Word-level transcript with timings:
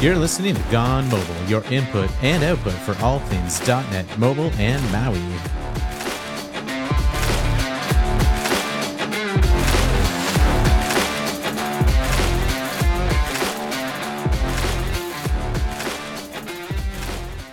You're 0.00 0.14
listening 0.14 0.54
to 0.54 0.62
Gone 0.70 1.08
Mobile, 1.08 1.44
your 1.48 1.64
input 1.72 2.08
and 2.22 2.44
output 2.44 2.74
for 2.74 2.96
all 3.02 3.18
things 3.18 3.66
.NET 3.66 4.06
Mobile 4.16 4.52
and 4.52 4.80
Maui. 4.92 5.18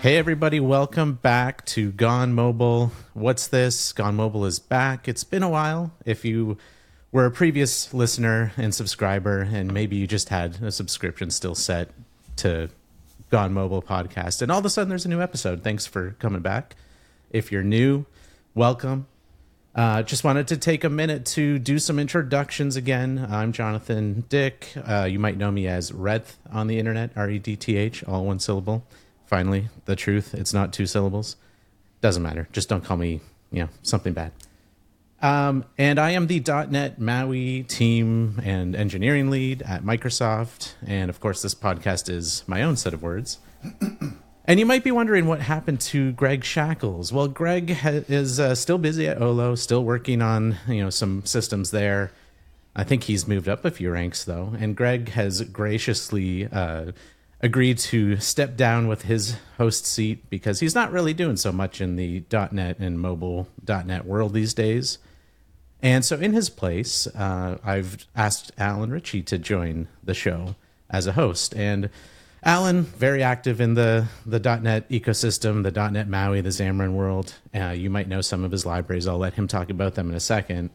Hey 0.04 0.18
everybody, 0.18 0.60
welcome 0.60 1.14
back 1.14 1.66
to 1.66 1.92
Gone 1.94 2.34
Mobile. 2.34 2.92
What's 3.16 3.48
this? 3.48 3.92
Gone 3.92 4.16
Mobile 4.16 4.46
is 4.46 4.60
back. 4.60 5.08
It's 5.08 5.24
been 5.24 5.42
a 5.42 5.50
while. 5.50 5.94
If 6.06 6.24
you 6.24 6.60
were 7.12 7.26
a 7.26 7.32
previous 7.32 7.92
listener 7.92 8.52
and 8.56 8.76
subscriber, 8.76 9.42
and 9.42 9.74
maybe 9.74 9.96
you 9.96 10.06
just 10.06 10.30
had 10.30 10.62
a 10.62 10.72
subscription 10.72 11.32
still 11.32 11.56
set 11.56 11.90
to 12.38 12.70
Gone 13.30 13.54
Mobile 13.54 13.82
podcast, 13.82 14.42
and 14.42 14.52
all 14.52 14.60
of 14.60 14.66
a 14.66 14.70
sudden 14.70 14.90
there's 14.90 15.06
a 15.06 15.10
new 15.10 15.22
episode. 15.22 15.64
Thanks 15.64 15.86
for 15.86 16.16
coming 16.20 16.42
back. 16.42 16.76
If 17.32 17.52
you're 17.52 17.64
new, 17.64 18.06
welcome. 18.54 19.08
Uh, 19.74 20.02
just 20.04 20.24
wanted 20.24 20.48
to 20.48 20.58
take 20.58 20.86
a 20.86 20.90
minute 20.90 21.26
to 21.26 21.60
do 21.60 21.80
some 21.80 22.00
introductions 22.00 22.78
again. 22.78 23.28
I'm 23.30 23.52
Jonathan 23.52 24.24
Dick. 24.30 24.70
Uh, 24.78 25.04
you 25.04 25.20
might 25.20 25.38
know 25.38 25.52
me 25.52 25.68
as 25.68 25.92
Redth 25.92 26.38
on 26.50 26.68
the 26.68 26.80
internet, 26.80 27.12
R 27.16 27.30
E 27.30 27.40
D 27.40 27.58
T 27.58 27.76
H, 27.76 28.04
all 28.06 28.26
one 28.26 28.40
syllable. 28.40 28.86
Finally, 29.26 29.68
the 29.84 29.98
truth. 29.98 30.34
It's 30.34 30.54
not 30.54 30.72
two 30.72 30.86
syllables. 30.86 31.36
Doesn't 32.00 32.24
matter. 32.24 32.48
Just 32.54 32.70
don't 32.70 32.86
call 32.86 32.96
me, 32.96 33.20
you 33.52 33.64
know, 33.64 33.70
something 33.84 34.14
bad. 34.14 34.32
Um, 35.26 35.66
and 35.80 35.98
I 35.98 36.12
am 36.12 36.28
the 36.28 36.40
.NET 36.40 37.00
MAUI 37.02 37.64
team 37.64 38.40
and 38.44 38.76
engineering 38.76 39.32
lead 39.32 39.64
at 39.64 39.84
Microsoft. 39.84 40.74
And 40.86 41.10
of 41.10 41.20
course, 41.20 41.42
this 41.42 41.56
podcast 41.56 42.10
is 42.12 42.44
my 42.46 42.62
own 42.62 42.78
set 42.78 42.94
of 42.94 43.02
words. 43.02 43.40
and 44.46 44.60
you 44.60 44.68
might 44.68 44.84
be 44.84 44.92
wondering 44.92 45.26
what 45.26 45.42
happened 45.42 45.82
to 45.82 46.12
Greg 46.12 46.44
Shackles. 46.44 47.12
Well, 47.12 47.28
Greg 47.28 47.72
ha- 47.72 48.04
is 48.08 48.40
uh, 48.40 48.54
still 48.54 48.78
busy 48.78 49.08
at 49.08 49.20
Olo, 49.20 49.56
still 49.56 49.84
working 49.84 50.22
on 50.22 50.58
you 50.68 50.84
know 50.84 50.92
some 50.92 51.26
systems 51.26 51.72
there. 51.72 52.12
I 52.76 52.84
think 52.84 53.06
he's 53.06 53.28
moved 53.28 53.50
up 53.50 53.66
a 53.66 53.72
few 53.72 53.90
ranks 53.90 54.26
though, 54.26 54.54
and 54.60 54.76
Greg 54.76 55.10
has 55.10 55.42
graciously 55.42 56.46
uh, 56.52 56.92
agreed 57.42 57.80
to 57.80 58.18
step 58.18 58.56
down 58.56 58.88
with 58.88 59.04
his 59.04 59.38
host 59.58 59.88
seat 59.88 60.30
because 60.30 60.60
he's 60.60 60.76
not 60.76 60.92
really 60.92 61.16
doing 61.16 61.38
so 61.38 61.52
much 61.52 61.82
in 61.82 61.96
the 61.96 62.24
.NET 62.32 62.78
and 62.78 63.00
mobile 63.00 63.48
.NET 63.68 64.06
world 64.06 64.36
these 64.36 64.54
days. 64.54 65.00
And 65.86 66.04
so, 66.04 66.18
in 66.18 66.34
his 66.34 66.50
place, 66.50 67.06
uh, 67.06 67.60
I've 67.64 68.08
asked 68.16 68.52
Allan 68.58 68.90
Ritchie 68.90 69.22
to 69.22 69.38
join 69.38 69.88
the 70.04 70.16
show 70.16 70.56
as 70.90 71.06
a 71.06 71.12
host. 71.12 71.54
And 71.56 71.92
Allan, 72.44 72.82
very 72.86 73.22
active 73.22 73.62
in 73.62 73.76
the 73.76 74.08
the 74.26 74.40
.NET 74.40 74.90
ecosystem, 74.90 75.62
the 75.62 75.70
.NET 75.70 76.08
MAUI, 76.10 76.42
the 76.42 76.50
Xamarin 76.50 76.94
world. 76.94 77.36
Uh, 77.54 77.70
you 77.70 77.92
might 77.92 78.08
know 78.08 78.22
some 78.22 78.44
of 78.44 78.52
his 78.52 78.66
libraries. 78.66 79.08
I'll 79.08 79.20
let 79.20 79.36
him 79.36 79.48
talk 79.48 79.70
about 79.70 79.94
them 79.94 80.10
in 80.10 80.16
a 80.16 80.20
second. 80.20 80.72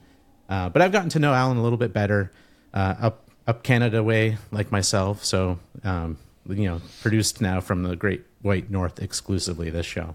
Uh, 0.48 0.68
but 0.68 0.80
I've 0.80 0.92
gotten 0.92 1.08
to 1.10 1.18
know 1.18 1.34
Allan 1.34 1.56
a 1.56 1.62
little 1.64 1.76
bit 1.76 1.92
better 1.92 2.30
uh, 2.72 2.94
up 3.00 3.28
up 3.48 3.64
Canada 3.64 4.04
way, 4.04 4.38
like 4.52 4.70
myself. 4.70 5.24
So 5.24 5.58
um, 5.82 6.18
you 6.48 6.66
know, 6.66 6.80
produced 7.02 7.40
now 7.40 7.60
from 7.60 7.82
the 7.82 7.96
Great 7.96 8.24
White 8.42 8.70
North 8.70 9.02
exclusively. 9.02 9.70
This 9.70 9.86
show. 9.86 10.14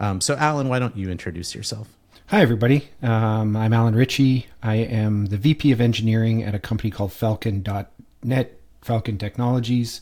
Um, 0.00 0.20
so, 0.20 0.34
Allan, 0.34 0.68
why 0.68 0.80
don't 0.80 0.96
you 0.96 1.10
introduce 1.10 1.54
yourself? 1.54 1.96
Hi, 2.32 2.40
everybody. 2.40 2.88
Um, 3.02 3.54
I'm 3.56 3.74
Allan 3.74 3.94
Ritchie. 3.94 4.46
I 4.62 4.76
am 4.76 5.26
the 5.26 5.36
VP 5.36 5.70
of 5.70 5.82
Engineering 5.82 6.42
at 6.42 6.54
a 6.54 6.58
company 6.58 6.90
called 6.90 7.12
Falcon.net, 7.12 8.58
Falcon 8.80 9.18
Technologies. 9.18 10.00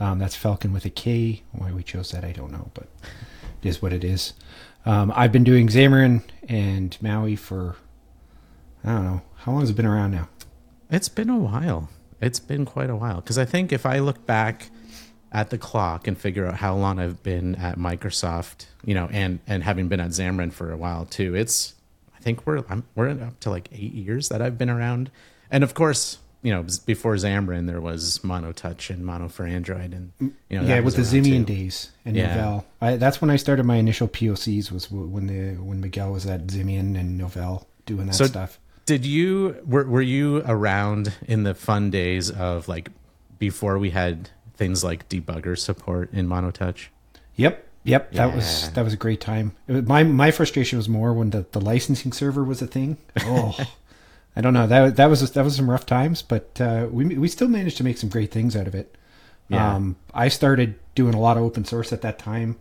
Um, 0.00 0.18
that's 0.18 0.34
Falcon 0.34 0.72
with 0.72 0.86
a 0.86 0.88
K. 0.88 1.42
Why 1.52 1.72
we 1.72 1.82
chose 1.82 2.12
that, 2.12 2.24
I 2.24 2.32
don't 2.32 2.50
know, 2.50 2.70
but 2.72 2.88
it 3.62 3.68
is 3.68 3.82
what 3.82 3.92
it 3.92 4.04
is. 4.04 4.32
Um, 4.86 5.12
I've 5.14 5.32
been 5.32 5.44
doing 5.44 5.68
Xamarin 5.68 6.22
and 6.48 6.96
Maui 7.02 7.36
for, 7.36 7.76
I 8.82 8.92
don't 8.92 9.04
know, 9.04 9.22
how 9.40 9.52
long 9.52 9.60
has 9.60 9.68
it 9.68 9.76
been 9.76 9.84
around 9.84 10.12
now? 10.12 10.30
It's 10.90 11.10
been 11.10 11.28
a 11.28 11.36
while. 11.36 11.90
It's 12.22 12.40
been 12.40 12.64
quite 12.64 12.88
a 12.88 12.96
while. 12.96 13.16
Because 13.16 13.36
I 13.36 13.44
think 13.44 13.70
if 13.70 13.84
I 13.84 13.98
look 13.98 14.24
back 14.24 14.70
at 15.32 15.50
the 15.50 15.58
clock 15.58 16.06
and 16.06 16.16
figure 16.16 16.46
out 16.46 16.54
how 16.54 16.74
long 16.74 16.98
I've 16.98 17.22
been 17.22 17.54
at 17.56 17.78
Microsoft, 17.78 18.66
you 18.84 18.94
know, 18.94 19.08
and 19.12 19.40
and 19.46 19.62
having 19.62 19.88
been 19.88 20.00
at 20.00 20.10
Xamarin 20.10 20.52
for 20.52 20.72
a 20.72 20.76
while 20.76 21.04
too. 21.04 21.34
It's 21.34 21.74
I 22.16 22.20
think 22.20 22.46
we're 22.46 22.64
I'm, 22.68 22.84
we're 22.94 23.10
up 23.10 23.40
to 23.40 23.50
like 23.50 23.68
eight 23.72 23.92
years 23.92 24.28
that 24.28 24.40
I've 24.40 24.58
been 24.58 24.70
around, 24.70 25.10
and 25.50 25.64
of 25.64 25.74
course, 25.74 26.18
you 26.42 26.52
know, 26.52 26.64
before 26.84 27.14
Xamarin 27.14 27.66
there 27.66 27.80
was 27.80 28.22
Mono 28.22 28.52
Touch 28.52 28.90
and 28.90 29.04
Mono 29.04 29.28
for 29.28 29.44
Android, 29.44 29.92
and 29.92 30.12
mm, 30.20 30.32
you 30.48 30.60
know, 30.60 30.66
yeah, 30.66 30.80
with 30.80 30.96
the 30.96 31.02
Ximian 31.02 31.44
days 31.44 31.90
and 32.04 32.16
yeah. 32.16 32.36
Novell. 32.36 32.64
I, 32.80 32.96
that's 32.96 33.20
when 33.20 33.30
I 33.30 33.36
started 33.36 33.64
my 33.64 33.76
initial 33.76 34.08
POCs 34.08 34.70
was 34.70 34.90
when 34.90 35.26
the 35.26 35.62
when 35.62 35.80
Miguel 35.80 36.12
was 36.12 36.26
at 36.26 36.46
Ximian 36.46 36.98
and 36.98 37.20
Novell 37.20 37.66
doing 37.84 38.06
that 38.06 38.14
so 38.14 38.26
stuff. 38.26 38.60
Did 38.86 39.04
you 39.04 39.56
were 39.66 39.84
were 39.84 40.02
you 40.02 40.42
around 40.46 41.12
in 41.26 41.42
the 41.42 41.54
fun 41.54 41.90
days 41.90 42.30
of 42.30 42.68
like 42.68 42.90
before 43.38 43.78
we 43.78 43.90
had 43.90 44.30
things 44.56 44.82
like 44.82 45.08
debugger 45.08 45.58
support 45.58 46.12
in 46.12 46.28
monotouch. 46.28 46.88
Yep 47.36 47.64
yep 47.84 48.08
yeah. 48.10 48.26
that 48.26 48.36
was 48.36 48.70
that 48.72 48.84
was 48.84 48.92
a 48.92 48.96
great 48.96 49.20
time. 49.20 49.52
Was, 49.68 49.84
my 49.84 50.02
my 50.02 50.30
frustration 50.30 50.76
was 50.76 50.88
more 50.88 51.12
when 51.12 51.30
the, 51.30 51.46
the 51.52 51.60
licensing 51.60 52.12
server 52.12 52.44
was 52.44 52.60
a 52.60 52.66
thing. 52.66 52.98
Oh. 53.22 53.56
I 54.36 54.42
don't 54.42 54.52
know 54.52 54.66
that 54.66 54.96
that 54.96 55.06
was 55.06 55.30
that 55.30 55.44
was 55.44 55.56
some 55.56 55.70
rough 55.70 55.86
times 55.86 56.22
but 56.22 56.60
uh, 56.60 56.88
we 56.90 57.04
we 57.16 57.28
still 57.28 57.48
managed 57.48 57.78
to 57.78 57.84
make 57.84 57.98
some 57.98 58.10
great 58.10 58.30
things 58.30 58.56
out 58.56 58.66
of 58.66 58.74
it. 58.74 58.94
Yeah. 59.48 59.76
um, 59.76 59.94
i 60.12 60.26
started 60.26 60.74
doing 60.96 61.14
a 61.14 61.20
lot 61.20 61.36
of 61.36 61.44
open 61.44 61.64
source 61.64 61.92
at 61.92 62.02
that 62.02 62.18
time. 62.18 62.56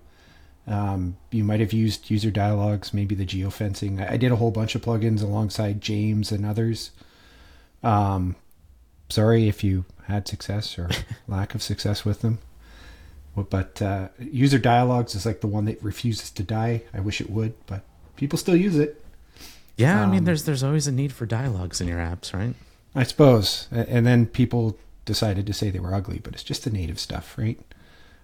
Um, 0.68 1.18
you 1.32 1.44
might 1.44 1.60
have 1.60 1.74
used 1.74 2.06
UserDialogs 2.06 2.94
maybe 2.94 3.16
the 3.16 3.26
geofencing. 3.26 4.02
I, 4.02 4.14
I 4.14 4.18
did 4.18 4.32
a 4.32 4.36
whole 4.36 4.52
bunch 4.52 4.76
of 4.76 4.84
plugins 4.84 5.24
alongside 5.24 5.82
james 5.82 6.32
and 6.32 6.46
others. 6.46 6.92
Um, 7.84 8.36
sorry 9.10 9.48
if 9.48 9.64
you 9.64 9.86
had 10.08 10.28
success 10.28 10.78
or 10.78 10.90
lack 11.28 11.56
of 11.56 11.62
success 11.64 12.06
with 12.06 12.22
them. 12.22 12.40
But 13.36 13.82
uh, 13.82 14.10
UserDialogs 14.22 15.14
is 15.16 15.26
like 15.26 15.42
the 15.42 15.48
one 15.48 15.66
that 15.66 15.84
refuses 15.84 16.32
to 16.32 16.44
die. 16.44 16.84
I 16.94 17.02
wish 17.02 17.20
it 17.20 17.30
would, 17.30 17.54
but 17.66 17.84
people 18.16 18.38
still 18.40 18.56
use 18.56 18.78
it. 18.78 19.04
Yeah, 19.76 20.02
um, 20.02 20.08
I 20.08 20.12
mean, 20.12 20.20
um, 20.20 20.26
there's 20.26 20.46
there's 20.46 20.64
always 20.64 20.88
a 20.88 20.92
need 20.92 21.12
for 21.12 21.26
dialogues 21.26 21.82
in 21.82 21.88
your 21.88 22.00
apps, 22.00 22.34
right? 22.34 22.56
I 22.96 23.04
suppose. 23.04 23.68
And 23.72 24.06
then 24.08 24.26
people 24.26 24.78
decided 25.04 25.46
to 25.48 25.54
say 25.54 25.70
they 25.70 25.80
were 25.80 25.94
ugly, 25.94 26.20
but 26.20 26.34
it's 26.34 26.44
just 26.44 26.64
the 26.64 26.70
native 26.70 26.98
stuff, 27.00 27.38
right? 27.38 27.60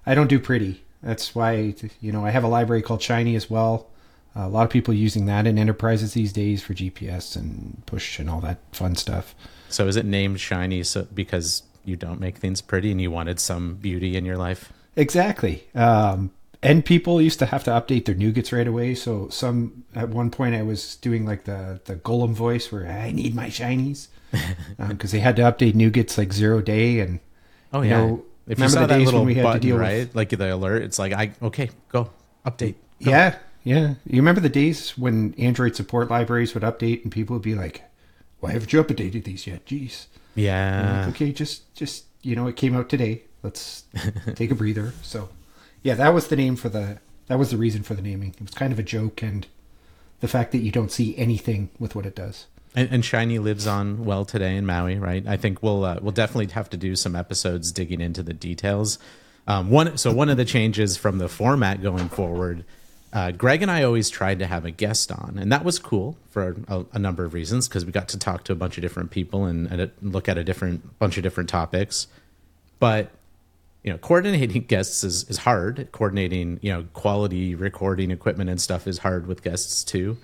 I 0.06 0.16
don't 0.16 0.30
do 0.30 0.40
pretty. 0.40 0.84
That's 1.04 1.36
why 1.36 1.76
you 2.00 2.12
know 2.14 2.26
I 2.26 2.30
have 2.30 2.46
a 2.46 2.48
library 2.48 2.82
called 2.82 3.02
Shiny 3.02 3.36
as 3.36 3.50
well. 3.50 3.88
a 4.34 4.48
lot 4.48 4.64
of 4.64 4.70
people 4.70 4.94
using 4.94 5.26
that 5.26 5.46
in 5.46 5.58
enterprises 5.60 6.14
these 6.14 6.32
days 6.32 6.64
for 6.64 6.74
GPS 6.74 7.36
and 7.36 7.84
push 7.86 8.18
and 8.18 8.30
all 8.30 8.40
that 8.42 8.60
fun 8.72 8.96
stuff. 8.96 9.36
So 9.68 9.88
is 9.88 9.98
it 9.98 10.06
named 10.06 10.40
Shiny 10.40 10.84
so 10.84 11.06
because 11.14 11.64
you 11.86 11.96
don't 11.96 12.20
make 12.20 12.38
things 12.38 12.62
pretty 12.62 12.92
and 12.92 13.02
you 13.02 13.12
wanted 13.12 13.40
some 13.40 13.76
beauty 13.76 14.16
in 14.16 14.26
your 14.26 14.38
life. 14.38 14.72
Exactly. 14.96 15.68
Um, 15.74 16.32
and 16.64 16.86
people 16.86 17.22
used 17.22 17.40
to 17.40 17.48
have 17.48 17.64
to 17.64 17.72
update 17.72 18.06
their 18.06 18.16
NuGets 18.16 18.56
right 18.56 18.68
away. 18.68 18.94
So 18.94 19.30
some 19.30 19.84
at 19.96 20.10
one 20.10 20.30
point 20.30 20.56
I 20.56 20.62
was 20.62 20.96
doing 20.98 21.26
like 21.26 21.46
the 21.46 21.82
the 21.86 21.96
Gollum 21.96 22.34
voice 22.34 22.72
where 22.72 22.88
I 22.88 23.12
need 23.12 23.34
my 23.34 23.48
shinies 23.48 24.08
because 24.32 25.14
um, 25.14 25.18
they 25.18 25.20
had 25.20 25.36
to 25.38 25.42
update 25.42 25.74
NuGets 25.74 26.18
like 26.18 26.34
zero 26.34 26.62
day 26.62 27.00
and 27.00 27.20
oh 27.74 27.82
yeah. 27.82 28.06
Know, 28.06 28.26
if 28.48 28.60
you 28.60 28.70
saw 28.70 28.86
that 28.86 29.00
little 29.00 29.26
button, 29.26 29.78
right, 29.78 30.00
with, 30.00 30.16
like 30.16 30.30
the 30.30 30.54
alert, 30.54 30.84
it's 30.84 31.00
like 31.00 31.14
I 31.14 31.32
okay, 31.42 31.70
go 31.90 32.10
update. 32.46 32.76
Go. 33.04 33.12
Yeah, 33.12 33.38
yeah. 33.64 33.94
You 34.06 34.18
remember 34.18 34.42
the 34.42 34.50
days 34.50 34.98
when 34.98 35.34
Android 35.38 35.76
support 35.76 36.10
libraries 36.10 36.54
would 36.54 36.64
update 36.64 37.04
and 37.04 37.12
people 37.12 37.36
would 37.36 37.44
be 37.44 37.56
like, 37.56 37.84
"Why 38.40 38.52
haven't 38.52 38.74
you 38.74 38.84
updated 38.84 39.24
these 39.24 39.48
yet?" 39.48 39.66
Jeez. 39.66 40.08
Yeah. 40.36 41.06
Like, 41.06 41.16
okay, 41.16 41.32
just 41.32 41.74
just 41.76 42.06
you 42.22 42.36
know, 42.36 42.48
it 42.48 42.56
came 42.56 42.76
out 42.76 42.90
today. 42.90 43.24
Let's 43.44 43.86
take 44.36 44.52
a 44.52 44.56
breather. 44.56 44.94
So, 45.02 45.30
yeah, 45.84 45.96
that 45.96 46.14
was 46.14 46.28
the 46.28 46.36
name 46.36 46.56
for 46.56 46.70
the. 46.70 47.00
That 47.28 47.40
was 47.40 47.52
the 47.52 47.58
reason 47.58 47.84
for 47.84 47.94
the 47.94 48.02
naming. 48.02 48.32
It 48.32 48.42
was 48.42 48.54
kind 48.54 48.74
of 48.74 48.80
a 48.80 48.84
joke, 48.84 49.24
and 49.24 49.48
the 50.20 50.28
fact 50.28 50.52
that 50.52 50.60
you 50.60 50.72
don't 50.72 50.92
see 50.92 51.18
anything 51.18 51.70
with 51.80 51.96
what 51.96 52.06
it 52.06 52.16
does. 52.16 52.48
And, 52.76 52.90
and 52.92 53.06
Shiny 53.06 53.40
lives 53.40 53.68
on 53.68 54.06
well 54.06 54.26
today 54.26 54.56
in 54.56 54.66
Maui, 54.66 54.98
right? 54.98 55.26
I 55.28 55.38
think 55.38 55.62
we'll 55.62 55.84
uh, 55.84 56.00
we'll 56.02 56.12
definitely 56.12 56.48
have 56.54 56.70
to 56.72 56.78
do 56.78 56.96
some 56.96 57.16
episodes 57.16 57.72
digging 57.72 58.02
into 58.02 58.24
the 58.24 58.34
details. 58.34 59.00
Um, 59.48 59.70
one 59.70 59.98
so 59.98 60.14
one 60.14 60.30
of 60.30 60.38
the 60.38 60.46
changes 60.46 60.98
from 60.98 61.18
the 61.18 61.28
format 61.28 61.82
going 61.82 62.10
forward 62.10 62.64
uh, 63.14 63.32
Greg 63.32 63.62
and 63.62 63.70
I 63.70 63.84
always 63.84 64.10
tried 64.10 64.40
to 64.40 64.48
have 64.48 64.64
a 64.64 64.72
guest 64.72 65.12
on, 65.12 65.38
and 65.40 65.52
that 65.52 65.66
was 65.66 65.80
cool 65.80 66.18
for 66.30 66.56
a, 66.68 66.86
a 66.94 67.00
number 67.00 67.26
of 67.26 67.34
reasons 67.34 67.68
because 67.68 67.86
we 67.86 67.92
got 67.92 68.08
to 68.10 68.20
talk 68.20 68.46
to 68.46 68.54
a 68.54 68.56
bunch 68.56 68.78
of 68.78 68.82
different 68.82 69.12
people 69.12 69.46
and, 69.46 69.68
and 69.68 69.92
look 70.02 70.30
at 70.30 70.38
a 70.38 70.44
different 70.44 70.98
bunch 70.98 71.18
of 71.18 71.24
different 71.24 71.50
topics. 71.50 72.08
But 72.80 73.12
you 73.84 73.92
know, 73.92 73.98
coordinating 73.98 74.62
guests 74.68 75.04
is, 75.04 75.30
is 75.30 75.40
hard. 75.40 75.90
Coordinating 75.92 76.60
you 76.62 76.72
know 76.72 76.86
quality 76.94 77.54
recording 77.54 78.12
equipment 78.12 78.50
and 78.50 78.62
stuff 78.62 78.88
is 78.88 79.00
hard 79.00 79.28
with 79.28 79.44
guests 79.44 79.84
too. 79.84 80.18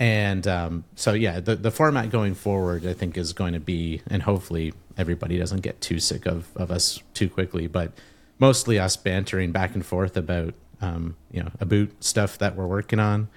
And 0.00 0.46
um, 0.46 0.84
so 0.96 1.12
yeah, 1.12 1.38
the 1.38 1.54
the 1.54 1.70
format 1.70 2.10
going 2.10 2.34
forward, 2.34 2.84
I 2.84 2.94
think, 2.94 3.16
is 3.16 3.32
going 3.32 3.52
to 3.52 3.60
be, 3.60 4.02
and 4.08 4.22
hopefully 4.22 4.74
everybody 4.96 5.38
doesn't 5.38 5.60
get 5.60 5.80
too 5.80 6.00
sick 6.00 6.26
of 6.26 6.48
of 6.56 6.72
us 6.72 7.00
too 7.14 7.28
quickly, 7.28 7.68
but 7.68 7.92
mostly 8.40 8.78
us 8.78 8.96
bantering 8.96 9.52
back 9.52 9.74
and 9.74 9.86
forth 9.86 10.16
about 10.16 10.54
um, 10.80 11.16
you 11.30 11.42
know 11.42 11.50
about 11.60 11.88
stuff 12.00 12.38
that 12.38 12.56
we're 12.56 12.66
working 12.66 13.00
on, 13.00 13.28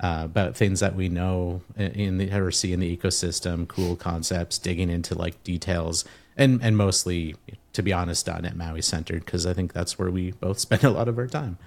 uh, 0.00 0.22
about 0.24 0.56
things 0.56 0.80
that 0.80 0.94
we 0.94 1.08
know 1.08 1.62
in 1.76 2.18
the 2.18 2.32
or 2.32 2.50
see 2.50 2.72
in 2.72 2.80
the 2.80 2.96
ecosystem, 2.96 3.68
cool 3.68 3.96
concepts, 3.96 4.58
digging 4.58 4.90
into 4.90 5.14
like 5.14 5.42
details, 5.44 6.04
and 6.36 6.62
and 6.62 6.76
mostly, 6.76 7.34
to 7.72 7.82
be 7.82 7.92
honest, 7.92 8.26
.NET 8.26 8.56
Maui 8.56 8.82
centered 8.82 9.24
because 9.24 9.46
I 9.46 9.52
think 9.52 9.72
that's 9.72 9.98
where 9.98 10.10
we 10.10 10.32
both 10.32 10.58
spend 10.66 10.84
a 10.84 10.90
lot 10.90 11.08
of 11.08 11.18
our 11.18 11.26
time. 11.26 11.58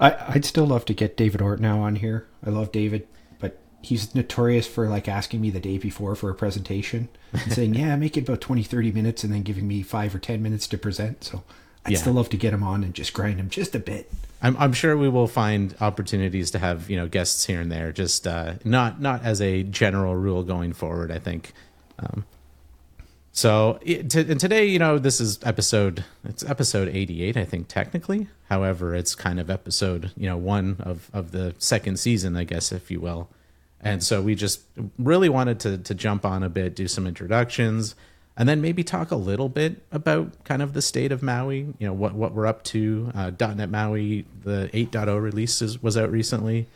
I, 0.00 0.16
I'd 0.28 0.44
still 0.44 0.66
love 0.66 0.84
to 0.86 0.94
get 0.94 1.16
David 1.16 1.40
Ortinau 1.40 1.78
on 1.80 1.96
here. 1.96 2.26
I 2.46 2.50
love 2.50 2.72
David, 2.72 3.08
but 3.38 3.58
he's 3.82 4.14
notorious 4.14 4.66
for 4.66 4.88
like 4.88 5.08
asking 5.08 5.40
me 5.40 5.50
the 5.50 5.60
day 5.60 5.78
before 5.78 6.14
for 6.14 6.30
a 6.30 6.34
presentation 6.34 7.08
and 7.32 7.52
saying, 7.52 7.74
yeah, 7.74 7.96
make 7.96 8.16
it 8.16 8.28
about 8.28 8.40
20, 8.40 8.62
30 8.62 8.92
minutes 8.92 9.24
and 9.24 9.32
then 9.32 9.42
giving 9.42 9.66
me 9.66 9.82
five 9.82 10.14
or 10.14 10.18
10 10.18 10.42
minutes 10.42 10.68
to 10.68 10.78
present. 10.78 11.24
So 11.24 11.42
I'd 11.84 11.92
yeah. 11.92 11.98
still 11.98 12.14
love 12.14 12.30
to 12.30 12.36
get 12.36 12.52
him 12.52 12.62
on 12.62 12.82
and 12.82 12.94
just 12.94 13.12
grind 13.12 13.38
him 13.38 13.50
just 13.50 13.74
a 13.74 13.78
bit. 13.78 14.10
I'm, 14.42 14.56
I'm 14.58 14.72
sure 14.72 14.96
we 14.96 15.08
will 15.08 15.26
find 15.26 15.74
opportunities 15.80 16.50
to 16.52 16.58
have, 16.58 16.90
you 16.90 16.96
know, 16.96 17.08
guests 17.08 17.44
here 17.44 17.60
and 17.60 17.70
there, 17.70 17.92
just 17.92 18.26
uh, 18.26 18.54
not, 18.64 19.00
not 19.00 19.22
as 19.22 19.40
a 19.40 19.62
general 19.62 20.14
rule 20.14 20.42
going 20.42 20.72
forward, 20.72 21.10
I 21.10 21.18
think. 21.18 21.52
Um, 21.98 22.24
so 23.34 23.80
to, 23.82 24.20
and 24.30 24.38
today, 24.38 24.64
you 24.64 24.78
know, 24.78 24.96
this 24.96 25.20
is 25.20 25.40
episode 25.42 26.04
it's 26.24 26.44
episode 26.44 26.88
88, 26.88 27.36
I 27.36 27.44
think 27.44 27.66
technically. 27.66 28.28
However, 28.48 28.94
it's 28.94 29.16
kind 29.16 29.40
of 29.40 29.50
episode, 29.50 30.12
you 30.16 30.28
know, 30.28 30.36
1 30.36 30.76
of 30.80 31.10
of 31.12 31.32
the 31.32 31.54
second 31.58 31.98
season, 31.98 32.36
I 32.36 32.44
guess 32.44 32.70
if 32.70 32.92
you 32.92 33.00
will. 33.00 33.28
And 33.80 34.04
so 34.04 34.22
we 34.22 34.36
just 34.36 34.60
really 34.98 35.28
wanted 35.28 35.58
to 35.60 35.78
to 35.78 35.94
jump 35.94 36.24
on 36.24 36.44
a 36.44 36.48
bit, 36.48 36.76
do 36.76 36.86
some 36.86 37.08
introductions, 37.08 37.96
and 38.36 38.48
then 38.48 38.60
maybe 38.60 38.82
talk 38.82 39.10
a 39.10 39.16
little 39.16 39.48
bit 39.48 39.82
about 39.92 40.42
kind 40.44 40.60
of 40.60 40.72
the 40.72 40.82
state 40.82 41.12
of 41.12 41.22
Maui, 41.22 41.74
you 41.78 41.86
know, 41.86 41.92
what 41.92 42.14
what 42.14 42.32
we're 42.32 42.46
up 42.46 42.64
to. 42.64 43.12
Uh, 43.14 43.30
.NET 43.30 43.70
Maui, 43.70 44.26
the 44.42 44.70
8.0 44.72 45.20
release 45.20 45.62
is, 45.62 45.82
was 45.82 45.96
out 45.96 46.10
recently. 46.10 46.66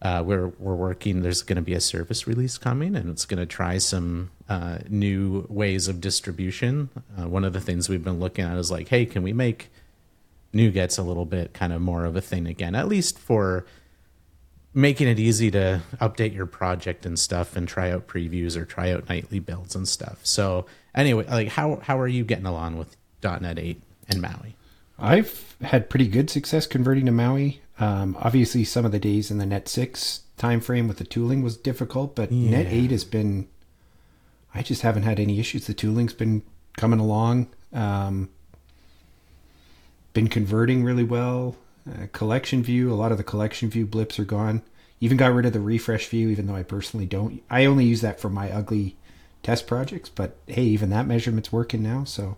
Uh, 0.00 0.22
we're 0.24 0.48
we're 0.58 0.74
working. 0.74 1.22
There's 1.22 1.42
going 1.42 1.56
to 1.56 1.62
be 1.62 1.72
a 1.72 1.80
service 1.80 2.26
release 2.26 2.58
coming, 2.58 2.94
and 2.94 3.10
it's 3.10 3.24
going 3.24 3.40
to 3.40 3.46
try 3.46 3.78
some 3.78 4.30
uh, 4.48 4.78
new 4.88 5.46
ways 5.48 5.88
of 5.88 6.00
distribution. 6.00 6.90
Uh, 7.18 7.28
one 7.28 7.44
of 7.44 7.52
the 7.52 7.60
things 7.60 7.88
we've 7.88 8.04
been 8.04 8.20
looking 8.20 8.44
at 8.44 8.56
is 8.56 8.70
like, 8.70 8.88
hey, 8.88 9.06
can 9.06 9.22
we 9.22 9.32
make 9.32 9.70
NuGets 10.54 10.98
a 10.98 11.02
little 11.02 11.24
bit 11.24 11.52
kind 11.52 11.72
of 11.72 11.80
more 11.80 12.04
of 12.04 12.14
a 12.14 12.20
thing 12.20 12.46
again, 12.46 12.74
at 12.74 12.88
least 12.88 13.18
for 13.18 13.66
making 14.76 15.08
it 15.08 15.18
easy 15.18 15.50
to 15.50 15.80
update 16.02 16.34
your 16.34 16.46
project 16.46 17.06
and 17.06 17.18
stuff, 17.18 17.56
and 17.56 17.66
try 17.66 17.90
out 17.90 18.06
previews 18.06 18.56
or 18.56 18.64
try 18.64 18.92
out 18.92 19.08
nightly 19.08 19.40
builds 19.40 19.74
and 19.74 19.88
stuff. 19.88 20.20
So 20.22 20.66
anyway, 20.94 21.26
like 21.26 21.48
how 21.48 21.76
how 21.76 21.98
are 21.98 22.06
you 22.06 22.22
getting 22.24 22.46
along 22.46 22.76
with 22.76 22.96
.NET 23.24 23.58
8 23.58 23.82
and 24.08 24.20
Maui? 24.20 24.54
I've 24.98 25.56
had 25.62 25.90
pretty 25.90 26.06
good 26.06 26.30
success 26.30 26.66
converting 26.66 27.06
to 27.06 27.12
Maui. 27.12 27.60
Um, 27.78 28.16
obviously, 28.20 28.64
some 28.64 28.84
of 28.84 28.92
the 28.92 28.98
days 28.98 29.30
in 29.30 29.38
the 29.38 29.46
Net 29.46 29.68
six 29.68 30.20
timeframe 30.38 30.88
with 30.88 30.98
the 30.98 31.04
tooling 31.04 31.42
was 31.42 31.56
difficult, 31.56 32.14
but 32.14 32.30
yeah. 32.30 32.50
Net 32.50 32.66
eight 32.68 32.90
has 32.90 33.04
been. 33.04 33.48
I 34.54 34.62
just 34.62 34.82
haven't 34.82 35.02
had 35.02 35.20
any 35.20 35.38
issues. 35.38 35.66
The 35.66 35.74
tooling's 35.74 36.14
been 36.14 36.42
coming 36.78 37.00
along, 37.00 37.48
um, 37.74 38.30
been 40.14 40.28
converting 40.28 40.82
really 40.82 41.04
well. 41.04 41.56
Uh, 41.88 42.06
collection 42.12 42.62
view, 42.62 42.92
a 42.92 42.94
lot 42.94 43.12
of 43.12 43.18
the 43.18 43.24
collection 43.24 43.70
view 43.70 43.86
blips 43.86 44.18
are 44.18 44.24
gone. 44.24 44.62
Even 45.00 45.16
got 45.16 45.32
rid 45.32 45.46
of 45.46 45.52
the 45.52 45.60
refresh 45.60 46.08
view, 46.08 46.28
even 46.30 46.46
though 46.46 46.56
I 46.56 46.62
personally 46.62 47.06
don't. 47.06 47.42
I 47.50 47.66
only 47.66 47.84
use 47.84 48.00
that 48.00 48.18
for 48.18 48.30
my 48.30 48.50
ugly 48.50 48.96
test 49.42 49.66
projects, 49.66 50.08
but 50.08 50.36
hey, 50.46 50.64
even 50.64 50.90
that 50.90 51.06
measurement's 51.06 51.52
working 51.52 51.82
now. 51.82 52.04
So 52.04 52.36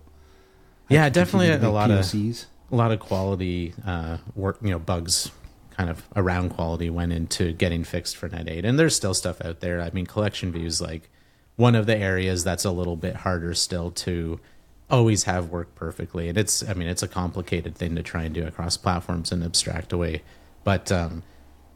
yeah, 0.88 1.08
definitely 1.08 1.50
a 1.50 1.70
lot 1.70 1.90
POCs. 1.90 2.42
of 2.42 2.72
a 2.72 2.76
lot 2.76 2.92
of 2.92 3.00
quality 3.00 3.74
uh, 3.86 4.18
work, 4.34 4.58
you 4.60 4.70
know, 4.70 4.78
bugs 4.78 5.30
kind 5.76 5.88
of 5.88 6.02
around 6.16 6.50
quality 6.50 6.90
went 6.90 7.12
into 7.12 7.52
getting 7.52 7.84
fixed 7.84 8.16
for 8.16 8.28
Net 8.28 8.48
8. 8.48 8.64
And 8.64 8.78
there's 8.78 8.96
still 8.96 9.14
stuff 9.14 9.40
out 9.44 9.60
there. 9.60 9.80
I 9.80 9.90
mean, 9.90 10.06
collection 10.06 10.50
views 10.50 10.80
like 10.80 11.08
one 11.56 11.74
of 11.74 11.86
the 11.86 11.96
areas 11.96 12.42
that's 12.44 12.64
a 12.64 12.70
little 12.72 12.96
bit 12.96 13.16
harder 13.16 13.54
still 13.54 13.90
to 13.92 14.40
always 14.90 15.24
have 15.24 15.50
worked 15.50 15.74
perfectly. 15.74 16.28
And 16.28 16.38
it's, 16.38 16.66
I 16.68 16.74
mean, 16.74 16.88
it's 16.88 17.02
a 17.02 17.08
complicated 17.08 17.74
thing 17.74 17.94
to 17.96 18.02
try 18.02 18.24
and 18.24 18.34
do 18.34 18.46
across 18.46 18.76
platforms 18.76 19.32
and 19.32 19.42
abstract 19.44 19.92
away. 19.92 20.22
But 20.64 20.90
um, 20.92 21.22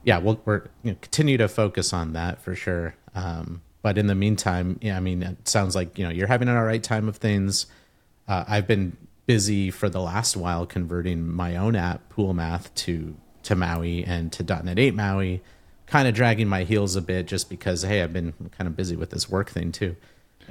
yeah, 0.04 0.18
we'll 0.18 0.40
we're, 0.44 0.68
you 0.82 0.92
know, 0.92 0.96
continue 1.00 1.36
to 1.38 1.48
focus 1.48 1.92
on 1.92 2.12
that 2.14 2.40
for 2.40 2.54
sure. 2.54 2.94
Um, 3.14 3.62
but 3.82 3.98
in 3.98 4.06
the 4.06 4.14
meantime, 4.14 4.78
yeah, 4.80 4.96
I 4.96 5.00
mean, 5.00 5.22
it 5.22 5.48
sounds 5.48 5.74
like 5.74 5.98
you 5.98 6.04
know 6.04 6.10
you're 6.10 6.28
having 6.28 6.48
an 6.48 6.56
all 6.56 6.64
right 6.64 6.82
time 6.82 7.08
of 7.08 7.16
things. 7.16 7.66
Uh, 8.28 8.44
I've 8.46 8.66
been 8.66 8.96
busy 9.26 9.70
for 9.70 9.88
the 9.88 10.00
last 10.00 10.36
while 10.36 10.66
converting 10.66 11.28
my 11.28 11.56
own 11.56 11.76
app, 11.76 12.08
Pool 12.08 12.32
Math, 12.32 12.74
to 12.76 13.16
to 13.44 13.56
Maui 13.56 14.04
and 14.04 14.32
to 14.32 14.44
.NET 14.44 14.78
8 14.78 14.94
Maui, 14.94 15.42
kind 15.86 16.06
of 16.06 16.14
dragging 16.14 16.46
my 16.46 16.62
heels 16.62 16.94
a 16.94 17.02
bit 17.02 17.26
just 17.26 17.50
because 17.50 17.82
hey, 17.82 18.02
I've 18.02 18.12
been 18.12 18.32
kind 18.56 18.68
of 18.68 18.76
busy 18.76 18.94
with 18.94 19.10
this 19.10 19.28
work 19.28 19.50
thing 19.50 19.72
too. 19.72 19.96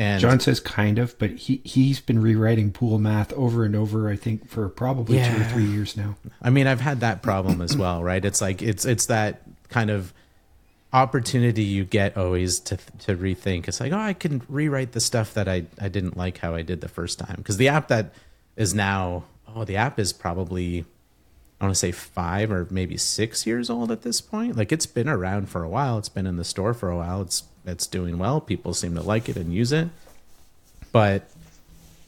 And 0.01 0.19
Jon 0.19 0.39
says 0.39 0.59
kind 0.59 0.97
of, 0.97 1.15
but 1.19 1.29
he 1.29 1.61
he's 1.63 1.99
been 1.99 2.19
rewriting 2.19 2.71
Pool 2.71 2.97
Math 2.97 3.31
over 3.33 3.63
and 3.63 3.75
over. 3.75 4.09
I 4.09 4.15
think 4.15 4.49
for 4.49 4.67
probably 4.67 5.17
yeah. 5.17 5.31
two 5.31 5.41
or 5.41 5.45
three 5.45 5.65
years 5.65 5.95
now. 5.95 6.15
I 6.41 6.49
mean, 6.49 6.65
I've 6.65 6.81
had 6.81 7.01
that 7.01 7.21
problem 7.21 7.61
as 7.61 7.77
well, 7.77 8.03
right? 8.03 8.25
It's 8.25 8.41
like 8.41 8.63
it's 8.63 8.83
it's 8.83 9.05
that 9.05 9.43
kind 9.69 9.91
of 9.91 10.11
opportunity 10.91 11.63
you 11.63 11.85
get 11.85 12.17
always 12.17 12.59
to 12.61 12.77
to 13.01 13.15
rethink. 13.15 13.67
It's 13.67 13.79
like, 13.79 13.93
oh, 13.93 13.99
I 13.99 14.13
can 14.13 14.41
rewrite 14.49 14.93
the 14.93 14.99
stuff 14.99 15.35
that 15.35 15.47
I 15.47 15.65
I 15.79 15.87
didn't 15.87 16.17
like 16.17 16.39
how 16.39 16.55
I 16.55 16.63
did 16.63 16.81
the 16.81 16.89
first 16.89 17.19
time 17.19 17.35
because 17.37 17.57
the 17.57 17.67
app 17.67 17.87
that 17.89 18.15
is 18.55 18.73
now 18.73 19.25
oh 19.55 19.65
the 19.65 19.75
app 19.75 19.99
is 19.99 20.13
probably 20.13 20.83
I 21.59 21.65
want 21.65 21.75
to 21.75 21.79
say 21.79 21.91
five 21.91 22.51
or 22.51 22.65
maybe 22.71 22.97
six 22.97 23.45
years 23.45 23.69
old 23.69 23.91
at 23.91 24.01
this 24.01 24.19
point. 24.19 24.57
Like 24.57 24.71
it's 24.71 24.87
been 24.87 25.07
around 25.07 25.47
for 25.49 25.61
a 25.61 25.69
while. 25.69 25.99
It's 25.99 26.09
been 26.09 26.25
in 26.25 26.37
the 26.37 26.43
store 26.43 26.73
for 26.73 26.89
a 26.89 26.97
while. 26.97 27.21
It's 27.21 27.43
it's 27.65 27.87
doing 27.87 28.17
well. 28.17 28.41
People 28.41 28.73
seem 28.73 28.95
to 28.95 29.01
like 29.01 29.29
it 29.29 29.37
and 29.37 29.53
use 29.53 29.71
it. 29.71 29.89
But 30.91 31.29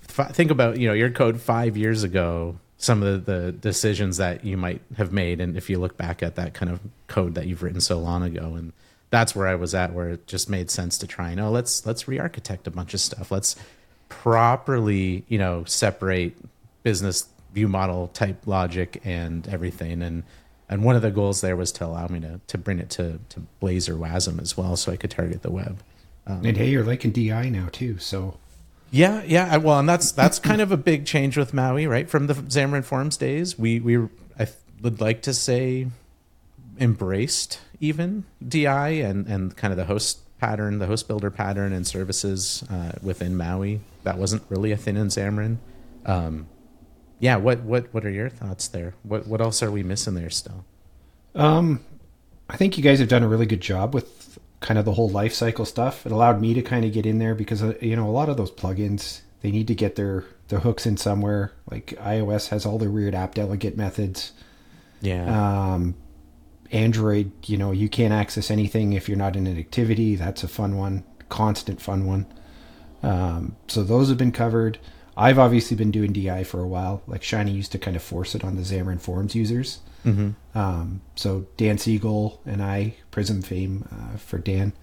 think 0.07 0.51
about 0.51 0.77
you 0.77 0.87
know 0.87 0.93
your 0.93 1.09
code 1.09 1.41
five 1.41 1.77
years 1.77 2.03
ago. 2.03 2.57
Some 2.77 3.01
of 3.01 3.25
the, 3.25 3.31
the 3.31 3.51
decisions 3.53 4.17
that 4.17 4.43
you 4.43 4.57
might 4.57 4.81
have 4.97 5.13
made, 5.13 5.39
and 5.39 5.55
if 5.55 5.69
you 5.69 5.79
look 5.79 5.95
back 5.95 6.21
at 6.21 6.35
that 6.35 6.53
kind 6.53 6.69
of 6.69 6.81
code 7.07 7.35
that 7.35 7.47
you've 7.47 7.63
written 7.63 7.79
so 7.79 7.97
long 7.97 8.23
ago, 8.23 8.55
and 8.55 8.73
that's 9.09 9.33
where 9.33 9.47
I 9.47 9.55
was 9.55 9.73
at, 9.73 9.93
where 9.93 10.09
it 10.09 10.27
just 10.27 10.49
made 10.49 10.69
sense 10.69 10.97
to 10.97 11.07
try 11.07 11.29
and 11.29 11.39
oh 11.39 11.49
let's 11.49 11.85
let's 11.85 12.07
re-architect 12.07 12.67
a 12.67 12.71
bunch 12.71 12.93
of 12.93 12.99
stuff. 12.99 13.31
Let's 13.31 13.55
properly, 14.09 15.23
you 15.27 15.37
know, 15.37 15.63
separate 15.63 16.35
business 16.83 17.27
view 17.53 17.67
model 17.67 18.09
type 18.09 18.45
logic 18.45 19.01
and 19.05 19.47
everything. 19.47 20.01
And 20.01 20.23
and 20.73 20.83
one 20.83 20.95
of 20.95 21.03
the 21.03 21.11
goals 21.11 21.41
there 21.41 21.55
was 21.55 21.71
to 21.73 21.85
allow 21.85 22.07
me 22.07 22.19
to 22.21 22.41
to 22.47 22.57
bring 22.57 22.79
it 22.79 22.89
to 22.89 23.19
to 23.29 23.43
Blazor 23.61 23.95
WASM 23.95 24.41
as 24.41 24.57
well, 24.57 24.75
so 24.75 24.91
I 24.91 24.97
could 24.97 25.11
target 25.11 25.43
the 25.43 25.51
web. 25.51 25.83
Um, 26.25 26.43
and 26.43 26.57
hey, 26.57 26.69
you're 26.69 26.83
liking 26.83 27.11
DI 27.11 27.49
now 27.49 27.69
too, 27.71 27.99
so. 27.99 28.39
Yeah, 28.89 29.23
yeah. 29.23 29.57
Well, 29.57 29.79
and 29.79 29.87
that's 29.87 30.11
that's 30.11 30.39
kind 30.39 30.61
of 30.61 30.71
a 30.71 30.77
big 30.77 31.05
change 31.05 31.37
with 31.37 31.53
Maui, 31.53 31.85
right? 31.85 32.09
From 32.09 32.25
the 32.25 32.33
Xamarin 32.33 32.83
Forms 32.83 33.17
days, 33.17 33.57
we 33.57 33.79
we 33.79 33.97
I 34.39 34.47
would 34.81 34.99
like 34.99 35.21
to 35.23 35.33
say 35.33 35.87
embraced 36.79 37.59
even 37.79 38.25
DI 38.45 38.89
and 38.89 39.27
and 39.27 39.55
kind 39.55 39.71
of 39.71 39.77
the 39.77 39.85
host 39.85 40.19
pattern, 40.39 40.79
the 40.79 40.87
host 40.87 41.07
builder 41.07 41.29
pattern 41.29 41.71
and 41.71 41.85
services 41.85 42.63
uh, 42.71 42.93
within 43.03 43.37
Maui 43.37 43.81
that 44.03 44.17
wasn't 44.17 44.41
really 44.49 44.71
a 44.71 44.77
thing 44.77 44.97
in 44.97 45.07
Xamarin. 45.07 45.57
Um, 46.05 46.47
yeah, 47.23 47.37
what 47.37 47.61
what 47.61 47.93
what 47.93 48.05
are 48.05 48.09
your 48.09 48.27
thoughts 48.27 48.67
there? 48.67 48.95
What 49.03 49.27
what 49.27 49.39
else 49.39 49.63
are 49.63 49.71
we 49.71 49.81
missing 49.81 50.13
there 50.13 50.29
still? 50.29 50.65
Um, 51.33 51.79
I 52.49 52.57
think 52.57 52.77
you 52.77 52.83
guys 52.83 52.99
have 52.99 53.07
done 53.07 53.23
a 53.23 53.29
really 53.29 53.45
good 53.45 53.61
job 53.61 53.93
with 53.93 54.37
kind 54.59 54.77
of 54.77 54.83
the 54.83 54.91
whole 54.91 55.07
life 55.07 55.33
cycle 55.33 55.63
stuff. 55.63 56.05
It 56.05 56.11
allowed 56.11 56.41
me 56.41 56.53
to 56.53 56.61
kind 56.61 56.83
of 56.83 56.91
get 56.91 57.05
in 57.05 57.19
there 57.19 57.33
because 57.33 57.63
uh, 57.63 57.75
you 57.79 57.95
know 57.95 58.09
a 58.09 58.11
lot 58.11 58.27
of 58.27 58.35
those 58.35 58.51
plugins 58.51 59.21
they 59.41 59.51
need 59.51 59.67
to 59.67 59.73
get 59.73 59.95
their 59.95 60.25
their 60.49 60.59
hooks 60.59 60.85
in 60.85 60.97
somewhere. 60.97 61.53
Like 61.71 61.95
iOS 61.97 62.49
has 62.49 62.65
all 62.65 62.77
their 62.77 62.91
weird 62.91 63.15
app 63.15 63.35
delegate 63.35 63.77
methods. 63.77 64.33
Yeah. 64.99 65.23
Um, 65.75 65.95
Android, 66.73 67.31
you 67.45 67.55
know, 67.55 67.71
you 67.71 67.87
can't 67.87 68.11
access 68.11 68.51
anything 68.51 68.91
if 68.91 69.07
you're 69.07 69.17
not 69.17 69.37
in 69.37 69.47
an 69.47 69.57
activity. 69.57 70.17
That's 70.17 70.43
a 70.43 70.49
fun 70.49 70.75
one, 70.75 71.05
constant 71.29 71.79
fun 71.79 72.05
one. 72.05 72.25
Um, 73.01 73.55
so 73.69 73.81
those 73.81 74.09
have 74.09 74.17
been 74.17 74.33
covered. 74.33 74.77
I've 75.15 75.39
obviously 75.39 75.77
been 75.77 75.91
doing 75.91 76.11
DI 76.13 76.43
for 76.43 76.59
a 76.59 76.67
while. 76.67 77.03
Like 77.07 77.23
Shiny 77.23 77.51
used 77.51 77.71
to 77.73 77.79
kind 77.79 77.95
of 77.95 78.01
force 78.01 78.35
it 78.35 78.43
on 78.43 78.55
the 78.55 78.61
Xamarin 78.63 78.99
Forms 78.99 79.35
users. 79.35 79.79
Mm-hmm. 80.05 80.57
Um, 80.57 81.01
so 81.15 81.45
Dan 81.57 81.77
Siegel 81.77 82.41
and 82.45 82.61
I, 82.61 82.95
Prism 83.11 83.41
fame 83.41 83.87
uh, 83.91 84.17
for 84.17 84.37
Dan, 84.37 84.73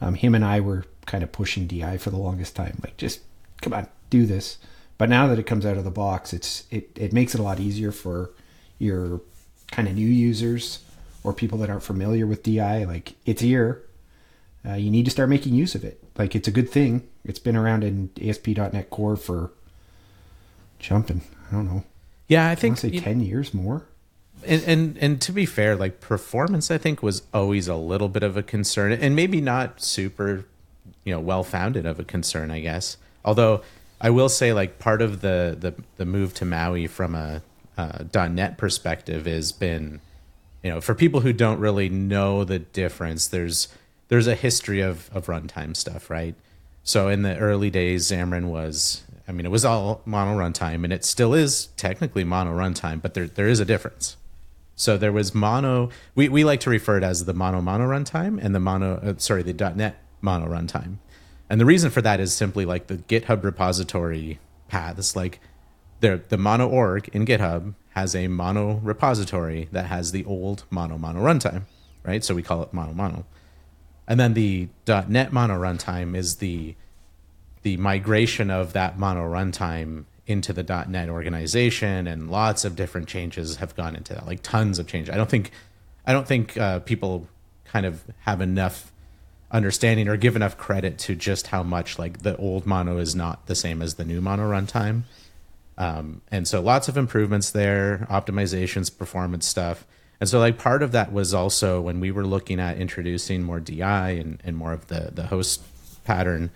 um, 0.00 0.14
him 0.14 0.34
and 0.34 0.44
I 0.44 0.60
were 0.60 0.84
kind 1.06 1.24
of 1.24 1.32
pushing 1.32 1.66
DI 1.66 1.96
for 1.98 2.10
the 2.10 2.16
longest 2.16 2.54
time. 2.54 2.78
Like, 2.82 2.96
just 2.96 3.20
come 3.62 3.72
on, 3.72 3.88
do 4.10 4.26
this. 4.26 4.58
But 4.96 5.08
now 5.08 5.26
that 5.26 5.38
it 5.38 5.46
comes 5.46 5.66
out 5.66 5.76
of 5.76 5.84
the 5.84 5.90
box, 5.90 6.32
it's 6.32 6.64
it 6.70 6.90
it 6.94 7.12
makes 7.12 7.34
it 7.34 7.40
a 7.40 7.42
lot 7.42 7.58
easier 7.58 7.90
for 7.90 8.30
your 8.78 9.22
kind 9.70 9.88
of 9.88 9.94
new 9.94 10.06
users 10.06 10.84
or 11.24 11.32
people 11.32 11.58
that 11.58 11.70
aren't 11.70 11.82
familiar 11.82 12.26
with 12.26 12.42
DI. 12.42 12.84
Like, 12.84 13.14
it's 13.24 13.42
here. 13.42 13.82
Uh, 14.66 14.74
you 14.74 14.90
need 14.90 15.04
to 15.04 15.10
start 15.10 15.28
making 15.28 15.54
use 15.54 15.74
of 15.74 15.84
it. 15.84 16.02
Like 16.16 16.34
it's 16.34 16.48
a 16.48 16.52
good 16.52 16.70
thing. 16.70 17.08
It's 17.24 17.38
been 17.38 17.56
around 17.56 17.84
in 17.84 18.10
ASP.NET 18.20 18.90
Core 18.90 19.16
for 19.16 19.50
jumping. 20.78 21.22
I 21.48 21.54
don't 21.54 21.66
know. 21.66 21.84
Yeah, 22.28 22.46
I 22.46 22.52
I 22.52 22.54
think 22.54 22.76
to 22.78 22.90
say 22.90 22.98
ten 22.98 23.20
years 23.20 23.52
more. 23.54 23.86
and, 24.46 24.62
and 24.64 24.98
and 24.98 25.20
to 25.22 25.32
be 25.32 25.46
fair, 25.46 25.76
like 25.76 26.00
performance, 26.00 26.70
I 26.70 26.78
think 26.78 27.02
was 27.02 27.22
always 27.32 27.68
a 27.68 27.76
little 27.76 28.08
bit 28.08 28.22
of 28.22 28.36
a 28.36 28.42
concern, 28.42 28.92
and 28.92 29.14
maybe 29.16 29.40
not 29.40 29.80
super, 29.80 30.44
you 31.04 31.14
know, 31.14 31.20
well 31.20 31.44
founded 31.44 31.86
of 31.86 31.98
a 31.98 32.04
concern, 32.04 32.50
I 32.50 32.60
guess. 32.60 32.96
Although 33.24 33.62
I 34.00 34.10
will 34.10 34.28
say, 34.28 34.52
like 34.52 34.78
part 34.78 35.00
of 35.02 35.20
the 35.20 35.56
the, 35.58 35.74
the 35.96 36.04
move 36.04 36.34
to 36.34 36.44
Maui 36.44 36.86
from 36.86 37.14
a 37.14 37.42
uh, 37.76 38.04
.NET 38.28 38.56
perspective 38.58 39.26
has 39.26 39.50
been, 39.52 40.00
you 40.62 40.70
know, 40.70 40.80
for 40.80 40.94
people 40.94 41.20
who 41.20 41.32
don't 41.32 41.58
really 41.58 41.88
know 41.88 42.44
the 42.44 42.58
difference, 42.58 43.28
there's 43.28 43.68
there's 44.08 44.26
a 44.26 44.34
history 44.34 44.80
of 44.80 45.10
of 45.14 45.26
runtime 45.26 45.74
stuff, 45.76 46.10
right? 46.10 46.34
So 46.84 47.08
in 47.08 47.22
the 47.22 47.36
early 47.38 47.70
days, 47.70 48.08
Xamarin 48.08 48.44
was, 48.44 49.02
I 49.26 49.32
mean, 49.32 49.46
it 49.46 49.50
was 49.50 49.64
all 49.64 50.02
mono 50.04 50.38
runtime, 50.38 50.84
and 50.84 50.92
it 50.92 51.02
still 51.04 51.32
is 51.32 51.68
technically 51.78 52.24
mono 52.24 52.52
runtime, 52.52 53.00
but 53.00 53.14
there 53.14 53.26
there 53.26 53.48
is 53.48 53.58
a 53.58 53.64
difference. 53.64 54.18
So 54.76 54.98
there 54.98 55.12
was 55.12 55.34
mono. 55.34 55.88
We, 56.14 56.28
we 56.28 56.44
like 56.44 56.60
to 56.60 56.70
refer 56.70 56.98
it 56.98 57.04
as 57.04 57.24
the 57.24 57.32
mono 57.32 57.62
mono 57.62 57.86
runtime 57.86 58.38
and 58.42 58.54
the 58.54 58.60
mono. 58.60 58.96
Uh, 58.96 59.14
sorry, 59.16 59.42
the 59.42 59.54
.NET 59.54 59.96
mono 60.20 60.46
runtime. 60.46 60.98
And 61.48 61.58
the 61.58 61.64
reason 61.64 61.90
for 61.90 62.02
that 62.02 62.20
is 62.20 62.34
simply 62.34 62.66
like 62.66 62.88
the 62.88 62.98
GitHub 62.98 63.42
repository 63.42 64.38
paths. 64.68 65.16
Like 65.16 65.40
the 66.00 66.22
the 66.28 66.38
mono 66.38 66.68
org 66.68 67.08
in 67.14 67.24
GitHub 67.24 67.74
has 67.90 68.14
a 68.14 68.28
mono 68.28 68.80
repository 68.82 69.68
that 69.72 69.86
has 69.86 70.12
the 70.12 70.24
old 70.26 70.64
mono 70.68 70.98
mono 70.98 71.20
runtime, 71.20 71.62
right? 72.02 72.22
So 72.22 72.34
we 72.34 72.42
call 72.42 72.62
it 72.62 72.74
mono 72.74 72.92
mono. 72.92 73.24
And 74.06 74.20
then 74.20 74.34
the 74.34 74.68
.NET 74.86 75.32
mono 75.32 75.58
runtime 75.58 76.16
is 76.16 76.36
the 76.36 76.74
the 77.62 77.76
migration 77.78 78.50
of 78.50 78.74
that 78.74 78.98
mono 78.98 79.22
runtime 79.22 80.04
into 80.26 80.52
the 80.52 80.62
.NET 80.88 81.08
organization, 81.08 82.06
and 82.06 82.30
lots 82.30 82.64
of 82.64 82.76
different 82.76 83.08
changes 83.08 83.56
have 83.56 83.74
gone 83.74 83.96
into 83.96 84.12
that, 84.14 84.26
like 84.26 84.42
tons 84.42 84.78
of 84.78 84.86
change. 84.86 85.10
I 85.10 85.16
don't 85.16 85.30
think, 85.30 85.50
I 86.06 86.12
don't 86.12 86.26
think 86.26 86.56
uh, 86.56 86.80
people 86.80 87.26
kind 87.64 87.86
of 87.86 88.04
have 88.20 88.40
enough 88.40 88.92
understanding 89.50 90.08
or 90.08 90.16
give 90.16 90.36
enough 90.36 90.58
credit 90.58 90.98
to 90.98 91.14
just 91.14 91.48
how 91.48 91.62
much 91.62 91.98
like 91.98 92.22
the 92.22 92.36
old 92.36 92.66
mono 92.66 92.98
is 92.98 93.14
not 93.14 93.46
the 93.46 93.54
same 93.54 93.80
as 93.80 93.94
the 93.94 94.04
new 94.04 94.20
mono 94.20 94.50
runtime. 94.50 95.02
Um, 95.76 96.20
and 96.30 96.46
so 96.46 96.60
lots 96.60 96.88
of 96.88 96.96
improvements 96.96 97.50
there, 97.50 98.06
optimizations, 98.10 98.96
performance 98.96 99.46
stuff. 99.46 99.86
And 100.24 100.28
so 100.30 100.38
like 100.38 100.56
part 100.56 100.82
of 100.82 100.92
that 100.92 101.12
was 101.12 101.34
also 101.34 101.82
when 101.82 102.00
we 102.00 102.10
were 102.10 102.26
looking 102.26 102.58
at 102.58 102.78
introducing 102.78 103.42
more 103.42 103.60
DI 103.60 104.08
and, 104.12 104.40
and 104.42 104.56
more 104.56 104.72
of 104.72 104.86
the, 104.86 105.10
the 105.12 105.26
host 105.26 105.60
pattern 106.04 106.48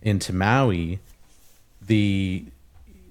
into 0.00 0.32
Maui, 0.32 0.98
the 1.80 2.46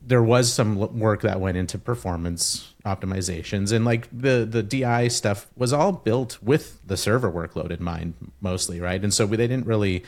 there 0.05 0.21
was 0.21 0.51
some 0.51 0.75
work 0.99 1.21
that 1.21 1.39
went 1.39 1.55
into 1.55 1.77
performance 1.77 2.73
optimizations 2.85 3.71
and 3.71 3.85
like 3.85 4.09
the 4.11 4.45
the 4.45 4.61
DI 4.61 5.07
stuff 5.07 5.47
was 5.55 5.71
all 5.71 5.93
built 5.93 6.37
with 6.43 6.85
the 6.85 6.97
server 6.97 7.31
workload 7.31 7.71
in 7.71 7.81
mind 7.81 8.13
mostly, 8.41 8.81
right? 8.81 9.01
And 9.01 9.13
so 9.13 9.25
they 9.25 9.37
didn't 9.37 9.65
really 9.65 10.03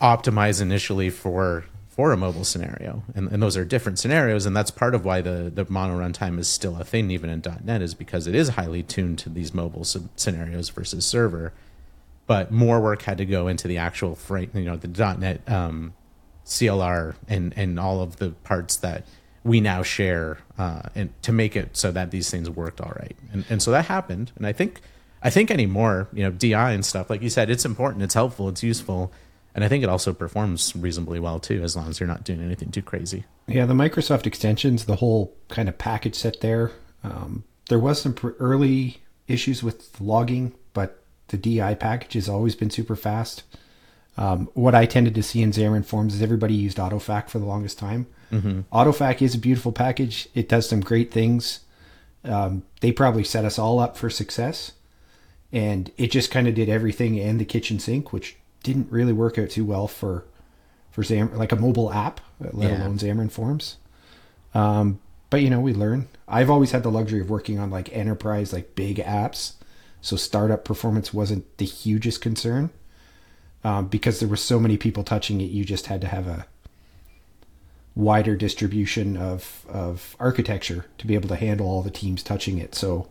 optimize 0.00 0.62
initially 0.62 1.10
for 1.10 1.64
for 2.00 2.12
a 2.12 2.16
mobile 2.16 2.44
scenario. 2.44 3.02
And, 3.14 3.30
and 3.30 3.42
those 3.42 3.58
are 3.58 3.64
different 3.66 3.98
scenarios 3.98 4.46
and 4.46 4.56
that's 4.56 4.70
part 4.70 4.94
of 4.94 5.04
why 5.04 5.20
the 5.20 5.52
the 5.54 5.66
mono 5.68 5.98
runtime 5.98 6.38
is 6.38 6.48
still 6.48 6.80
a 6.80 6.82
thing 6.82 7.10
even 7.10 7.28
in. 7.28 7.42
net 7.62 7.82
is 7.82 7.92
because 7.92 8.26
it 8.26 8.34
is 8.34 8.48
highly 8.50 8.82
tuned 8.82 9.18
to 9.18 9.28
these 9.28 9.52
mobile 9.52 9.84
sub- 9.84 10.08
scenarios 10.16 10.70
versus 10.70 11.04
server. 11.04 11.52
But 12.26 12.50
more 12.50 12.80
work 12.80 13.02
had 13.02 13.18
to 13.18 13.26
go 13.26 13.48
into 13.48 13.68
the 13.68 13.76
actual 13.76 14.14
frame 14.14 14.50
you 14.54 14.64
know 14.64 14.76
the. 14.76 14.88
net 15.18 15.46
um, 15.46 15.92
clr 16.46 17.16
and 17.28 17.52
and 17.54 17.78
all 17.78 18.00
of 18.00 18.16
the 18.16 18.30
parts 18.44 18.76
that 18.76 19.04
we 19.44 19.60
now 19.60 19.82
share 19.82 20.38
uh, 20.56 20.84
and 20.94 21.10
to 21.20 21.32
make 21.32 21.54
it 21.54 21.76
so 21.76 21.92
that 21.92 22.10
these 22.10 22.30
things 22.30 22.48
worked 22.48 22.80
all 22.80 22.94
right. 22.98 23.16
And, 23.30 23.44
and 23.50 23.62
so 23.62 23.70
that 23.72 23.84
happened. 23.84 24.32
And 24.36 24.46
i 24.46 24.54
think 24.54 24.80
i 25.22 25.28
think 25.28 25.50
anymore 25.50 26.08
you 26.14 26.22
know 26.22 26.30
di 26.30 26.72
and 26.72 26.82
stuff 26.82 27.10
like 27.10 27.20
you 27.20 27.28
said 27.28 27.50
it's 27.50 27.66
important 27.66 28.02
it's 28.02 28.14
helpful 28.14 28.48
it's 28.48 28.62
useful 28.62 29.12
and 29.54 29.64
I 29.64 29.68
think 29.68 29.82
it 29.82 29.90
also 29.90 30.12
performs 30.12 30.74
reasonably 30.76 31.20
well 31.20 31.40
too, 31.40 31.62
as 31.62 31.76
long 31.76 31.88
as 31.88 32.00
you're 32.00 32.06
not 32.06 32.24
doing 32.24 32.42
anything 32.42 32.70
too 32.70 32.82
crazy. 32.82 33.24
Yeah, 33.46 33.66
the 33.66 33.74
Microsoft 33.74 34.26
extensions, 34.26 34.84
the 34.84 34.96
whole 34.96 35.34
kind 35.48 35.68
of 35.68 35.78
package 35.78 36.14
set 36.14 36.40
there. 36.40 36.72
Um, 37.02 37.44
there 37.68 37.78
was 37.78 38.00
some 38.02 38.14
early 38.38 39.00
issues 39.26 39.62
with 39.62 40.00
logging, 40.00 40.54
but 40.72 41.02
the 41.28 41.36
DI 41.36 41.74
package 41.74 42.14
has 42.14 42.28
always 42.28 42.54
been 42.54 42.70
super 42.70 42.96
fast. 42.96 43.42
Um, 44.16 44.50
what 44.54 44.74
I 44.74 44.86
tended 44.86 45.14
to 45.14 45.22
see 45.22 45.42
in 45.42 45.52
Xamarin 45.52 45.84
Forms 45.84 46.14
is 46.14 46.22
everybody 46.22 46.54
used 46.54 46.78
AutoFac 46.78 47.28
for 47.28 47.38
the 47.38 47.46
longest 47.46 47.78
time. 47.78 48.06
Mm-hmm. 48.30 48.60
AutoFac 48.72 49.22
is 49.22 49.34
a 49.34 49.38
beautiful 49.38 49.72
package. 49.72 50.28
It 50.34 50.48
does 50.48 50.68
some 50.68 50.80
great 50.80 51.10
things. 51.10 51.60
Um, 52.24 52.64
they 52.80 52.92
probably 52.92 53.24
set 53.24 53.44
us 53.44 53.58
all 53.58 53.78
up 53.78 53.96
for 53.96 54.10
success, 54.10 54.72
and 55.52 55.90
it 55.96 56.10
just 56.10 56.30
kind 56.30 56.46
of 56.46 56.54
did 56.54 56.68
everything 56.68 57.18
and 57.18 57.40
the 57.40 57.44
kitchen 57.44 57.78
sink, 57.78 58.12
which 58.12 58.36
didn't 58.62 58.90
really 58.90 59.12
work 59.12 59.38
out 59.38 59.50
too 59.50 59.64
well 59.64 59.88
for 59.88 60.24
for 60.90 61.02
Xamarin, 61.02 61.36
like 61.36 61.52
a 61.52 61.56
mobile 61.56 61.92
app, 61.92 62.20
let 62.40 62.70
Yeah. 62.70 62.84
alone 62.84 62.98
Xamarin 62.98 63.30
Forms. 63.30 63.76
Um, 64.54 64.98
but 65.30 65.40
you 65.42 65.48
know, 65.48 65.60
we 65.60 65.72
learn. 65.72 66.08
I've 66.26 66.50
always 66.50 66.72
had 66.72 66.82
the 66.82 66.90
luxury 66.90 67.20
of 67.20 67.30
working 67.30 67.58
on 67.60 67.70
like 67.70 67.94
enterprise, 67.96 68.52
like 68.52 68.74
big 68.74 68.96
apps, 68.96 69.52
so 70.00 70.16
startup 70.16 70.64
performance 70.64 71.14
wasn't 71.14 71.56
the 71.58 71.64
hugest 71.64 72.20
concern. 72.20 72.70
Um, 73.62 73.86
because 73.88 74.18
there 74.20 74.28
were 74.28 74.36
so 74.36 74.58
many 74.58 74.76
people 74.78 75.04
touching 75.04 75.40
it, 75.42 75.50
you 75.50 75.64
just 75.66 75.86
had 75.86 76.00
to 76.00 76.06
have 76.08 76.26
a 76.26 76.46
wider 77.94 78.34
distribution 78.36 79.16
of 79.16 79.64
of 79.68 80.16
architecture 80.18 80.86
to 80.98 81.06
be 81.06 81.14
able 81.14 81.28
to 81.28 81.36
handle 81.36 81.66
all 81.66 81.82
the 81.82 81.90
teams 81.90 82.22
touching 82.22 82.58
it. 82.58 82.74
So, 82.74 83.08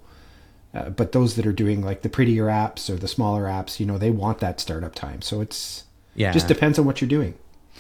uh, 0.74 0.90
but 0.90 1.12
those 1.12 1.36
that 1.36 1.46
are 1.48 1.54
doing 1.54 1.82
like 1.84 2.02
the 2.02 2.10
prettier 2.10 2.46
apps 2.46 2.90
or 2.90 2.96
the 2.96 3.08
smaller 3.08 3.44
apps, 3.46 3.80
you 3.80 3.86
know, 3.86 3.98
they 3.98 4.12
want 4.12 4.40
that 4.40 4.60
startup 4.60 4.94
time. 4.96 5.22
So 5.22 5.42
it's 5.42 5.84
Yeah, 6.16 6.32
just 6.32 6.48
depends 6.48 6.78
on 6.80 6.86
what 6.86 7.02
you're 7.02 7.10
doing. 7.10 7.34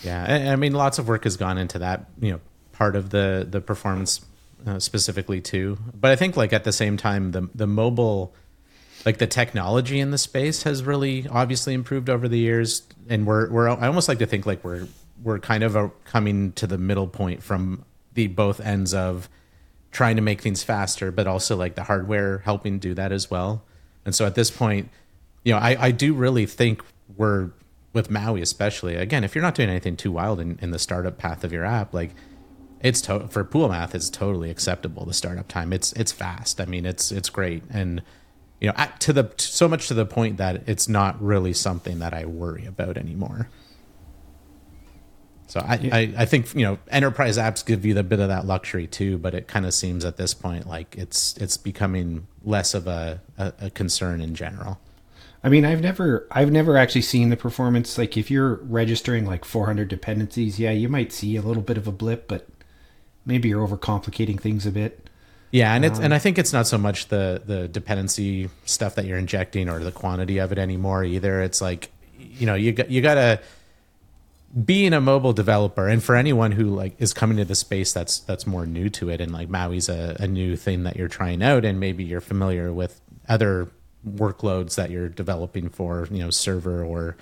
yeah. 0.03 0.25
I, 0.49 0.53
I 0.53 0.55
mean, 0.55 0.73
lots 0.73 0.97
of 0.99 1.07
work 1.07 1.23
has 1.25 1.37
gone 1.37 1.57
into 1.57 1.79
that. 1.79 2.05
You 2.21 2.31
know, 2.33 2.39
part 2.71 2.95
of 2.95 3.09
the 3.11 3.45
the 3.49 3.61
performance 3.61 4.21
uh, 4.65 4.79
specifically 4.79 5.39
too. 5.41 5.77
But 5.93 6.11
I 6.11 6.15
think 6.15 6.35
like 6.37 6.51
at 6.53 6.63
the 6.63 6.71
same 6.73 6.97
time, 6.97 7.31
the 7.31 7.49
the 7.53 7.67
mobile, 7.67 8.33
like 9.05 9.17
the 9.19 9.27
technology 9.27 9.99
in 9.99 10.11
the 10.11 10.17
space 10.17 10.63
has 10.63 10.83
really 10.83 11.27
obviously 11.29 11.73
improved 11.73 12.09
over 12.09 12.27
the 12.27 12.39
years, 12.39 12.83
and 13.07 13.25
we're 13.27 13.49
we're 13.51 13.69
I 13.69 13.87
almost 13.87 14.07
like 14.07 14.19
to 14.19 14.25
think 14.25 14.45
like 14.45 14.63
we're 14.63 14.87
we're 15.21 15.39
kind 15.39 15.63
of 15.63 15.75
a, 15.75 15.91
coming 16.05 16.53
to 16.53 16.65
the 16.65 16.77
middle 16.77 17.07
point 17.07 17.43
from 17.43 17.83
the 18.13 18.27
both 18.27 18.59
ends 18.61 18.93
of 18.93 19.29
trying 19.91 20.15
to 20.15 20.21
make 20.21 20.41
things 20.41 20.63
faster, 20.63 21.11
but 21.11 21.27
also 21.27 21.55
like 21.55 21.75
the 21.75 21.83
hardware 21.83 22.39
helping 22.39 22.79
do 22.79 22.93
that 22.93 23.11
as 23.11 23.29
well. 23.31 23.63
And 24.05 24.13
so 24.13 24.25
at 24.25 24.35
this 24.35 24.51
point, 24.51 24.89
you 25.43 25.53
know, 25.53 25.59
I, 25.59 25.87
I 25.87 25.91
do 25.91 26.13
really 26.13 26.45
think 26.45 26.83
we're 27.17 27.51
with 27.93 28.11
Maui, 28.11 28.41
especially 28.41 28.95
again, 28.95 29.23
if 29.23 29.33
you're 29.33 29.41
not 29.41 29.55
doing 29.55 29.69
anything 29.69 29.97
too 29.97 30.11
wild 30.11 30.39
in, 30.39 30.59
in 30.61 30.71
the 30.71 30.79
startup 30.79 31.17
path 31.17 31.43
of 31.43 31.51
your 31.51 31.65
app, 31.65 31.93
like 31.93 32.11
it's 32.81 33.01
to- 33.01 33.27
for 33.27 33.43
pool 33.43 33.69
math, 33.69 33.95
it's 33.95 34.09
totally 34.09 34.49
acceptable. 34.49 35.05
The 35.05 35.13
startup 35.13 35.47
time, 35.47 35.73
it's 35.73 35.91
it's 35.93 36.11
fast. 36.11 36.61
I 36.61 36.65
mean, 36.65 36.85
it's 36.85 37.11
it's 37.11 37.29
great, 37.29 37.63
and 37.69 38.01
you 38.61 38.67
know, 38.67 38.87
to 38.99 39.13
the 39.13 39.31
so 39.37 39.67
much 39.67 39.87
to 39.87 39.93
the 39.93 40.05
point 40.05 40.37
that 40.37 40.67
it's 40.67 40.87
not 40.87 41.21
really 41.21 41.53
something 41.53 41.99
that 41.99 42.13
I 42.13 42.25
worry 42.25 42.65
about 42.65 42.97
anymore. 42.97 43.49
So 45.49 45.61
I, 45.61 45.89
I, 45.91 46.13
I 46.19 46.25
think 46.25 46.53
you 46.53 46.63
know 46.63 46.77
enterprise 46.89 47.37
apps 47.37 47.65
give 47.65 47.83
you 47.83 47.97
a 47.97 48.03
bit 48.03 48.19
of 48.19 48.29
that 48.29 48.45
luxury 48.45 48.85
too, 48.85 49.17
but 49.17 49.33
it 49.33 49.47
kind 49.47 49.65
of 49.65 49.73
seems 49.73 50.05
at 50.05 50.15
this 50.15 50.33
point 50.33 50.67
like 50.67 50.95
it's 50.95 51.35
it's 51.37 51.57
becoming 51.57 52.27
less 52.43 52.75
of 52.75 52.85
a, 52.85 53.19
a, 53.37 53.53
a 53.61 53.69
concern 53.71 54.21
in 54.21 54.35
general. 54.35 54.79
I 55.43 55.49
mean, 55.49 55.65
I've 55.65 55.81
never, 55.81 56.27
I've 56.31 56.51
never 56.51 56.77
actually 56.77 57.01
seen 57.01 57.29
the 57.29 57.37
performance. 57.37 57.97
Like, 57.97 58.17
if 58.17 58.29
you're 58.29 58.55
registering 58.55 59.25
like 59.25 59.45
400 59.45 59.87
dependencies, 59.87 60.59
yeah, 60.59 60.71
you 60.71 60.89
might 60.89 61.13
see 61.13 61.37
a 61.37 61.41
little 61.41 61.63
bit 61.63 61.77
of 61.77 61.87
a 61.87 61.93
blip, 61.93 62.27
but 62.27 62.45
maybe 63.25 63.47
you're 63.47 63.65
overcomplicating 63.65 64.39
things 64.39 64.65
a 64.65 64.71
bit. 64.71 65.09
Yeah, 65.51 65.73
and 65.73 65.83
it's 65.83 65.97
and 65.97 66.07
um, 66.07 66.13
I 66.13 66.19
think 66.19 66.37
it's 66.37 66.53
not 66.53 66.67
so 66.67 66.77
much 66.77 67.07
the 67.07 67.41
the 67.43 67.67
dependency 67.67 68.51
stuff 68.65 68.93
that 68.95 69.05
you're 69.05 69.17
injecting 69.17 69.67
or 69.67 69.79
the 69.79 69.91
quantity 69.91 70.37
of 70.37 70.51
it 70.51 70.59
anymore 70.59 71.03
either. 71.03 71.41
It's 71.41 71.59
like 71.59 71.89
you 72.19 72.45
know 72.45 72.53
you 72.53 72.71
got 72.71 72.91
you 72.91 73.01
gotta 73.01 73.39
being 74.65 74.93
a 74.93 75.01
mobile 75.01 75.33
developer 75.33 75.87
and 75.87 76.03
for 76.03 76.15
anyone 76.15 76.51
who 76.51 76.65
like 76.65 76.95
is 76.99 77.13
coming 77.13 77.37
to 77.37 77.45
the 77.45 77.55
space 77.55 77.93
that's 77.93 78.19
that's 78.21 78.47
more 78.47 78.65
new 78.65 78.89
to 78.89 79.09
it 79.09 79.21
and 79.21 79.31
like 79.31 79.47
Maui's 79.47 79.89
a, 79.89 80.15
a 80.19 80.27
new 80.27 80.55
thing 80.55 80.83
that 80.83 80.95
you're 80.95 81.07
trying 81.07 81.43
out 81.43 81.63
and 81.65 81.79
maybe 81.79 82.03
you're 82.03 82.21
familiar 82.21 82.73
with 82.73 82.99
other 83.27 83.69
workloads 84.07 84.75
that 84.75 84.89
you're 84.89 85.09
developing 85.09 85.69
for 85.69 86.07
you 86.09 86.19
know 86.19 86.31
server 86.31 86.83
or 86.83 87.15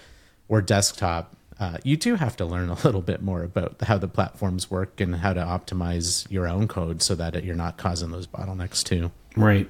or 0.47 0.61
desktop 0.61 1.35
uh, 1.59 1.77
you 1.83 1.97
do 1.97 2.15
have 2.15 2.37
to 2.37 2.45
learn 2.45 2.69
a 2.69 2.75
little 2.85 3.01
bit 3.01 3.21
more 3.21 3.43
about 3.43 3.81
how 3.81 3.97
the 3.97 4.07
platforms 4.07 4.71
work 4.71 5.01
and 5.01 5.17
how 5.17 5.33
to 5.33 5.41
optimize 5.41 6.29
your 6.31 6.47
own 6.47 6.67
code 6.67 7.01
so 7.01 7.13
that 7.13 7.43
you're 7.43 7.55
not 7.55 7.77
causing 7.77 8.11
those 8.11 8.27
bottlenecks 8.27 8.83
too 8.83 9.11
Right. 9.35 9.69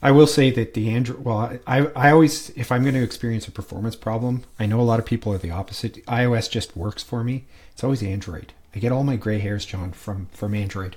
I 0.00 0.12
will 0.12 0.26
say 0.26 0.50
that 0.50 0.74
the 0.74 0.90
Android. 0.90 1.24
Well, 1.24 1.58
I 1.66 1.86
I 1.96 2.10
always 2.10 2.50
if 2.50 2.70
I'm 2.70 2.82
going 2.82 2.94
to 2.94 3.02
experience 3.02 3.48
a 3.48 3.52
performance 3.52 3.96
problem, 3.96 4.44
I 4.58 4.66
know 4.66 4.80
a 4.80 4.82
lot 4.82 5.00
of 5.00 5.06
people 5.06 5.32
are 5.32 5.38
the 5.38 5.50
opposite. 5.50 6.04
iOS 6.06 6.50
just 6.50 6.76
works 6.76 7.02
for 7.02 7.24
me. 7.24 7.44
It's 7.72 7.82
always 7.82 8.02
Android. 8.02 8.52
I 8.74 8.78
get 8.78 8.92
all 8.92 9.02
my 9.02 9.16
gray 9.16 9.38
hairs, 9.38 9.64
Jon, 9.64 9.92
from 9.92 10.28
from 10.32 10.54
Android. 10.54 10.96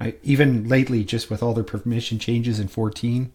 I 0.00 0.14
even 0.22 0.68
lately, 0.68 1.04
just 1.04 1.28
with 1.28 1.42
all 1.42 1.54
their 1.54 1.64
permission 1.64 2.18
changes 2.18 2.60
in 2.60 2.68
14, 2.68 3.32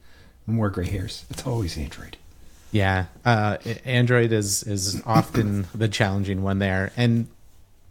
more 0.48 0.70
gray 0.70 0.88
hairs. 0.88 1.26
It's 1.30 1.46
always 1.46 1.78
Android. 1.78 2.18
Yeah, 2.72 3.06
uh, 3.24 3.58
Android 3.84 4.32
is 4.32 4.64
is 4.64 5.02
often 5.06 5.68
the 5.76 5.88
challenging 5.88 6.42
one 6.42 6.60
there, 6.60 6.92
and 6.96 7.28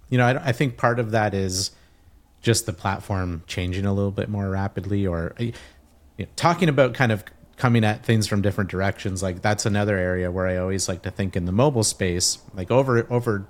you 0.08 0.18
know 0.18 0.26
I, 0.26 0.48
I 0.48 0.52
think 0.52 0.76
part 0.76 0.98
of 0.98 1.10
that 1.10 1.34
is 1.34 1.70
just 2.42 2.66
the 2.66 2.72
platform 2.72 3.42
changing 3.46 3.86
a 3.86 3.92
little 3.94 4.10
bit 4.10 4.28
more 4.28 4.48
rapidly, 4.50 5.06
or 5.06 5.34
you 6.16 6.26
know, 6.26 6.30
talking 6.36 6.68
about 6.68 6.94
kind 6.94 7.12
of 7.12 7.24
coming 7.56 7.84
at 7.84 8.04
things 8.04 8.26
from 8.26 8.42
different 8.42 8.70
directions. 8.70 9.22
Like 9.22 9.42
that's 9.42 9.66
another 9.66 9.96
area 9.96 10.30
where 10.30 10.46
I 10.46 10.56
always 10.56 10.88
like 10.88 11.02
to 11.02 11.10
think 11.10 11.36
in 11.36 11.44
the 11.44 11.52
mobile 11.52 11.84
space, 11.84 12.38
like 12.54 12.70
over 12.70 13.06
over 13.12 13.46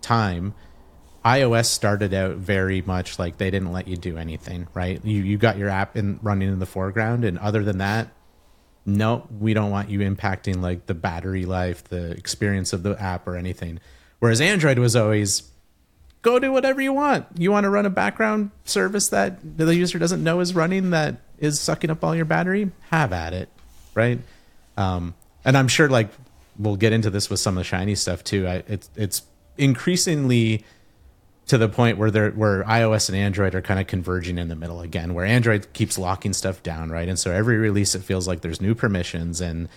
time 0.00 0.54
iOS 1.26 1.66
started 1.66 2.14
out 2.14 2.36
very 2.36 2.82
much 2.82 3.18
like 3.18 3.38
they 3.38 3.50
didn't 3.50 3.72
let 3.72 3.88
you 3.88 3.96
do 3.96 4.16
anything, 4.16 4.68
right? 4.74 5.04
You 5.04 5.22
you 5.22 5.38
got 5.38 5.58
your 5.58 5.68
app 5.68 5.96
in 5.96 6.20
running 6.22 6.48
in 6.48 6.60
the 6.60 6.66
foreground, 6.66 7.24
and 7.24 7.36
other 7.38 7.64
than 7.64 7.78
that, 7.78 8.12
no, 8.84 9.26
we 9.40 9.52
don't 9.52 9.72
want 9.72 9.90
you 9.90 9.98
impacting 9.98 10.62
like 10.62 10.86
the 10.86 10.94
battery 10.94 11.44
life, 11.44 11.82
the 11.82 12.12
experience 12.12 12.72
of 12.72 12.84
the 12.84 12.92
app, 13.02 13.26
or 13.26 13.34
anything. 13.34 13.80
Whereas 14.20 14.40
Android 14.40 14.78
was 14.78 14.94
always 14.94 15.50
go 16.22 16.38
do 16.38 16.52
whatever 16.52 16.80
you 16.80 16.92
want. 16.92 17.26
You 17.36 17.50
want 17.50 17.64
to 17.64 17.70
run 17.70 17.86
a 17.86 17.90
background 17.90 18.52
service 18.64 19.08
that 19.08 19.58
the 19.58 19.74
user 19.74 19.98
doesn't 19.98 20.22
know 20.22 20.38
is 20.38 20.54
running 20.54 20.90
that 20.90 21.16
is 21.38 21.60
sucking 21.60 21.90
up 21.90 22.04
all 22.04 22.14
your 22.14 22.24
battery? 22.24 22.70
Have 22.90 23.12
at 23.12 23.32
it, 23.32 23.48
right? 23.94 24.18
Um, 24.76 25.14
and 25.44 25.56
I'm 25.56 25.68
sure 25.68 25.88
like 25.88 26.10
we'll 26.58 26.76
get 26.76 26.92
into 26.92 27.10
this 27.10 27.28
with 27.30 27.40
some 27.40 27.56
of 27.56 27.60
the 27.60 27.64
shiny 27.64 27.94
stuff 27.94 28.24
too. 28.24 28.46
I, 28.46 28.62
it's 28.68 28.90
it's 28.96 29.22
increasingly 29.58 30.64
to 31.46 31.58
the 31.58 31.68
point 31.68 31.98
where 31.98 32.10
they're 32.10 32.30
where 32.32 32.64
iOS 32.64 33.08
and 33.08 33.16
Android 33.16 33.54
are 33.54 33.62
kind 33.62 33.78
of 33.78 33.86
converging 33.86 34.38
in 34.38 34.48
the 34.48 34.56
middle 34.56 34.80
again, 34.80 35.14
where 35.14 35.24
Android 35.24 35.72
keeps 35.72 35.98
locking 35.98 36.32
stuff 36.32 36.62
down, 36.62 36.90
right? 36.90 37.08
And 37.08 37.18
so 37.18 37.30
every 37.30 37.56
release 37.56 37.94
it 37.94 38.02
feels 38.02 38.26
like 38.26 38.40
there's 38.40 38.60
new 38.60 38.74
permissions 38.74 39.40
and 39.40 39.68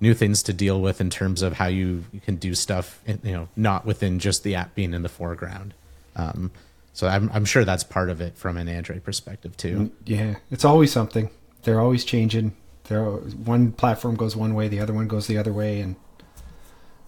new 0.00 0.14
things 0.14 0.42
to 0.44 0.52
deal 0.52 0.80
with 0.80 1.00
in 1.00 1.10
terms 1.10 1.42
of 1.42 1.54
how 1.54 1.66
you, 1.66 2.04
you 2.12 2.20
can 2.20 2.36
do 2.36 2.54
stuff, 2.54 3.00
you 3.06 3.32
know, 3.32 3.48
not 3.56 3.84
within 3.84 4.18
just 4.18 4.44
the 4.44 4.54
app 4.54 4.74
being 4.74 4.94
in 4.94 5.02
the 5.02 5.08
foreground. 5.08 5.74
Um, 6.16 6.50
so 6.98 7.06
I'm 7.06 7.30
I'm 7.32 7.44
sure 7.44 7.64
that's 7.64 7.84
part 7.84 8.10
of 8.10 8.20
it 8.20 8.36
from 8.36 8.56
an 8.56 8.68
Android 8.68 9.04
perspective 9.04 9.56
too. 9.56 9.76
Mm, 9.76 9.90
yeah, 10.04 10.34
it's 10.50 10.64
always 10.64 10.90
something. 10.90 11.30
They're 11.62 11.78
always 11.78 12.04
changing. 12.04 12.56
They're 12.88 13.04
one 13.04 13.70
platform 13.70 14.16
goes 14.16 14.34
one 14.34 14.52
way, 14.52 14.66
the 14.66 14.80
other 14.80 14.92
one 14.92 15.06
goes 15.06 15.28
the 15.28 15.38
other 15.38 15.52
way, 15.52 15.80
and 15.80 15.94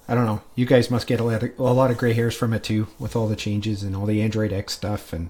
I 0.06 0.14
don't 0.14 0.26
know. 0.26 0.42
You 0.54 0.64
guys 0.64 0.92
must 0.92 1.08
get 1.08 1.18
a 1.18 1.24
lot, 1.24 1.42
of, 1.42 1.58
a 1.58 1.62
lot 1.72 1.90
of 1.90 1.98
gray 1.98 2.12
hairs 2.12 2.36
from 2.36 2.52
it 2.52 2.62
too, 2.62 2.86
with 3.00 3.16
all 3.16 3.26
the 3.26 3.34
changes 3.34 3.82
and 3.82 3.96
all 3.96 4.06
the 4.06 4.22
Android 4.22 4.52
X 4.52 4.74
stuff. 4.74 5.12
And 5.12 5.28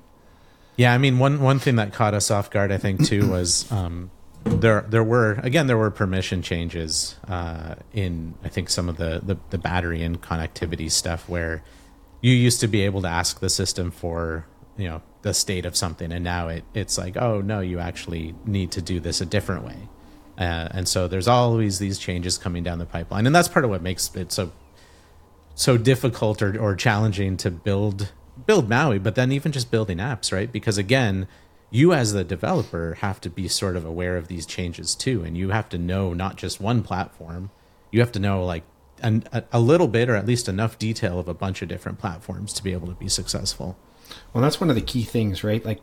yeah, 0.76 0.92
I 0.92 0.98
mean, 0.98 1.18
one 1.18 1.40
one 1.40 1.58
thing 1.58 1.76
that 1.76 1.94
caught 1.94 2.12
us 2.12 2.30
off 2.30 2.50
guard, 2.50 2.70
I 2.70 2.76
think, 2.76 3.06
too, 3.06 3.30
was 3.30 3.72
um, 3.72 4.10
there 4.44 4.84
there 4.90 5.02
were 5.02 5.40
again 5.42 5.68
there 5.68 5.78
were 5.78 5.90
permission 5.90 6.42
changes 6.42 7.16
uh, 7.28 7.76
in 7.94 8.34
I 8.44 8.50
think 8.50 8.68
some 8.68 8.90
of 8.90 8.98
the, 8.98 9.22
the 9.24 9.38
the 9.48 9.56
battery 9.56 10.02
and 10.02 10.20
connectivity 10.20 10.90
stuff 10.90 11.30
where 11.30 11.62
you 12.20 12.34
used 12.34 12.60
to 12.60 12.68
be 12.68 12.82
able 12.82 13.00
to 13.00 13.08
ask 13.08 13.40
the 13.40 13.48
system 13.48 13.90
for 13.90 14.44
you 14.80 14.88
know 14.88 15.02
the 15.22 15.34
state 15.34 15.66
of 15.66 15.76
something, 15.76 16.12
and 16.12 16.24
now 16.24 16.48
it 16.48 16.64
it's 16.74 16.98
like 16.98 17.16
oh 17.16 17.40
no, 17.40 17.60
you 17.60 17.78
actually 17.78 18.34
need 18.44 18.70
to 18.72 18.82
do 18.82 19.00
this 19.00 19.20
a 19.20 19.26
different 19.26 19.64
way. 19.64 19.88
Uh, 20.38 20.68
and 20.70 20.88
so 20.88 21.06
there's 21.06 21.28
always 21.28 21.78
these 21.78 21.98
changes 21.98 22.38
coming 22.38 22.62
down 22.62 22.78
the 22.78 22.86
pipeline, 22.86 23.26
and 23.26 23.34
that's 23.34 23.48
part 23.48 23.64
of 23.64 23.70
what 23.70 23.82
makes 23.82 24.14
it 24.14 24.32
so 24.32 24.52
so 25.54 25.76
difficult 25.76 26.40
or, 26.40 26.58
or 26.58 26.74
challenging 26.74 27.36
to 27.36 27.50
build 27.50 28.12
build 28.46 28.68
Maui, 28.68 28.98
but 28.98 29.14
then 29.14 29.32
even 29.32 29.52
just 29.52 29.70
building 29.70 29.98
apps, 29.98 30.32
right? 30.32 30.50
Because 30.50 30.78
again, 30.78 31.28
you 31.70 31.92
as 31.92 32.12
the 32.12 32.24
developer 32.24 32.94
have 33.00 33.20
to 33.20 33.30
be 33.30 33.46
sort 33.48 33.76
of 33.76 33.84
aware 33.84 34.16
of 34.16 34.28
these 34.28 34.46
changes 34.46 34.94
too, 34.94 35.22
and 35.22 35.36
you 35.36 35.50
have 35.50 35.68
to 35.68 35.78
know 35.78 36.14
not 36.14 36.36
just 36.36 36.60
one 36.60 36.82
platform. 36.82 37.50
You 37.90 38.00
have 38.00 38.12
to 38.12 38.18
know 38.18 38.44
like 38.44 38.64
an, 39.02 39.24
a, 39.32 39.44
a 39.52 39.60
little 39.60 39.88
bit 39.88 40.08
or 40.08 40.14
at 40.16 40.26
least 40.26 40.48
enough 40.48 40.78
detail 40.78 41.18
of 41.18 41.28
a 41.28 41.34
bunch 41.34 41.62
of 41.62 41.68
different 41.68 41.98
platforms 41.98 42.52
to 42.54 42.64
be 42.64 42.72
able 42.72 42.88
to 42.88 42.94
be 42.94 43.08
successful. 43.08 43.76
Well, 44.32 44.42
that's 44.42 44.60
one 44.60 44.70
of 44.70 44.76
the 44.76 44.82
key 44.82 45.02
things, 45.02 45.42
right? 45.42 45.64
Like 45.64 45.80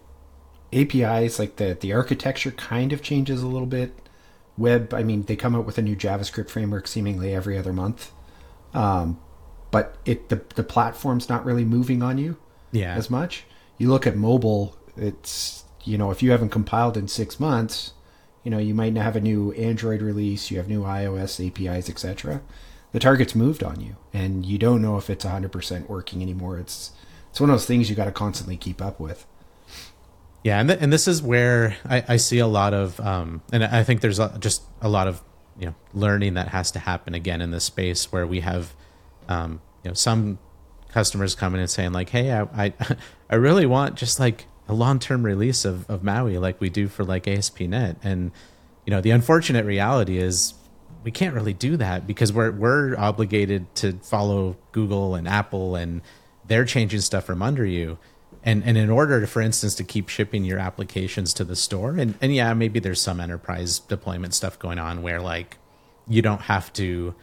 APIs, 0.73 1.39
like 1.39 1.57
the 1.57 1.77
the 1.79 1.93
architecture 1.93 2.51
kind 2.51 2.93
of 2.93 3.01
changes 3.01 3.41
a 3.41 3.47
little 3.47 3.67
bit. 3.67 3.93
Web, 4.57 4.93
I 4.93 5.03
mean, 5.03 5.23
they 5.23 5.35
come 5.35 5.55
out 5.55 5.65
with 5.65 5.77
a 5.77 5.81
new 5.81 5.95
JavaScript 5.95 6.49
framework 6.49 6.87
seemingly 6.87 7.33
every 7.33 7.57
other 7.57 7.73
month. 7.73 8.11
Um, 8.73 9.19
but 9.71 9.97
it 10.05 10.29
the 10.29 10.41
the 10.55 10.63
platform's 10.63 11.29
not 11.29 11.45
really 11.45 11.65
moving 11.65 12.01
on 12.01 12.17
you 12.17 12.37
yeah 12.71 12.95
as 12.95 13.09
much. 13.09 13.45
You 13.77 13.89
look 13.89 14.07
at 14.07 14.15
mobile, 14.15 14.77
it's 14.95 15.63
you 15.83 15.97
know 15.97 16.11
if 16.11 16.23
you 16.23 16.31
haven't 16.31 16.49
compiled 16.49 16.97
in 16.97 17.07
six 17.07 17.39
months, 17.39 17.93
you 18.43 18.51
know 18.51 18.57
you 18.57 18.73
might 18.73 18.93
not 18.93 19.03
have 19.03 19.15
a 19.15 19.21
new 19.21 19.51
Android 19.53 20.01
release, 20.01 20.49
you 20.51 20.57
have 20.57 20.67
new 20.67 20.83
iOS 20.83 21.45
APIs, 21.45 21.89
etc. 21.89 22.41
The 22.93 22.99
target's 22.99 23.35
moved 23.35 23.63
on 23.63 23.81
you, 23.81 23.97
and 24.13 24.45
you 24.45 24.57
don't 24.57 24.81
know 24.81 24.97
if 24.97 25.09
it's 25.09 25.25
100% 25.25 25.89
working 25.89 26.21
anymore. 26.21 26.57
It's 26.57 26.91
it's 27.37 27.41
one 27.41 27.51
of 27.51 27.53
those 27.53 27.67
things 27.67 27.87
you 27.87 27.95
got 27.95 28.05
to 28.05 28.11
constantly 28.11 28.57
keep 28.57 28.81
up 28.81 28.99
with. 28.99 29.27
Yeah, 30.43 30.59
and 30.59 30.69
th- 30.69 30.81
and 30.81 30.91
this 30.91 31.07
is 31.07 31.21
where 31.21 31.77
I, 31.85 32.03
I 32.07 32.17
see 32.17 32.39
a 32.39 32.47
lot 32.47 32.73
of, 32.73 32.99
um, 32.99 33.43
and 33.53 33.63
I 33.63 33.83
think 33.83 34.01
there's 34.01 34.17
a, 34.17 34.35
just 34.39 34.63
a 34.81 34.89
lot 34.89 35.07
of 35.07 35.21
you 35.59 35.67
know 35.67 35.75
learning 35.93 36.33
that 36.33 36.47
has 36.47 36.71
to 36.71 36.79
happen 36.79 37.13
again 37.13 37.39
in 37.39 37.51
this 37.51 37.63
space 37.63 38.11
where 38.11 38.25
we 38.25 38.39
have 38.39 38.73
um, 39.29 39.61
you 39.83 39.91
know 39.91 39.93
some 39.93 40.39
customers 40.89 41.35
coming 41.35 41.61
and 41.61 41.69
saying 41.69 41.91
like 41.91 42.09
hey 42.09 42.31
I, 42.31 42.41
I 42.41 42.73
i, 43.29 43.35
really 43.35 43.67
want 43.67 43.95
just 43.95 44.19
like 44.19 44.45
a 44.67 44.73
long-term 44.73 45.21
release 45.23 45.63
of, 45.63 45.87
of 45.89 46.03
maui 46.03 46.39
like 46.39 46.59
we 46.59 46.69
do 46.69 46.87
for 46.87 47.03
like 47.03 47.25
aspnet 47.25 47.97
and 48.01 48.31
you 48.85 48.91
know 48.91 49.01
the 49.01 49.11
unfortunate 49.11 49.65
reality 49.65 50.17
is 50.17 50.53
we 51.03 51.11
can't 51.11 51.35
really 51.35 51.53
do 51.53 51.77
that 51.77 52.07
because 52.07 52.31
we're 52.31 52.51
we're 52.51 52.97
obligated 52.97 53.73
to 53.75 53.93
follow 53.99 54.55
google 54.71 55.13
and 55.13 55.27
apple 55.27 55.75
and 55.75 56.01
they're 56.47 56.65
changing 56.65 57.01
stuff 57.01 57.25
from 57.25 57.41
under 57.41 57.65
you 57.65 57.97
and 58.43 58.63
and 58.63 58.77
in 58.77 58.89
order 58.89 59.21
to, 59.21 59.27
for 59.27 59.41
instance 59.41 59.75
to 59.75 59.83
keep 59.83 60.09
shipping 60.09 60.43
your 60.43 60.59
applications 60.59 61.33
to 61.33 61.43
the 61.43 61.55
store 61.55 61.95
and 61.95 62.15
and 62.21 62.33
yeah 62.33 62.53
maybe 62.53 62.79
there's 62.79 63.01
some 63.01 63.19
enterprise 63.19 63.79
deployment 63.79 64.33
stuff 64.33 64.57
going 64.59 64.79
on 64.79 65.01
where 65.01 65.21
like 65.21 65.57
you 66.07 66.21
don't 66.21 66.41
have 66.41 66.71
to 66.73 67.13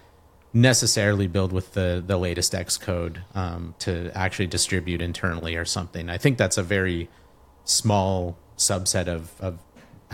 necessarily 0.55 1.27
build 1.27 1.53
with 1.53 1.75
the 1.75 2.03
the 2.07 2.17
latest 2.17 2.53
Xcode 2.53 3.19
um, 3.35 3.75
to 3.81 4.11
actually 4.15 4.47
distribute 4.47 5.03
internally 5.03 5.57
or 5.57 5.65
something. 5.65 6.09
I 6.09 6.17
think 6.17 6.39
that's 6.39 6.57
a 6.57 6.63
very 6.63 7.11
small 7.65 8.39
subset 8.57 9.09
of, 9.09 9.33
of 9.41 9.59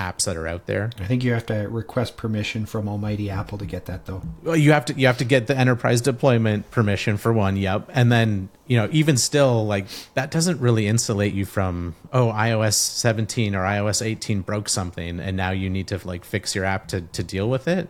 apps 0.00 0.24
that 0.24 0.36
are 0.36 0.48
out 0.48 0.66
there. 0.66 0.90
I 0.98 1.04
think 1.04 1.22
you 1.22 1.32
have 1.32 1.46
to 1.46 1.68
request 1.68 2.16
permission 2.16 2.66
from 2.66 2.88
Almighty 2.88 3.28
Apple 3.28 3.58
to 3.58 3.66
get 3.66 3.86
that 3.86 4.06
though. 4.06 4.22
Well, 4.42 4.56
you 4.56 4.72
have 4.72 4.86
to 4.86 4.94
you 4.94 5.06
have 5.06 5.18
to 5.18 5.24
get 5.24 5.46
the 5.46 5.56
enterprise 5.56 6.00
deployment 6.00 6.70
permission 6.70 7.16
for 7.16 7.32
one. 7.32 7.56
Yep, 7.56 7.90
and 7.92 8.10
then 8.10 8.48
you 8.66 8.76
know 8.76 8.88
even 8.92 9.16
still 9.16 9.66
like 9.66 9.86
that 10.14 10.30
doesn't 10.30 10.60
really 10.60 10.86
insulate 10.86 11.34
you 11.34 11.44
from 11.44 11.96
oh 12.12 12.28
iOS 12.28 12.74
17 12.74 13.54
or 13.54 13.62
iOS 13.62 14.04
18 14.04 14.42
broke 14.42 14.68
something 14.68 15.18
and 15.18 15.36
now 15.36 15.50
you 15.50 15.68
need 15.68 15.88
to 15.88 16.00
like 16.06 16.24
fix 16.24 16.54
your 16.54 16.64
app 16.64 16.86
to 16.88 17.00
to 17.00 17.24
deal 17.24 17.50
with 17.50 17.66
it 17.66 17.88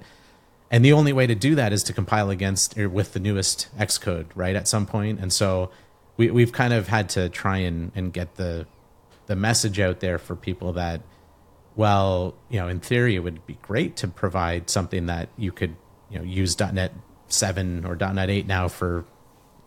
and 0.70 0.84
the 0.84 0.92
only 0.92 1.12
way 1.12 1.26
to 1.26 1.34
do 1.34 1.54
that 1.56 1.72
is 1.72 1.82
to 1.84 1.92
compile 1.92 2.30
against 2.30 2.78
or 2.78 2.88
with 2.88 3.12
the 3.12 3.20
newest 3.20 3.68
Xcode, 3.76 4.26
right? 4.34 4.54
At 4.54 4.68
some 4.68 4.86
point, 4.86 5.18
and 5.18 5.32
so 5.32 5.70
we 6.16 6.30
we've 6.30 6.52
kind 6.52 6.72
of 6.72 6.88
had 6.88 7.08
to 7.10 7.28
try 7.28 7.58
and 7.58 7.90
and 7.94 8.12
get 8.12 8.36
the 8.36 8.66
the 9.26 9.36
message 9.36 9.80
out 9.80 10.00
there 10.00 10.18
for 10.18 10.36
people 10.36 10.72
that, 10.74 11.00
well, 11.76 12.34
you 12.48 12.58
know, 12.60 12.68
in 12.68 12.80
theory, 12.80 13.16
it 13.16 13.20
would 13.20 13.46
be 13.46 13.58
great 13.62 13.96
to 13.96 14.08
provide 14.08 14.68
something 14.68 15.06
that 15.06 15.28
you 15.36 15.52
could 15.52 15.76
you 16.10 16.18
know 16.18 16.24
use 16.24 16.58
.NET 16.58 16.92
seven 17.28 17.84
or 17.84 17.96
.NET 17.96 18.28
eight 18.28 18.46
now 18.46 18.68
for 18.68 19.04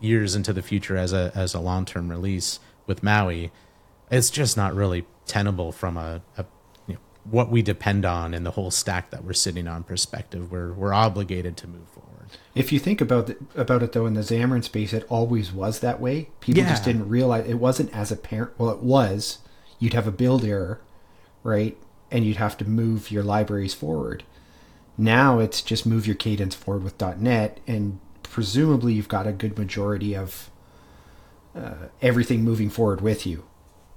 years 0.00 0.34
into 0.34 0.52
the 0.52 0.62
future 0.62 0.96
as 0.96 1.12
a 1.12 1.32
as 1.34 1.54
a 1.54 1.60
long 1.60 1.84
term 1.84 2.10
release 2.10 2.60
with 2.86 3.02
Maui. 3.02 3.50
It's 4.10 4.30
just 4.30 4.56
not 4.56 4.74
really 4.74 5.06
tenable 5.26 5.72
from 5.72 5.96
a, 5.96 6.22
a 6.36 6.44
what 7.24 7.50
we 7.50 7.62
depend 7.62 8.04
on 8.04 8.34
and 8.34 8.44
the 8.44 8.52
whole 8.52 8.70
stack 8.70 9.10
that 9.10 9.24
we're 9.24 9.32
sitting 9.32 9.66
on 9.66 9.82
perspective. 9.82 10.52
We're 10.52 10.72
we're 10.72 10.92
obligated 10.92 11.56
to 11.58 11.66
move 11.66 11.88
forward. 11.88 12.28
If 12.54 12.72
you 12.72 12.78
think 12.78 13.00
about 13.00 13.30
it, 13.30 13.38
about 13.54 13.82
it 13.82 13.92
though, 13.92 14.06
in 14.06 14.14
the 14.14 14.20
Xamarin 14.20 14.64
space, 14.64 14.92
it 14.92 15.06
always 15.08 15.52
was 15.52 15.80
that 15.80 16.00
way. 16.00 16.28
People 16.40 16.62
yeah. 16.62 16.70
just 16.70 16.84
didn't 16.84 17.08
realize 17.08 17.48
it 17.48 17.54
wasn't 17.54 17.94
as 17.94 18.12
apparent. 18.12 18.52
Well, 18.58 18.70
it 18.70 18.80
was. 18.80 19.38
You'd 19.78 19.94
have 19.94 20.06
a 20.06 20.12
build 20.12 20.44
error, 20.44 20.80
right, 21.42 21.76
and 22.14 22.24
you'd 22.24 22.36
have 22.36 22.56
to 22.56 22.64
move 22.64 23.10
your 23.10 23.24
libraries 23.24 23.74
forward. 23.74 24.22
Now 24.96 25.40
it's 25.40 25.60
just 25.60 25.84
move 25.84 26.06
your 26.06 26.14
cadence 26.14 26.54
forward 26.54 26.84
with 26.84 27.00
.NET, 27.20 27.58
and 27.66 27.98
presumably 28.22 28.94
you've 28.94 29.08
got 29.08 29.26
a 29.26 29.32
good 29.32 29.58
majority 29.58 30.14
of 30.14 30.48
uh, 31.56 31.88
everything 32.00 32.44
moving 32.44 32.70
forward 32.70 33.00
with 33.00 33.26
you. 33.26 33.44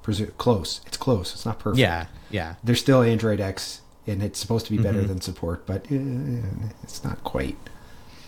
Presu- 0.01 0.36
close. 0.38 0.82
It's 0.88 0.97
close. 0.97 1.36
It's 1.36 1.45
not 1.45 1.60
perfect. 1.60 1.77
Yeah, 1.77 2.08
yeah. 2.32 2.56
There's 2.63 2.80
still 2.80 3.03
Android 3.03 3.39
X, 3.39 3.82
and 4.08 4.23
it's 4.23 4.39
supposed 4.39 4.65
to 4.65 4.71
be 4.71 4.82
better 4.82 4.99
mm-hmm. 4.99 5.10
than 5.10 5.21
support, 5.21 5.67
but 5.67 5.84
uh, 5.91 6.47
it's 6.82 7.03
not 7.03 7.23
quite. 7.23 7.58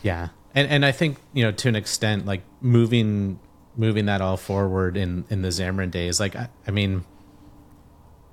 Yeah, 0.03 0.29
and 0.53 0.69
and 0.69 0.85
I 0.85 0.91
think 0.91 1.17
you 1.33 1.43
know 1.43 1.51
to 1.51 1.67
an 1.67 1.75
extent, 1.75 2.27
like 2.27 2.43
moving 2.61 3.39
moving 3.75 4.05
that 4.05 4.21
all 4.21 4.37
forward 4.37 4.95
in 4.95 5.25
in 5.31 5.41
the 5.41 5.49
Xamarin 5.49 5.89
days, 5.89 6.19
like 6.19 6.35
I, 6.35 6.49
I 6.67 6.71
mean. 6.71 7.05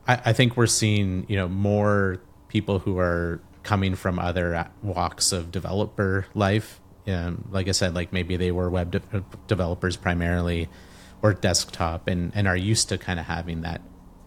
I, 0.07 0.21
I 0.27 0.33
think 0.33 0.57
we're 0.57 0.67
seeing 0.67 1.27
you 1.29 1.37
know 1.37 1.49
more 1.49 2.21
people 2.49 2.81
who 2.81 2.99
are 2.99 3.41
coming 3.63 3.95
from 3.97 4.19
other 4.19 4.69
walks 4.83 5.33
of 5.33 5.51
developer 5.51 6.27
life. 6.35 6.81
Um, 7.07 7.49
like 7.51 7.69
I 7.69 7.73
said, 7.73 7.95
like 7.95 8.13
maybe 8.13 8.37
they 8.37 8.51
were 8.51 8.71
web 8.71 8.93
de- 8.93 9.25
developers 9.47 9.97
primarily 9.97 10.69
or 11.23 11.35
desktop 11.35 12.09
and, 12.09 12.33
and 12.35 12.47
are 12.47 12.57
used 12.57 12.89
to 12.89 12.99
kind 12.99 13.19
of 13.19 13.27
having 13.27 13.63
that 13.63 13.81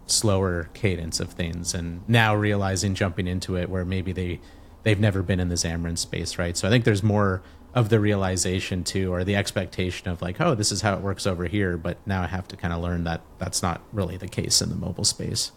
slower 0.08 0.70
cadence 0.74 1.20
of 1.20 1.32
things 1.32 1.74
and 1.74 2.02
now 2.08 2.36
realizing 2.36 2.96
jumping 2.96 3.28
into 3.28 3.56
it 3.56 3.70
where 3.70 3.86
maybe 3.86 4.12
they 4.12 4.39
they've 4.84 5.00
never 5.00 5.22
been 5.22 5.39
in 5.39 5.50
the 5.50 5.56
Xamarin 5.56 5.98
space, 5.98 6.38
right? 6.38 6.56
So 6.56 6.68
I 6.68 6.72
think 6.72 6.86
there's 6.86 7.04
more 7.04 7.42
of 7.73 7.89
the 7.89 7.99
realization 7.99 8.84
too, 8.84 9.13
or 9.13 9.23
the 9.23 9.36
expectation 9.36 10.10
of 10.10 10.21
like, 10.21 10.41
oh, 10.41 10.55
this 10.55 10.71
is 10.71 10.82
how 10.82 10.95
it 10.95 11.01
works 11.01 11.27
over 11.27 11.45
here, 11.45 11.77
but 11.77 11.97
now 12.05 12.23
I 12.23 12.27
have 12.27 12.47
to 12.49 12.58
kind 12.58 12.73
of 12.73 12.82
learn 12.82 13.03
that 13.03 13.21
that's 13.38 13.62
not 13.62 13.82
really 13.93 14.17
the 14.17 14.27
case 14.27 14.62
in 14.62 14.69
the 14.69 14.75
mobile 14.75 15.03
space. 15.03 15.51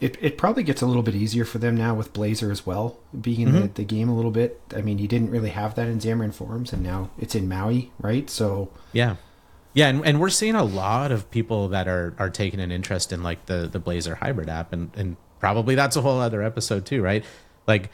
It, 0.00 0.16
it 0.20 0.38
probably 0.38 0.62
gets 0.62 0.82
a 0.82 0.86
little 0.86 1.02
bit 1.02 1.14
easier 1.14 1.44
for 1.44 1.58
them 1.58 1.74
now 1.74 1.94
with 1.94 2.12
Blazor 2.12 2.50
as 2.50 2.66
well, 2.66 2.98
being 3.18 3.40
in 3.40 3.48
mm-hmm. 3.48 3.62
the, 3.62 3.68
the 3.68 3.84
game 3.84 4.08
a 4.08 4.14
little 4.14 4.30
bit. 4.30 4.60
I 4.76 4.80
mean, 4.80 4.98
you 4.98 5.08
didn't 5.08 5.30
really 5.30 5.50
have 5.50 5.74
that 5.74 5.88
in 5.88 5.98
Xamarin 5.98 6.34
Forms, 6.34 6.72
and 6.72 6.82
now 6.82 7.10
it's 7.18 7.34
in 7.34 7.48
Maui, 7.48 7.90
right? 7.98 8.28
So 8.30 8.70
yeah, 8.92 9.16
yeah, 9.72 9.88
and, 9.88 10.06
and 10.06 10.20
we're 10.20 10.30
seeing 10.30 10.54
a 10.54 10.64
lot 10.64 11.12
of 11.12 11.30
people 11.30 11.68
that 11.68 11.88
are 11.88 12.14
are 12.18 12.30
taking 12.30 12.60
an 12.60 12.70
interest 12.70 13.12
in 13.12 13.22
like 13.22 13.46
the 13.46 13.66
the 13.66 13.80
Blazor 13.80 14.16
hybrid 14.18 14.48
app, 14.48 14.72
and 14.72 14.90
and 14.96 15.16
probably 15.40 15.74
that's 15.74 15.96
a 15.96 16.02
whole 16.02 16.20
other 16.20 16.42
episode 16.42 16.86
too, 16.86 17.02
right? 17.02 17.24
Like, 17.66 17.90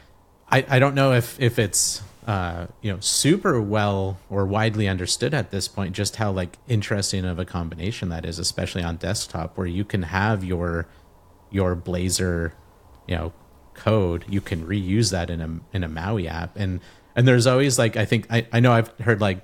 I 0.50 0.64
I 0.68 0.78
don't 0.78 0.94
know 0.94 1.12
if 1.12 1.40
if 1.40 1.58
it's 1.58 2.02
uh, 2.26 2.66
you 2.80 2.92
know 2.92 3.00
super 3.00 3.60
well 3.60 4.18
or 4.30 4.46
widely 4.46 4.88
understood 4.88 5.34
at 5.34 5.50
this 5.50 5.68
point 5.68 5.94
just 5.94 6.16
how 6.16 6.30
like 6.30 6.58
interesting 6.68 7.24
of 7.24 7.38
a 7.38 7.44
combination 7.44 8.08
that 8.10 8.24
is 8.24 8.38
especially 8.38 8.82
on 8.82 8.96
desktop 8.96 9.56
where 9.56 9.66
you 9.66 9.84
can 9.84 10.04
have 10.04 10.44
your 10.44 10.86
your 11.50 11.74
blazor 11.74 12.52
you 13.08 13.16
know 13.16 13.32
code. 13.74 14.24
You 14.28 14.40
can 14.40 14.66
reuse 14.66 15.10
that 15.10 15.30
in 15.30 15.40
a 15.40 15.60
in 15.72 15.82
a 15.82 15.88
maui 15.88 16.28
app. 16.28 16.56
And 16.56 16.80
and 17.14 17.26
there's 17.28 17.46
always 17.46 17.78
like 17.78 17.96
i 17.96 18.04
think 18.04 18.26
i, 18.30 18.46
I 18.52 18.60
know 18.60 18.72
i've 18.72 18.88
heard 19.00 19.20
like 19.20 19.40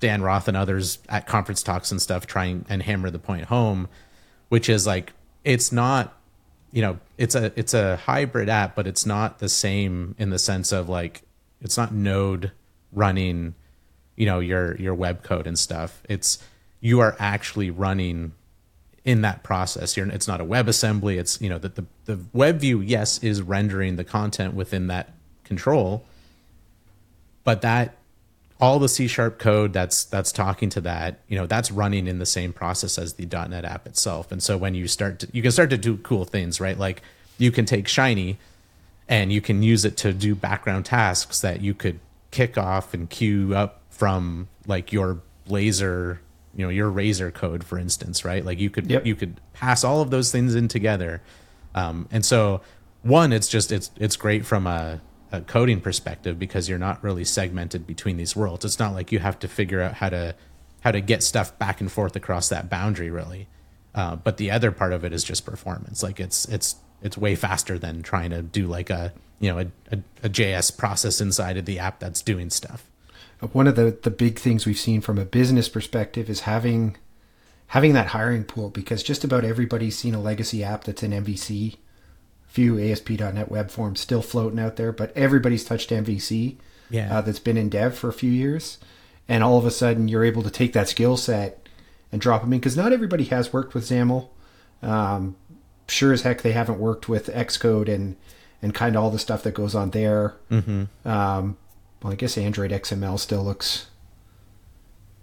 dan 0.00 0.22
roth 0.22 0.48
and 0.48 0.56
others 0.56 0.98
at 1.08 1.26
conference 1.26 1.62
talks 1.62 1.90
and 1.90 2.00
stuff 2.00 2.26
trying 2.26 2.64
and 2.68 2.82
hammer 2.82 3.10
the 3.10 3.18
point 3.18 3.46
home 3.46 3.88
which 4.48 4.68
is 4.68 4.86
like 4.86 5.12
it's 5.44 5.72
not 5.72 6.14
you 6.72 6.82
know 6.82 6.98
it's 7.16 7.34
a 7.34 7.52
it's 7.58 7.74
a 7.74 7.96
hybrid 7.96 8.48
app 8.48 8.74
but 8.74 8.86
it's 8.86 9.06
not 9.06 9.38
the 9.38 9.48
same 9.48 10.14
in 10.18 10.30
the 10.30 10.38
sense 10.38 10.72
of 10.72 10.88
like 10.88 11.22
it's 11.66 11.76
not 11.76 11.92
Node 11.92 12.52
running, 12.92 13.54
you 14.16 14.24
know, 14.24 14.38
your 14.38 14.76
your 14.76 14.94
web 14.94 15.22
code 15.22 15.46
and 15.46 15.58
stuff. 15.58 16.02
It's 16.08 16.38
you 16.80 17.00
are 17.00 17.16
actually 17.18 17.70
running 17.70 18.32
in 19.04 19.22
that 19.22 19.42
process. 19.42 19.96
You're, 19.96 20.08
it's 20.08 20.28
not 20.28 20.40
a 20.40 20.44
WebAssembly. 20.44 21.18
It's 21.18 21.40
you 21.40 21.48
know 21.48 21.58
that 21.58 21.74
the 21.74 21.84
the 22.06 22.20
web 22.32 22.60
view 22.60 22.80
yes 22.80 23.18
is 23.22 23.42
rendering 23.42 23.96
the 23.96 24.04
content 24.04 24.54
within 24.54 24.86
that 24.86 25.12
control, 25.44 26.04
but 27.44 27.60
that 27.62 27.96
all 28.60 28.78
the 28.78 28.88
C 28.88 29.06
sharp 29.06 29.38
code 29.38 29.72
that's 29.72 30.04
that's 30.04 30.32
talking 30.32 30.70
to 30.70 30.80
that, 30.82 31.20
you 31.28 31.36
know, 31.36 31.46
that's 31.46 31.70
running 31.70 32.06
in 32.06 32.18
the 32.18 32.26
same 32.26 32.52
process 32.52 32.96
as 32.96 33.14
the 33.14 33.26
.NET 33.26 33.64
app 33.64 33.86
itself. 33.86 34.32
And 34.32 34.42
so 34.42 34.56
when 34.56 34.74
you 34.74 34.88
start 34.88 35.18
to, 35.20 35.28
you 35.32 35.42
can 35.42 35.50
start 35.50 35.70
to 35.70 35.78
do 35.78 35.98
cool 35.98 36.24
things, 36.24 36.60
right? 36.60 36.78
Like 36.78 37.02
you 37.38 37.50
can 37.50 37.66
take 37.66 37.86
Shiny 37.86 38.38
and 39.08 39.32
you 39.32 39.40
can 39.40 39.62
use 39.62 39.84
it 39.84 39.96
to 39.98 40.12
do 40.12 40.34
background 40.34 40.84
tasks 40.84 41.40
that 41.40 41.60
you 41.60 41.74
could 41.74 42.00
kick 42.30 42.58
off 42.58 42.92
and 42.92 43.08
queue 43.08 43.54
up 43.54 43.82
from 43.90 44.48
like 44.66 44.92
your 44.92 45.20
Blazor 45.48 46.18
you 46.54 46.64
know 46.64 46.70
your 46.70 46.90
razor 46.90 47.30
code 47.30 47.62
for 47.62 47.78
instance 47.78 48.24
right? 48.24 48.44
Like 48.44 48.58
you 48.58 48.70
could 48.70 48.90
yep. 48.90 49.06
you 49.06 49.14
could 49.14 49.40
pass 49.52 49.84
all 49.84 50.00
of 50.00 50.10
those 50.10 50.32
things 50.32 50.54
in 50.54 50.68
together. 50.68 51.22
Um, 51.74 52.08
and 52.10 52.24
so 52.24 52.62
one 53.02 53.32
it's 53.32 53.48
just 53.48 53.70
it's 53.70 53.90
it's 53.96 54.16
great 54.16 54.44
from 54.46 54.66
a, 54.66 55.00
a, 55.30 55.42
coding 55.42 55.80
perspective 55.80 56.38
because 56.38 56.68
you're 56.68 56.78
not 56.78 57.02
really 57.04 57.24
segmented 57.24 57.86
between 57.86 58.16
these 58.16 58.34
worlds. 58.34 58.64
It's 58.64 58.78
not 58.78 58.94
like 58.94 59.12
you 59.12 59.18
have 59.18 59.38
to 59.40 59.48
figure 59.48 59.80
out 59.82 59.94
how 59.94 60.08
to 60.08 60.34
how 60.80 60.90
to 60.90 61.00
get 61.00 61.22
stuff 61.22 61.56
back 61.58 61.80
and 61.80 61.92
forth 61.92 62.16
across 62.16 62.48
that 62.48 62.70
boundary 62.70 63.10
really. 63.10 63.48
Uh, 63.94 64.16
but 64.16 64.36
the 64.36 64.50
other 64.50 64.72
part 64.72 64.92
of 64.92 65.04
it 65.04 65.12
is 65.12 65.24
just 65.24 65.44
performance. 65.44 66.02
Like 66.02 66.18
it's 66.18 66.46
it's 66.46 66.76
it's 67.02 67.18
way 67.18 67.34
faster 67.34 67.78
than 67.78 68.02
trying 68.02 68.30
to 68.30 68.42
do 68.42 68.66
like 68.66 68.90
a 68.90 69.12
you 69.38 69.50
know 69.50 69.58
a, 69.58 69.66
a, 69.92 69.98
a 70.24 70.28
JS 70.28 70.76
process 70.76 71.20
inside 71.20 71.56
of 71.56 71.64
the 71.64 71.78
app 71.78 72.00
that's 72.00 72.22
doing 72.22 72.50
stuff. 72.50 72.84
One 73.52 73.66
of 73.66 73.76
the 73.76 73.96
the 74.02 74.10
big 74.10 74.38
things 74.38 74.66
we've 74.66 74.78
seen 74.78 75.00
from 75.00 75.18
a 75.18 75.24
business 75.24 75.68
perspective 75.68 76.30
is 76.30 76.40
having 76.40 76.96
having 77.68 77.92
that 77.92 78.08
hiring 78.08 78.44
pool 78.44 78.70
because 78.70 79.02
just 79.02 79.24
about 79.24 79.44
everybody's 79.44 79.98
seen 79.98 80.14
a 80.14 80.20
legacy 80.20 80.62
app 80.64 80.84
that's 80.84 81.02
in 81.02 81.10
MVC. 81.10 81.76
Few 82.46 82.78
ASP.NET 82.78 83.50
web 83.50 83.70
forms 83.70 84.00
still 84.00 84.22
floating 84.22 84.58
out 84.58 84.76
there, 84.76 84.90
but 84.90 85.14
everybody's 85.14 85.64
touched 85.64 85.90
MVC. 85.90 86.56
Yeah, 86.88 87.18
uh, 87.18 87.20
that's 87.20 87.40
been 87.40 87.56
in 87.56 87.68
dev 87.68 87.98
for 87.98 88.08
a 88.08 88.14
few 88.14 88.30
years, 88.30 88.78
and 89.28 89.42
all 89.42 89.58
of 89.58 89.66
a 89.66 89.70
sudden 89.70 90.08
you're 90.08 90.24
able 90.24 90.42
to 90.42 90.50
take 90.50 90.72
that 90.72 90.88
skill 90.88 91.16
set 91.16 91.68
and 92.12 92.20
drop 92.20 92.42
them 92.42 92.52
in 92.52 92.60
because 92.60 92.76
not 92.76 92.92
everybody 92.92 93.24
has 93.24 93.52
worked 93.52 93.74
with 93.74 93.84
XAML. 93.84 94.28
Um, 94.82 95.36
sure 95.88 96.12
as 96.12 96.22
heck 96.22 96.42
they 96.42 96.52
haven't 96.52 96.78
worked 96.78 97.08
with 97.08 97.26
Xcode 97.26 97.88
and 97.92 98.16
and 98.62 98.74
kind 98.74 98.96
of 98.96 99.02
all 99.02 99.10
the 99.10 99.18
stuff 99.18 99.42
that 99.42 99.52
goes 99.52 99.74
on 99.74 99.90
there. 99.90 100.34
Mm-hmm. 100.50 101.08
Um, 101.08 101.56
well, 102.02 102.12
I 102.12 102.16
guess 102.16 102.38
Android 102.38 102.70
XML 102.70 103.18
still 103.18 103.44
looks 103.44 103.88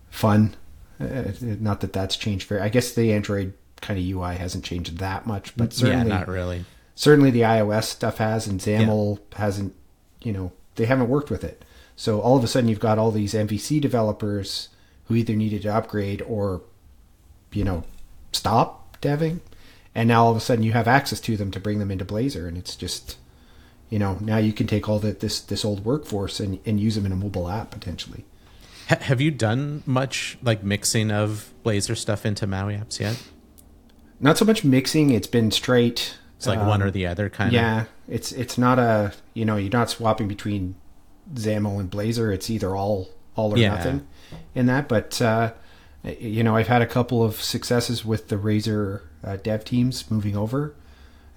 fun. 0.09 0.55
Uh, 0.99 1.31
not 1.41 1.81
that 1.81 1.93
that's 1.93 2.15
changed 2.15 2.47
very. 2.47 2.61
I 2.61 2.69
guess 2.69 2.93
the 2.93 3.11
Android 3.13 3.53
kind 3.81 3.99
of 3.99 4.05
UI 4.05 4.35
hasn't 4.35 4.63
changed 4.63 4.97
that 4.99 5.25
much, 5.25 5.55
but 5.57 5.73
certainly 5.73 6.09
yeah, 6.09 6.17
not 6.17 6.27
really. 6.27 6.65
Certainly 6.95 7.31
the 7.31 7.41
iOS 7.41 7.85
stuff 7.85 8.17
has, 8.17 8.47
and 8.47 8.59
XAML 8.59 9.17
yeah. 9.17 9.37
hasn't. 9.37 9.75
You 10.21 10.31
know, 10.31 10.51
they 10.75 10.85
haven't 10.85 11.09
worked 11.09 11.29
with 11.29 11.43
it. 11.43 11.65
So 11.95 12.21
all 12.21 12.37
of 12.37 12.43
a 12.43 12.47
sudden, 12.47 12.69
you've 12.69 12.79
got 12.79 12.97
all 12.97 13.11
these 13.11 13.33
MVC 13.33 13.81
developers 13.81 14.69
who 15.05 15.15
either 15.15 15.35
needed 15.35 15.63
to 15.63 15.75
upgrade 15.75 16.21
or, 16.21 16.61
you 17.51 17.63
know, 17.63 17.83
stop 18.31 18.99
deving 19.01 19.41
and 19.95 20.07
now 20.07 20.25
all 20.25 20.31
of 20.31 20.37
a 20.37 20.41
sudden 20.41 20.63
you 20.63 20.71
have 20.73 20.87
access 20.87 21.19
to 21.21 21.37
them 21.37 21.51
to 21.51 21.59
bring 21.59 21.79
them 21.79 21.91
into 21.91 22.05
Blazor, 22.05 22.47
and 22.47 22.57
it's 22.57 22.75
just, 22.75 23.17
you 23.89 23.99
know, 23.99 24.17
now 24.21 24.37
you 24.37 24.53
can 24.53 24.67
take 24.67 24.89
all 24.89 24.99
the, 24.99 25.11
this 25.11 25.39
this 25.39 25.63
old 25.63 25.85
workforce 25.85 26.39
and, 26.39 26.59
and 26.65 26.79
use 26.79 26.95
them 26.95 27.05
in 27.05 27.11
a 27.11 27.15
mobile 27.15 27.49
app 27.49 27.71
potentially. 27.71 28.25
have 28.87 29.21
you 29.21 29.31
done 29.31 29.83
much 29.85 30.37
like 30.41 30.63
mixing 30.63 31.11
of 31.11 31.53
Blazor 31.63 31.95
stuff 31.95 32.25
into 32.25 32.47
Maui 32.47 32.75
apps 32.75 32.99
yet? 32.99 33.21
Not 34.19 34.37
so 34.37 34.45
much 34.45 34.63
mixing; 34.63 35.11
it's 35.11 35.27
been 35.27 35.51
straight. 35.51 36.17
It's 36.37 36.47
like 36.47 36.59
um, 36.59 36.67
one 36.67 36.81
or 36.81 36.91
the 36.91 37.07
other 37.07 37.29
kind 37.29 37.53
yeah, 37.53 37.81
of. 37.81 37.87
Yeah, 38.07 38.15
it's 38.15 38.31
it's 38.31 38.57
not 38.57 38.79
a 38.79 39.13
you 39.33 39.45
know 39.45 39.57
you're 39.57 39.71
not 39.71 39.89
swapping 39.89 40.27
between 40.27 40.75
XAML 41.33 41.79
and 41.79 41.91
Blazor. 41.91 42.33
It's 42.33 42.49
either 42.49 42.75
all 42.75 43.09
all 43.35 43.53
or 43.53 43.57
yeah. 43.57 43.75
nothing 43.75 44.07
in 44.55 44.65
that. 44.67 44.87
But 44.87 45.21
uh, 45.21 45.53
you 46.03 46.43
know, 46.43 46.55
I've 46.55 46.67
had 46.67 46.81
a 46.81 46.87
couple 46.87 47.23
of 47.23 47.41
successes 47.41 48.03
with 48.03 48.27
the 48.27 48.37
Razor 48.37 49.03
uh, 49.23 49.37
dev 49.37 49.63
teams 49.63 50.09
moving 50.11 50.35
over, 50.35 50.75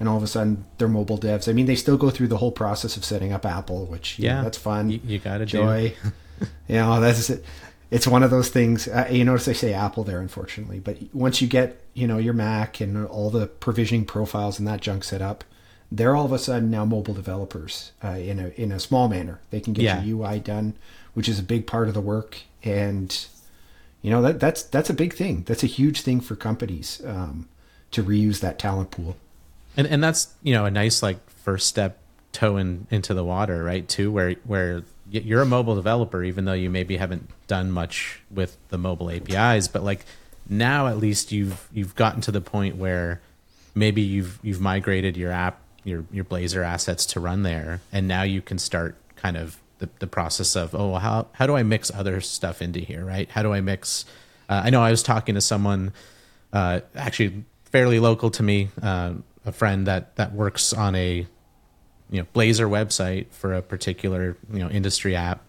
and 0.00 0.08
all 0.08 0.16
of 0.16 0.22
a 0.22 0.26
sudden 0.26 0.64
they're 0.78 0.88
mobile 0.88 1.18
devs. 1.18 1.48
I 1.48 1.52
mean, 1.52 1.66
they 1.66 1.76
still 1.76 1.96
go 1.96 2.10
through 2.10 2.28
the 2.28 2.38
whole 2.38 2.52
process 2.52 2.96
of 2.96 3.04
setting 3.04 3.32
up 3.32 3.46
Apple, 3.46 3.86
which 3.86 4.18
yeah, 4.18 4.36
know, 4.36 4.42
that's 4.42 4.58
fun. 4.58 4.90
You, 4.90 5.00
you 5.04 5.18
got 5.18 5.38
to 5.38 5.46
joy. 5.46 5.94
you 6.68 6.76
know, 6.76 7.00
that's 7.00 7.30
it. 7.30 7.44
it's 7.90 8.06
one 8.06 8.24
of 8.24 8.30
those 8.30 8.48
things. 8.48 8.88
Uh, 8.88 9.06
you 9.10 9.24
notice 9.24 9.46
I 9.46 9.52
say 9.52 9.72
Apple 9.72 10.02
there, 10.02 10.20
unfortunately, 10.20 10.80
but 10.80 10.98
once 11.12 11.40
you 11.40 11.46
get 11.46 11.80
you 11.94 12.08
know 12.08 12.18
your 12.18 12.34
Mac 12.34 12.80
and 12.80 13.06
all 13.06 13.30
the 13.30 13.46
provisioning 13.46 14.04
profiles 14.04 14.58
and 14.58 14.66
that 14.66 14.80
junk 14.80 15.04
set 15.04 15.22
up, 15.22 15.44
they're 15.92 16.16
all 16.16 16.24
of 16.24 16.32
a 16.32 16.40
sudden 16.40 16.72
now 16.72 16.84
mobile 16.84 17.14
developers 17.14 17.92
uh, 18.02 18.08
in 18.08 18.40
a 18.40 18.48
in 18.60 18.72
a 18.72 18.80
small 18.80 19.08
manner. 19.08 19.40
They 19.50 19.60
can 19.60 19.74
get 19.74 19.84
yeah. 19.84 20.02
your 20.02 20.26
UI 20.26 20.40
done, 20.40 20.74
which 21.14 21.28
is 21.28 21.38
a 21.38 21.44
big 21.44 21.68
part 21.68 21.86
of 21.86 21.94
the 21.94 22.00
work, 22.00 22.38
and 22.64 23.26
you 24.02 24.10
know 24.10 24.22
that 24.22 24.40
that's 24.40 24.62
that's 24.62 24.90
a 24.90 24.94
big 24.94 25.14
thing. 25.14 25.42
That's 25.46 25.62
a 25.62 25.68
huge 25.68 26.02
thing 26.02 26.20
for 26.20 26.36
companies. 26.36 27.02
Um, 27.04 27.48
to 27.92 28.02
reuse 28.02 28.40
that 28.40 28.58
talent 28.58 28.90
pool. 28.90 29.16
And 29.76 29.86
and 29.86 30.02
that's 30.02 30.34
you 30.42 30.54
know 30.54 30.64
a 30.64 30.70
nice 30.70 31.02
like 31.02 31.18
first 31.30 31.66
step 31.66 31.98
toe 32.32 32.56
in, 32.56 32.86
into 32.90 33.14
the 33.14 33.24
water, 33.24 33.62
right? 33.62 33.86
Too 33.88 34.10
where 34.10 34.32
where 34.44 34.82
you're 35.10 35.42
a 35.42 35.46
mobile 35.46 35.76
developer, 35.76 36.22
even 36.22 36.44
though 36.44 36.52
you 36.52 36.68
maybe 36.68 36.96
haven't 36.96 37.30
done 37.46 37.70
much 37.70 38.20
with 38.30 38.56
the 38.68 38.78
mobile 38.78 39.10
APIs, 39.10 39.68
but 39.68 39.82
like 39.82 40.04
now 40.48 40.86
at 40.88 40.98
least 40.98 41.32
you've 41.32 41.68
you've 41.72 41.94
gotten 41.94 42.20
to 42.22 42.32
the 42.32 42.40
point 42.40 42.76
where 42.76 43.20
maybe 43.74 44.02
you've 44.02 44.38
you've 44.42 44.60
migrated 44.60 45.16
your 45.16 45.32
app 45.32 45.60
your 45.84 46.04
your 46.10 46.24
Blazor 46.24 46.64
assets 46.64 47.06
to 47.06 47.20
run 47.20 47.42
there, 47.42 47.80
and 47.92 48.08
now 48.08 48.22
you 48.22 48.42
can 48.42 48.58
start 48.58 48.96
kind 49.16 49.36
of 49.36 49.58
the, 49.78 49.88
the 49.98 50.06
process 50.06 50.56
of 50.56 50.74
oh 50.74 50.94
how 50.94 51.28
how 51.32 51.46
do 51.46 51.56
I 51.56 51.62
mix 51.62 51.90
other 51.90 52.20
stuff 52.20 52.62
into 52.62 52.80
here, 52.80 53.04
right? 53.04 53.30
How 53.30 53.42
do 53.42 53.52
I 53.52 53.60
mix? 53.60 54.04
Uh, 54.48 54.62
I 54.64 54.70
know 54.70 54.82
I 54.82 54.90
was 54.90 55.02
talking 55.02 55.34
to 55.34 55.40
someone 55.40 55.92
uh, 56.52 56.80
actually 56.94 57.44
fairly 57.64 58.00
local 58.00 58.30
to 58.30 58.42
me, 58.42 58.70
uh, 58.82 59.14
a 59.44 59.52
friend 59.52 59.86
that 59.86 60.16
that 60.16 60.32
works 60.32 60.72
on 60.72 60.94
a 60.94 61.26
you 62.10 62.20
know 62.20 62.26
Blazor 62.34 62.68
website 62.68 63.26
for 63.30 63.52
a 63.52 63.62
particular 63.62 64.36
you 64.52 64.60
know 64.60 64.70
industry 64.70 65.14
app, 65.16 65.42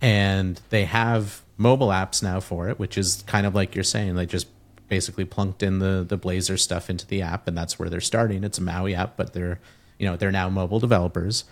and 0.00 0.60
they 0.70 0.84
have 0.84 1.42
mobile 1.56 1.88
apps 1.88 2.22
now 2.22 2.40
for 2.40 2.68
it, 2.68 2.78
which 2.78 2.98
is 2.98 3.22
kind 3.26 3.46
of 3.46 3.54
like 3.54 3.74
you're 3.74 3.84
saying, 3.84 4.16
they 4.16 4.26
just 4.26 4.48
basically 4.88 5.24
plunked 5.24 5.62
in 5.62 5.78
the 5.78 6.04
the 6.06 6.18
Blazor 6.18 6.58
stuff 6.58 6.90
into 6.90 7.06
the 7.06 7.22
app, 7.22 7.48
and 7.48 7.56
that's 7.56 7.78
where 7.78 7.88
they're 7.88 8.00
starting. 8.00 8.44
It's 8.44 8.58
a 8.58 8.62
Maui 8.62 8.94
app, 8.94 9.16
but 9.16 9.32
they're 9.32 9.60
you 9.98 10.06
know 10.06 10.16
they're 10.16 10.32
now 10.32 10.48
mobile 10.48 10.80
developers, 10.80 11.44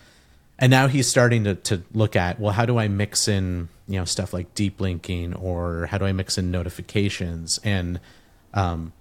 and 0.63 0.71
now 0.71 0.87
he's 0.87 1.09
starting 1.09 1.43
to 1.43 1.55
to 1.55 1.83
look 1.91 2.15
at 2.15 2.39
well, 2.39 2.53
how 2.53 2.65
do 2.65 2.79
I 2.79 2.87
mix 2.87 3.27
in 3.27 3.67
you 3.85 3.99
know 3.99 4.05
stuff 4.05 4.31
like 4.31 4.55
deep 4.55 4.79
linking, 4.79 5.33
or 5.33 5.87
how 5.87 5.97
do 5.97 6.05
I 6.05 6.13
mix 6.13 6.37
in 6.37 6.51
notifications, 6.51 7.59
and 7.65 7.99
um, 8.53 8.93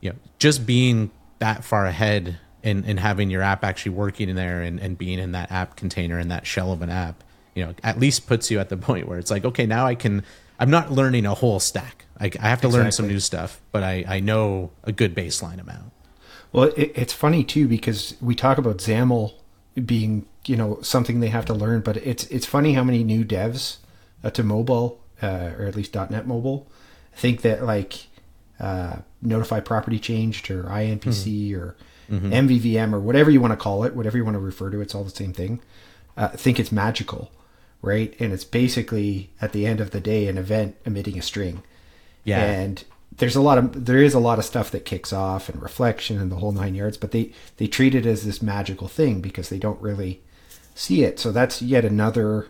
you 0.00 0.08
know 0.08 0.16
just 0.38 0.64
being 0.64 1.10
that 1.38 1.62
far 1.62 1.84
ahead 1.84 2.38
and, 2.62 2.86
in 2.86 2.96
having 2.96 3.28
your 3.28 3.42
app 3.42 3.64
actually 3.64 3.92
working 3.92 4.30
in 4.30 4.36
there 4.36 4.62
and, 4.62 4.80
and 4.80 4.96
being 4.96 5.18
in 5.18 5.32
that 5.32 5.52
app 5.52 5.76
container 5.76 6.18
and 6.18 6.30
that 6.30 6.46
shell 6.46 6.72
of 6.72 6.80
an 6.80 6.88
app, 6.88 7.22
you 7.54 7.66
know, 7.66 7.74
at 7.82 8.00
least 8.00 8.26
puts 8.26 8.50
you 8.50 8.58
at 8.58 8.70
the 8.70 8.76
point 8.88 9.06
where 9.06 9.18
it's 9.18 9.30
like, 9.30 9.44
okay, 9.44 9.66
now 9.66 9.86
I 9.86 9.96
can 9.96 10.24
I'm 10.58 10.70
not 10.70 10.90
learning 10.90 11.26
a 11.26 11.34
whole 11.34 11.60
stack. 11.60 12.06
I, 12.18 12.30
I 12.40 12.48
have 12.48 12.62
to 12.62 12.68
exactly. 12.68 12.80
learn 12.80 12.92
some 12.92 13.08
new 13.08 13.20
stuff, 13.20 13.60
but 13.72 13.82
I, 13.82 14.06
I 14.08 14.20
know 14.20 14.70
a 14.84 14.92
good 14.92 15.14
baseline 15.14 15.60
amount. 15.60 15.92
Well, 16.50 16.72
it, 16.78 16.92
it's 16.94 17.12
funny 17.12 17.44
too 17.44 17.68
because 17.68 18.16
we 18.22 18.34
talk 18.34 18.56
about 18.56 18.78
XAML 18.78 19.34
being 19.84 20.26
you 20.46 20.56
know 20.56 20.80
something 20.82 21.20
they 21.20 21.28
have 21.28 21.46
to 21.46 21.54
learn, 21.54 21.80
but 21.80 21.96
it's 21.98 22.24
it's 22.24 22.46
funny 22.46 22.74
how 22.74 22.84
many 22.84 23.04
new 23.04 23.24
devs 23.24 23.78
uh, 24.24 24.30
to 24.30 24.42
mobile 24.42 25.00
uh, 25.22 25.50
or 25.58 25.66
at 25.66 25.76
least 25.76 25.94
.NET 25.94 26.26
Mobile 26.26 26.66
think 27.12 27.42
that 27.42 27.64
like 27.64 28.06
uh, 28.58 28.96
notify 29.20 29.60
property 29.60 29.98
changed 29.98 30.50
or 30.50 30.64
INPC 30.64 31.00
mm-hmm. 31.00 31.60
or 31.60 31.76
mm-hmm. 32.10 32.32
MVVM 32.32 32.92
or 32.92 33.00
whatever 33.00 33.30
you 33.30 33.40
want 33.40 33.52
to 33.52 33.56
call 33.56 33.84
it, 33.84 33.94
whatever 33.94 34.16
you 34.16 34.24
want 34.24 34.34
to 34.34 34.40
refer 34.40 34.70
to, 34.70 34.80
it's 34.80 34.94
all 34.94 35.04
the 35.04 35.10
same 35.10 35.32
thing. 35.32 35.60
Uh, 36.16 36.28
think 36.28 36.58
it's 36.60 36.72
magical 36.72 37.30
right? 37.82 38.14
And 38.20 38.32
it's 38.32 38.44
basically 38.44 39.30
at 39.40 39.52
the 39.52 39.66
end 39.66 39.80
of 39.80 39.90
the 39.90 40.00
day 40.00 40.28
an 40.28 40.38
event 40.38 40.76
emitting 40.84 41.18
a 41.18 41.22
string. 41.22 41.62
Yeah. 42.24 42.42
And 42.42 42.84
there's 43.16 43.36
a 43.36 43.40
lot 43.40 43.58
of 43.58 43.86
there 43.86 43.98
is 43.98 44.14
a 44.14 44.20
lot 44.20 44.38
of 44.38 44.44
stuff 44.44 44.70
that 44.70 44.84
kicks 44.84 45.12
off 45.12 45.48
and 45.48 45.60
reflection 45.60 46.20
and 46.20 46.30
the 46.30 46.36
whole 46.36 46.52
nine 46.52 46.74
yards, 46.74 46.96
but 46.96 47.12
they 47.12 47.32
they 47.56 47.66
treat 47.66 47.94
it 47.94 48.06
as 48.06 48.24
this 48.24 48.42
magical 48.42 48.88
thing 48.88 49.20
because 49.20 49.48
they 49.48 49.58
don't 49.58 49.80
really 49.80 50.22
see 50.80 51.04
it. 51.04 51.20
So 51.20 51.30
that's 51.30 51.60
yet 51.60 51.84
another. 51.84 52.48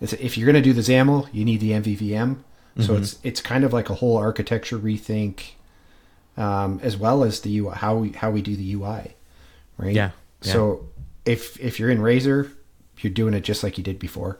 if 0.00 0.36
you're 0.36 0.46
going 0.46 0.62
to 0.62 0.68
do 0.68 0.72
the 0.72 0.82
XAML, 0.82 1.28
you 1.32 1.44
need 1.44 1.60
the 1.60 1.70
MVVM. 1.70 2.38
So 2.78 2.92
mm-hmm. 2.92 3.02
it's 3.02 3.18
it's 3.22 3.40
kind 3.40 3.64
of 3.64 3.72
like 3.72 3.90
a 3.90 3.94
whole 3.94 4.16
architecture 4.16 4.78
rethink, 4.78 5.52
um, 6.36 6.78
as 6.82 6.96
well 6.96 7.24
as 7.24 7.40
the 7.40 7.58
UI, 7.58 7.74
how 7.74 7.96
we 7.96 8.10
how 8.10 8.30
we 8.30 8.40
do 8.40 8.54
the 8.54 8.74
UI, 8.74 9.16
right? 9.76 9.94
Yeah. 9.94 10.10
yeah. 10.42 10.52
So 10.52 10.88
if 11.24 11.58
if 11.58 11.80
you're 11.80 11.90
in 11.90 12.00
Razor, 12.00 12.52
you're 12.98 13.12
doing 13.12 13.34
it 13.34 13.40
just 13.40 13.64
like 13.64 13.78
you 13.78 13.84
did 13.84 13.98
before. 13.98 14.38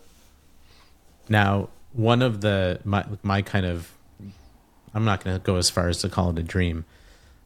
Now, 1.28 1.68
one 1.92 2.22
of 2.22 2.42
the 2.42 2.80
my 2.84 3.04
my 3.24 3.42
kind 3.42 3.66
of 3.66 3.92
I'm 4.94 5.04
not 5.04 5.24
going 5.24 5.37
to 5.37 5.42
go 5.42 5.56
as 5.56 5.68
far 5.68 5.88
as 5.88 5.98
to 6.02 6.08
call 6.08 6.30
it 6.30 6.38
a 6.38 6.44
dream, 6.44 6.84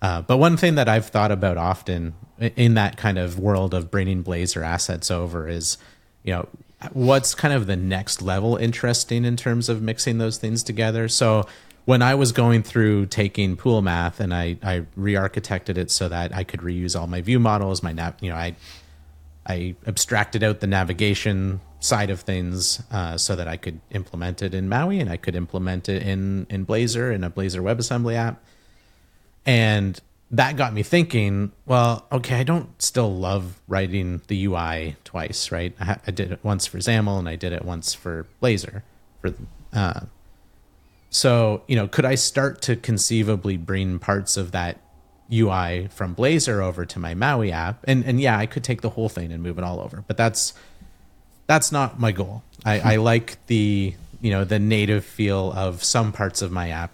uh, 0.02 0.20
but 0.20 0.36
one 0.36 0.56
thing 0.56 0.74
that 0.74 0.88
I've 0.88 1.06
thought 1.06 1.30
about 1.30 1.56
often 1.56 2.14
in 2.38 2.74
that 2.74 2.96
kind 2.96 3.18
of 3.18 3.38
world 3.38 3.72
of 3.72 3.90
bringing 3.90 4.24
Blazor 4.24 4.66
assets 4.66 5.10
over 5.10 5.48
is, 5.48 5.78
you 6.24 6.32
know, 6.32 6.48
what's 6.92 7.36
kind 7.36 7.54
of 7.54 7.68
the 7.68 7.76
next 7.76 8.20
level 8.20 8.56
interesting 8.56 9.24
in 9.24 9.36
terms 9.36 9.68
of 9.68 9.80
mixing 9.80 10.18
those 10.18 10.38
things 10.38 10.64
together. 10.64 11.06
So 11.08 11.46
when 11.84 12.02
I 12.02 12.16
was 12.16 12.32
going 12.32 12.64
through 12.64 13.06
taking 13.06 13.56
pool 13.56 13.80
math 13.80 14.18
and 14.18 14.34
I, 14.34 14.56
I 14.62 14.86
re-architected 14.96 15.78
it 15.78 15.90
so 15.90 16.08
that 16.08 16.34
I 16.34 16.42
could 16.42 16.60
reuse 16.60 16.98
all 16.98 17.06
my 17.06 17.20
view 17.20 17.38
models, 17.38 17.82
my 17.82 17.92
nav, 17.92 18.14
you 18.20 18.30
know, 18.30 18.36
I 18.36 18.56
I 19.44 19.74
abstracted 19.88 20.44
out 20.44 20.60
the 20.60 20.68
navigation 20.68 21.60
side 21.80 22.10
of 22.10 22.20
things 22.20 22.80
uh, 22.92 23.16
so 23.16 23.34
that 23.34 23.48
I 23.48 23.56
could 23.56 23.80
implement 23.90 24.40
it 24.40 24.54
in 24.54 24.68
Maui 24.68 25.00
and 25.00 25.10
I 25.10 25.16
could 25.16 25.34
implement 25.34 25.88
it 25.88 26.02
in 26.02 26.46
in 26.48 26.66
Blazor 26.66 27.12
in 27.12 27.24
a 27.24 27.30
Blazor 27.30 27.62
WebAssembly 27.62 28.14
app. 28.14 28.42
And 29.44 29.98
that 30.30 30.56
got 30.56 30.72
me 30.72 30.82
thinking, 30.82 31.52
well, 31.66 32.06
okay, 32.10 32.36
I 32.36 32.42
don't 32.42 32.80
still 32.80 33.14
love 33.14 33.60
writing 33.68 34.22
the 34.28 34.46
UI 34.46 34.96
twice, 35.04 35.50
right? 35.50 35.74
I, 35.80 35.98
I 36.06 36.10
did 36.10 36.32
it 36.32 36.40
once 36.42 36.66
for 36.66 36.78
XAML 36.78 37.18
and 37.18 37.28
I 37.28 37.36
did 37.36 37.52
it 37.52 37.64
once 37.64 37.92
for 37.92 38.26
Blazor. 38.42 38.82
For 39.20 39.34
uh, 39.72 40.00
so, 41.10 41.62
you 41.66 41.76
know, 41.76 41.86
could 41.86 42.04
I 42.04 42.14
start 42.14 42.62
to 42.62 42.76
conceivably 42.76 43.56
bring 43.56 43.98
parts 43.98 44.36
of 44.36 44.52
that 44.52 44.78
UI 45.32 45.88
from 45.90 46.14
Blazor 46.14 46.62
over 46.62 46.84
to 46.84 46.98
my 46.98 47.14
Maui 47.14 47.50
app. 47.50 47.82
And 47.84 48.04
and 48.04 48.20
yeah, 48.20 48.38
I 48.38 48.46
could 48.46 48.62
take 48.62 48.82
the 48.82 48.90
whole 48.90 49.08
thing 49.08 49.32
and 49.32 49.42
move 49.42 49.58
it 49.58 49.64
all 49.64 49.80
over, 49.80 50.04
but 50.06 50.16
that's 50.16 50.52
that's 51.46 51.72
not 51.72 51.98
my 51.98 52.12
goal. 52.12 52.42
I, 52.64 52.94
I 52.94 52.96
like 52.96 53.44
the 53.46 53.94
you 54.20 54.30
know 54.30 54.44
the 54.44 54.58
native 54.58 55.04
feel 55.04 55.52
of 55.52 55.82
some 55.82 56.12
parts 56.12 56.42
of 56.42 56.52
my 56.52 56.70
app 56.70 56.92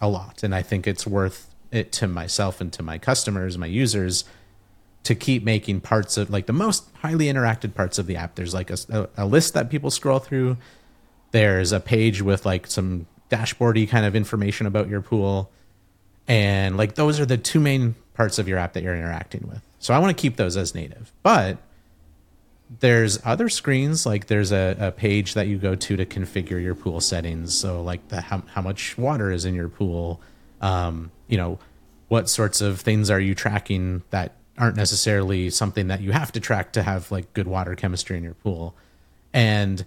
a 0.00 0.08
lot, 0.08 0.42
and 0.42 0.54
I 0.54 0.62
think 0.62 0.86
it's 0.86 1.06
worth 1.06 1.49
it 1.70 1.92
to 1.92 2.08
myself 2.08 2.60
and 2.60 2.72
to 2.74 2.82
my 2.82 2.98
customers, 2.98 3.56
my 3.56 3.66
users, 3.66 4.24
to 5.04 5.14
keep 5.14 5.44
making 5.44 5.80
parts 5.80 6.16
of 6.16 6.30
like 6.30 6.46
the 6.46 6.52
most 6.52 6.84
highly 6.96 7.26
interacted 7.26 7.74
parts 7.74 7.98
of 7.98 8.06
the 8.06 8.16
app. 8.16 8.34
There's 8.34 8.54
like 8.54 8.70
a, 8.70 9.08
a 9.16 9.26
list 9.26 9.54
that 9.54 9.70
people 9.70 9.90
scroll 9.90 10.18
through. 10.18 10.56
There's 11.30 11.72
a 11.72 11.80
page 11.80 12.22
with 12.22 12.44
like 12.44 12.66
some 12.66 13.06
dashboardy 13.30 13.88
kind 13.88 14.04
of 14.04 14.16
information 14.16 14.66
about 14.66 14.88
your 14.88 15.00
pool 15.00 15.50
and 16.30 16.76
like 16.76 16.94
those 16.94 17.18
are 17.18 17.26
the 17.26 17.36
two 17.36 17.58
main 17.58 17.96
parts 18.14 18.38
of 18.38 18.46
your 18.46 18.56
app 18.56 18.74
that 18.74 18.84
you're 18.84 18.94
interacting 18.94 19.48
with. 19.48 19.62
So 19.80 19.92
I 19.92 19.98
want 19.98 20.16
to 20.16 20.20
keep 20.20 20.36
those 20.36 20.56
as 20.56 20.76
native. 20.76 21.12
But 21.24 21.58
there's 22.78 23.18
other 23.24 23.48
screens 23.48 24.06
like 24.06 24.28
there's 24.28 24.52
a, 24.52 24.76
a 24.78 24.92
page 24.92 25.34
that 25.34 25.48
you 25.48 25.58
go 25.58 25.74
to 25.74 25.96
to 25.96 26.06
configure 26.06 26.62
your 26.62 26.76
pool 26.76 27.00
settings. 27.00 27.58
So 27.58 27.82
like 27.82 28.06
the 28.08 28.20
how, 28.20 28.44
how 28.54 28.62
much 28.62 28.96
water 28.96 29.32
is 29.32 29.44
in 29.44 29.56
your 29.56 29.68
pool, 29.68 30.20
um, 30.60 31.10
you 31.30 31.36
know, 31.36 31.58
what 32.08 32.28
sorts 32.28 32.60
of 32.60 32.80
things 32.80 33.08
are 33.10 33.20
you 33.20 33.34
tracking 33.34 34.02
that 34.10 34.34
aren't 34.58 34.76
necessarily 34.76 35.48
something 35.48 35.88
that 35.88 36.00
you 36.00 36.12
have 36.12 36.32
to 36.32 36.40
track 36.40 36.72
to 36.72 36.82
have 36.82 37.10
like 37.10 37.32
good 37.32 37.46
water 37.46 37.74
chemistry 37.74 38.16
in 38.18 38.24
your 38.24 38.34
pool. 38.34 38.74
And 39.32 39.84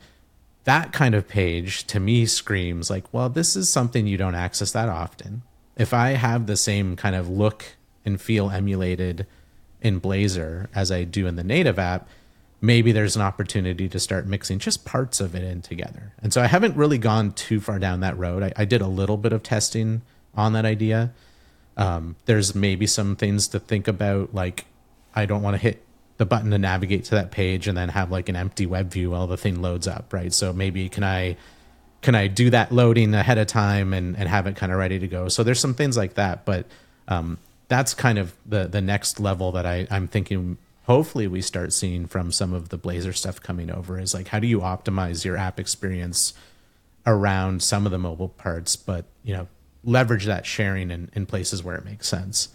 that 0.63 0.93
kind 0.93 1.13
of 1.13 1.27
page 1.27 1.85
to 1.87 1.99
me 1.99 2.25
screams 2.25 2.89
like, 2.89 3.13
well, 3.13 3.29
this 3.29 3.55
is 3.55 3.69
something 3.69 4.07
you 4.07 4.17
don't 4.17 4.35
access 4.35 4.71
that 4.71 4.89
often 4.89 5.43
if 5.75 5.93
I 5.93 6.11
have 6.11 6.45
the 6.45 6.57
same 6.57 6.95
kind 6.95 7.15
of 7.15 7.29
look 7.29 7.75
and 8.05 8.19
feel 8.19 8.49
emulated 8.49 9.25
in 9.81 9.99
Blazor 9.99 10.67
as 10.73 10.91
I 10.91 11.03
do 11.03 11.27
in 11.27 11.35
the 11.35 11.43
native 11.43 11.79
app, 11.79 12.07
maybe 12.61 12.91
there's 12.91 13.15
an 13.15 13.21
opportunity 13.21 13.89
to 13.89 13.99
start 13.99 14.25
mixing 14.25 14.59
just 14.59 14.85
parts 14.85 15.19
of 15.19 15.35
it 15.35 15.43
in 15.43 15.61
together. 15.61 16.13
And 16.21 16.31
so 16.31 16.41
I 16.41 16.47
haven't 16.47 16.77
really 16.77 16.97
gone 16.97 17.31
too 17.33 17.59
far 17.59 17.79
down 17.79 17.99
that 18.01 18.17
road. 18.17 18.43
I, 18.43 18.53
I 18.55 18.65
did 18.65 18.81
a 18.81 18.87
little 18.87 19.17
bit 19.17 19.33
of 19.33 19.43
testing 19.43 20.01
on 20.35 20.53
that 20.53 20.65
idea. 20.65 21.11
Um, 21.77 22.15
there's 22.25 22.53
maybe 22.53 22.87
some 22.87 23.15
things 23.15 23.47
to 23.49 23.59
think 23.59 23.87
about, 23.87 24.33
like 24.33 24.65
I 25.15 25.25
don't 25.25 25.41
want 25.41 25.55
to 25.55 25.61
hit 25.61 25.83
the 26.17 26.25
button 26.25 26.51
to 26.51 26.57
navigate 26.57 27.05
to 27.05 27.15
that 27.15 27.31
page 27.31 27.67
and 27.67 27.77
then 27.77 27.89
have 27.89 28.11
like 28.11 28.29
an 28.29 28.35
empty 28.35 28.65
web 28.65 28.91
view 28.91 29.11
while 29.11 29.27
the 29.27 29.37
thing 29.37 29.61
loads 29.61 29.87
up, 29.87 30.13
right? 30.13 30.33
So 30.33 30.53
maybe 30.53 30.89
can 30.89 31.03
I 31.03 31.37
can 32.01 32.15
I 32.15 32.27
do 32.27 32.49
that 32.49 32.71
loading 32.71 33.13
ahead 33.13 33.37
of 33.37 33.47
time 33.47 33.93
and, 33.93 34.17
and 34.17 34.27
have 34.27 34.45
it 34.45 34.55
kind 34.55 34.71
of 34.71 34.77
ready 34.77 34.99
to 34.99 35.07
go? 35.07 35.29
So 35.29 35.43
there's 35.43 35.59
some 35.59 35.73
things 35.73 35.95
like 35.95 36.15
that, 36.15 36.45
but 36.45 36.65
um, 37.07 37.37
that's 37.67 37.93
kind 37.93 38.19
of 38.19 38.35
the 38.45 38.67
the 38.67 38.81
next 38.81 39.19
level 39.19 39.51
that 39.53 39.65
I, 39.65 39.87
I'm 39.89 40.07
thinking 40.07 40.57
hopefully 40.85 41.27
we 41.27 41.41
start 41.41 41.73
seeing 41.73 42.05
from 42.05 42.31
some 42.31 42.53
of 42.53 42.69
the 42.69 42.77
Blazor 42.77 43.15
stuff 43.15 43.41
coming 43.41 43.71
over 43.71 43.99
is 43.99 44.13
like 44.13 44.27
how 44.27 44.39
do 44.39 44.47
you 44.47 44.59
optimize 44.59 45.25
your 45.25 45.37
app 45.37 45.59
experience 45.59 46.33
around 47.05 47.61
some 47.63 47.85
of 47.85 47.91
the 47.91 47.97
mobile 47.97 48.29
parts, 48.29 48.75
but 48.75 49.05
you 49.23 49.33
know, 49.33 49.47
leverage 49.83 50.25
that 50.25 50.45
sharing 50.45 50.91
in, 50.91 51.09
in 51.13 51.25
places 51.25 51.63
where 51.63 51.75
it 51.75 51.85
makes 51.85 52.07
sense. 52.07 52.49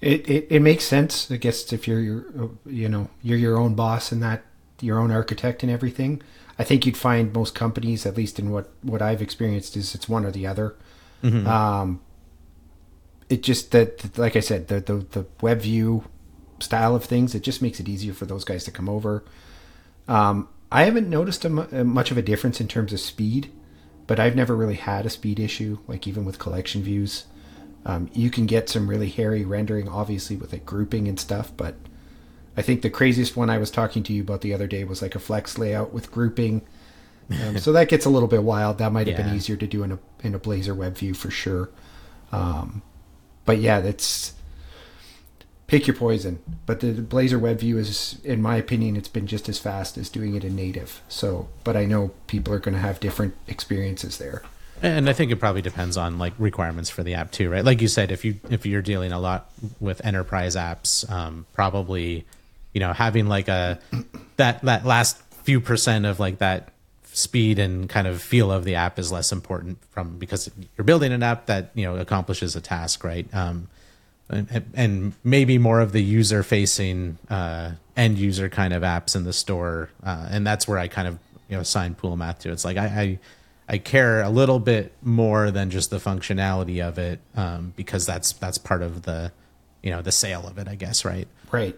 It, 0.00 0.28
it, 0.28 0.46
it 0.50 0.60
makes 0.60 0.84
sense, 0.84 1.30
I 1.30 1.36
guess, 1.36 1.72
if 1.72 1.88
you're 1.88 2.00
your, 2.00 2.50
you 2.66 2.88
know, 2.88 3.08
you're 3.22 3.38
your 3.38 3.56
own 3.56 3.74
boss 3.74 4.12
and 4.12 4.22
that 4.22 4.42
your 4.80 4.98
own 4.98 5.10
architect 5.10 5.62
and 5.62 5.72
everything. 5.72 6.22
I 6.58 6.64
think 6.64 6.84
you'd 6.86 6.96
find 6.96 7.32
most 7.32 7.54
companies, 7.54 8.04
at 8.06 8.16
least 8.16 8.38
in 8.38 8.50
what 8.50 8.70
what 8.82 9.02
I've 9.02 9.22
experienced, 9.22 9.76
is 9.76 9.94
it's 9.94 10.08
one 10.08 10.24
or 10.24 10.30
the 10.30 10.46
other. 10.46 10.74
Mm-hmm. 11.22 11.46
Um, 11.46 12.00
it 13.28 13.42
just 13.42 13.72
that, 13.72 14.18
like 14.18 14.36
I 14.36 14.40
said, 14.40 14.68
the, 14.68 14.80
the 14.80 14.94
the 14.94 15.26
web 15.40 15.60
view 15.60 16.04
style 16.60 16.94
of 16.94 17.04
things, 17.04 17.34
it 17.34 17.42
just 17.42 17.62
makes 17.62 17.80
it 17.80 17.88
easier 17.88 18.14
for 18.14 18.26
those 18.26 18.44
guys 18.44 18.64
to 18.64 18.70
come 18.70 18.88
over. 18.88 19.24
Um, 20.08 20.48
I 20.70 20.84
haven't 20.84 21.08
noticed 21.08 21.44
a, 21.44 21.50
much 21.50 22.10
of 22.10 22.18
a 22.18 22.22
difference 22.22 22.60
in 22.60 22.68
terms 22.68 22.92
of 22.92 23.00
speed, 23.00 23.50
but 24.06 24.20
I've 24.20 24.36
never 24.36 24.54
really 24.54 24.74
had 24.74 25.06
a 25.06 25.10
speed 25.10 25.40
issue. 25.40 25.78
Like 25.86 26.06
even 26.06 26.24
with 26.24 26.38
collection 26.38 26.82
views, 26.82 27.26
um, 27.84 28.10
you 28.12 28.30
can 28.30 28.46
get 28.46 28.68
some 28.68 28.88
really 28.88 29.08
hairy 29.08 29.44
rendering, 29.44 29.88
obviously 29.88 30.36
with 30.36 30.52
like 30.52 30.66
grouping 30.66 31.08
and 31.08 31.18
stuff, 31.18 31.52
but 31.56 31.74
I 32.56 32.62
think 32.62 32.82
the 32.82 32.90
craziest 32.90 33.36
one 33.36 33.50
I 33.50 33.58
was 33.58 33.70
talking 33.70 34.02
to 34.04 34.12
you 34.12 34.22
about 34.22 34.40
the 34.40 34.54
other 34.54 34.66
day 34.66 34.84
was 34.84 35.02
like 35.02 35.14
a 35.14 35.18
flex 35.18 35.58
layout 35.58 35.92
with 35.92 36.10
grouping. 36.10 36.62
Um, 37.44 37.58
so 37.58 37.72
that 37.72 37.88
gets 37.88 38.06
a 38.06 38.10
little 38.10 38.28
bit 38.28 38.42
wild. 38.42 38.78
That 38.78 38.92
might 38.92 39.06
have 39.06 39.18
yeah. 39.18 39.26
been 39.26 39.36
easier 39.36 39.56
to 39.56 39.66
do 39.66 39.82
in 39.82 39.92
a 39.92 39.98
in 40.22 40.34
a 40.34 40.38
Blazor 40.38 40.74
web 40.74 40.96
view 40.96 41.12
for 41.12 41.30
sure. 41.30 41.68
Um, 42.32 42.82
but 43.44 43.58
yeah, 43.58 43.80
that's 43.80 44.32
pick 45.66 45.86
your 45.86 45.96
poison. 45.96 46.38
But 46.64 46.80
the 46.80 46.92
Blazor 46.92 47.40
web 47.40 47.60
view 47.60 47.78
is, 47.78 48.18
in 48.24 48.42
my 48.42 48.56
opinion, 48.56 48.96
it's 48.96 49.08
been 49.08 49.26
just 49.26 49.48
as 49.48 49.58
fast 49.58 49.98
as 49.98 50.08
doing 50.08 50.34
it 50.34 50.44
in 50.44 50.56
native. 50.56 51.02
So, 51.08 51.48
but 51.64 51.76
I 51.76 51.84
know 51.84 52.12
people 52.26 52.52
are 52.54 52.58
going 52.58 52.74
to 52.74 52.80
have 52.80 53.00
different 53.00 53.34
experiences 53.46 54.18
there. 54.18 54.42
And 54.82 55.08
I 55.08 55.14
think 55.14 55.32
it 55.32 55.36
probably 55.36 55.62
depends 55.62 55.96
on 55.96 56.18
like 56.18 56.34
requirements 56.38 56.90
for 56.90 57.02
the 57.02 57.14
app 57.14 57.30
too, 57.30 57.50
right? 57.50 57.64
Like 57.64 57.80
you 57.80 57.88
said, 57.88 58.12
if 58.12 58.24
you 58.24 58.38
if 58.50 58.66
you're 58.66 58.82
dealing 58.82 59.10
a 59.10 59.18
lot 59.18 59.50
with 59.80 60.04
enterprise 60.04 60.54
apps, 60.54 61.10
um, 61.10 61.46
probably 61.54 62.26
you 62.74 62.80
know 62.80 62.92
having 62.92 63.26
like 63.26 63.48
a 63.48 63.78
that 64.36 64.60
that 64.62 64.84
last 64.84 65.18
few 65.44 65.60
percent 65.60 66.04
of 66.04 66.20
like 66.20 66.38
that 66.38 66.72
speed 67.04 67.58
and 67.58 67.88
kind 67.88 68.06
of 68.06 68.20
feel 68.20 68.52
of 68.52 68.64
the 68.64 68.74
app 68.74 68.98
is 68.98 69.10
less 69.10 69.32
important 69.32 69.78
from 69.92 70.18
because 70.18 70.50
you're 70.76 70.84
building 70.84 71.10
an 71.10 71.22
app 71.22 71.46
that 71.46 71.70
you 71.74 71.84
know 71.84 71.96
accomplishes 71.96 72.54
a 72.54 72.60
task, 72.60 73.02
right? 73.02 73.26
Um, 73.34 73.68
and, 74.28 74.64
and 74.74 75.12
maybe 75.22 75.58
more 75.58 75.80
of 75.80 75.92
the 75.92 76.02
user 76.02 76.42
facing 76.42 77.18
uh, 77.30 77.72
end 77.96 78.18
user 78.18 78.48
kind 78.48 78.72
of 78.72 78.82
apps 78.82 79.14
in 79.14 79.24
the 79.24 79.32
store, 79.32 79.90
uh, 80.02 80.28
and 80.30 80.46
that's 80.46 80.66
where 80.66 80.78
I 80.78 80.88
kind 80.88 81.08
of 81.08 81.18
you 81.48 81.56
know 81.56 81.60
assign 81.60 81.94
Pool 81.94 82.16
Math 82.16 82.40
to. 82.40 82.52
It's 82.52 82.64
like 82.64 82.76
I, 82.76 82.86
I 82.86 83.18
I 83.68 83.78
care 83.78 84.22
a 84.22 84.30
little 84.30 84.58
bit 84.58 84.92
more 85.02 85.50
than 85.50 85.70
just 85.70 85.90
the 85.90 85.98
functionality 85.98 86.86
of 86.86 86.98
it 86.98 87.20
um, 87.34 87.72
because 87.76 88.06
that's 88.06 88.32
that's 88.32 88.58
part 88.58 88.82
of 88.82 89.02
the 89.02 89.32
you 89.82 89.90
know 89.90 90.02
the 90.02 90.12
sale 90.12 90.46
of 90.46 90.58
it, 90.58 90.68
I 90.68 90.74
guess, 90.74 91.04
right? 91.04 91.28
Right. 91.50 91.76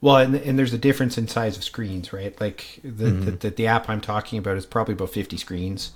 Well, 0.00 0.16
and, 0.18 0.34
and 0.34 0.58
there's 0.58 0.74
a 0.74 0.78
difference 0.78 1.16
in 1.16 1.28
size 1.28 1.56
of 1.56 1.64
screens, 1.64 2.12
right? 2.12 2.38
Like 2.38 2.80
the, 2.82 3.06
mm-hmm. 3.06 3.24
the, 3.24 3.30
the, 3.30 3.50
the 3.50 3.66
app 3.66 3.88
I'm 3.88 4.02
talking 4.02 4.38
about 4.38 4.58
is 4.58 4.66
probably 4.66 4.92
about 4.92 5.08
50 5.08 5.38
screens. 5.38 5.92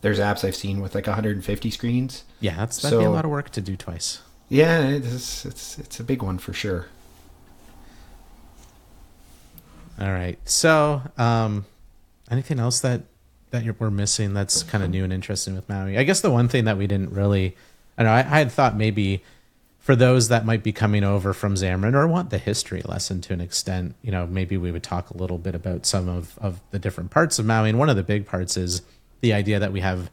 There's 0.00 0.18
apps 0.18 0.44
I've 0.44 0.56
seen 0.56 0.80
with 0.80 0.96
like 0.96 1.06
150 1.06 1.70
screens. 1.70 2.24
Yeah, 2.40 2.56
that's 2.56 2.82
that'd 2.82 2.96
so, 2.96 2.98
be 2.98 3.04
a 3.04 3.10
lot 3.10 3.24
of 3.24 3.30
work 3.30 3.50
to 3.50 3.60
do 3.60 3.76
twice. 3.76 4.20
Yeah, 4.52 4.86
it's 4.86 5.46
it's 5.46 5.78
it's 5.78 5.98
a 5.98 6.04
big 6.04 6.22
one 6.22 6.36
for 6.36 6.52
sure. 6.52 6.84
All 9.98 10.12
right. 10.12 10.38
So, 10.44 11.00
um, 11.16 11.64
anything 12.30 12.60
else 12.60 12.80
that 12.80 13.00
that 13.50 13.80
we're 13.80 13.90
missing 13.90 14.34
that's 14.34 14.62
kind 14.62 14.84
of 14.84 14.90
new 14.90 15.04
and 15.04 15.12
interesting 15.12 15.54
with 15.54 15.66
Maui? 15.70 15.96
I 15.96 16.02
guess 16.02 16.20
the 16.20 16.30
one 16.30 16.48
thing 16.48 16.66
that 16.66 16.76
we 16.76 16.86
didn't 16.86 17.12
really, 17.12 17.56
I 17.96 18.02
know, 18.02 18.10
I, 18.10 18.18
I 18.18 18.38
had 18.40 18.52
thought 18.52 18.76
maybe 18.76 19.22
for 19.78 19.96
those 19.96 20.28
that 20.28 20.44
might 20.44 20.62
be 20.62 20.72
coming 20.72 21.02
over 21.02 21.32
from 21.32 21.54
Xamarin 21.54 21.94
or 21.94 22.06
want 22.06 22.28
the 22.28 22.36
history 22.36 22.82
lesson 22.82 23.22
to 23.22 23.32
an 23.32 23.40
extent, 23.40 23.94
you 24.02 24.12
know, 24.12 24.26
maybe 24.26 24.58
we 24.58 24.70
would 24.70 24.82
talk 24.82 25.08
a 25.08 25.16
little 25.16 25.38
bit 25.38 25.54
about 25.54 25.86
some 25.86 26.10
of, 26.10 26.38
of 26.38 26.60
the 26.72 26.78
different 26.78 27.10
parts 27.10 27.38
of 27.38 27.46
Maui. 27.46 27.70
And 27.70 27.78
one 27.78 27.88
of 27.88 27.96
the 27.96 28.02
big 28.02 28.26
parts 28.26 28.58
is 28.58 28.82
the 29.22 29.32
idea 29.32 29.58
that 29.58 29.72
we 29.72 29.80
have 29.80 30.10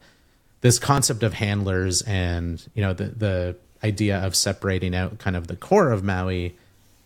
this 0.62 0.78
concept 0.78 1.22
of 1.22 1.34
handlers 1.34 2.00
and, 2.02 2.66
you 2.74 2.80
know, 2.80 2.94
the, 2.94 3.04
the 3.04 3.56
idea 3.82 4.18
of 4.18 4.36
separating 4.36 4.94
out 4.94 5.18
kind 5.18 5.36
of 5.36 5.46
the 5.46 5.56
core 5.56 5.90
of 5.90 6.04
Maui 6.04 6.56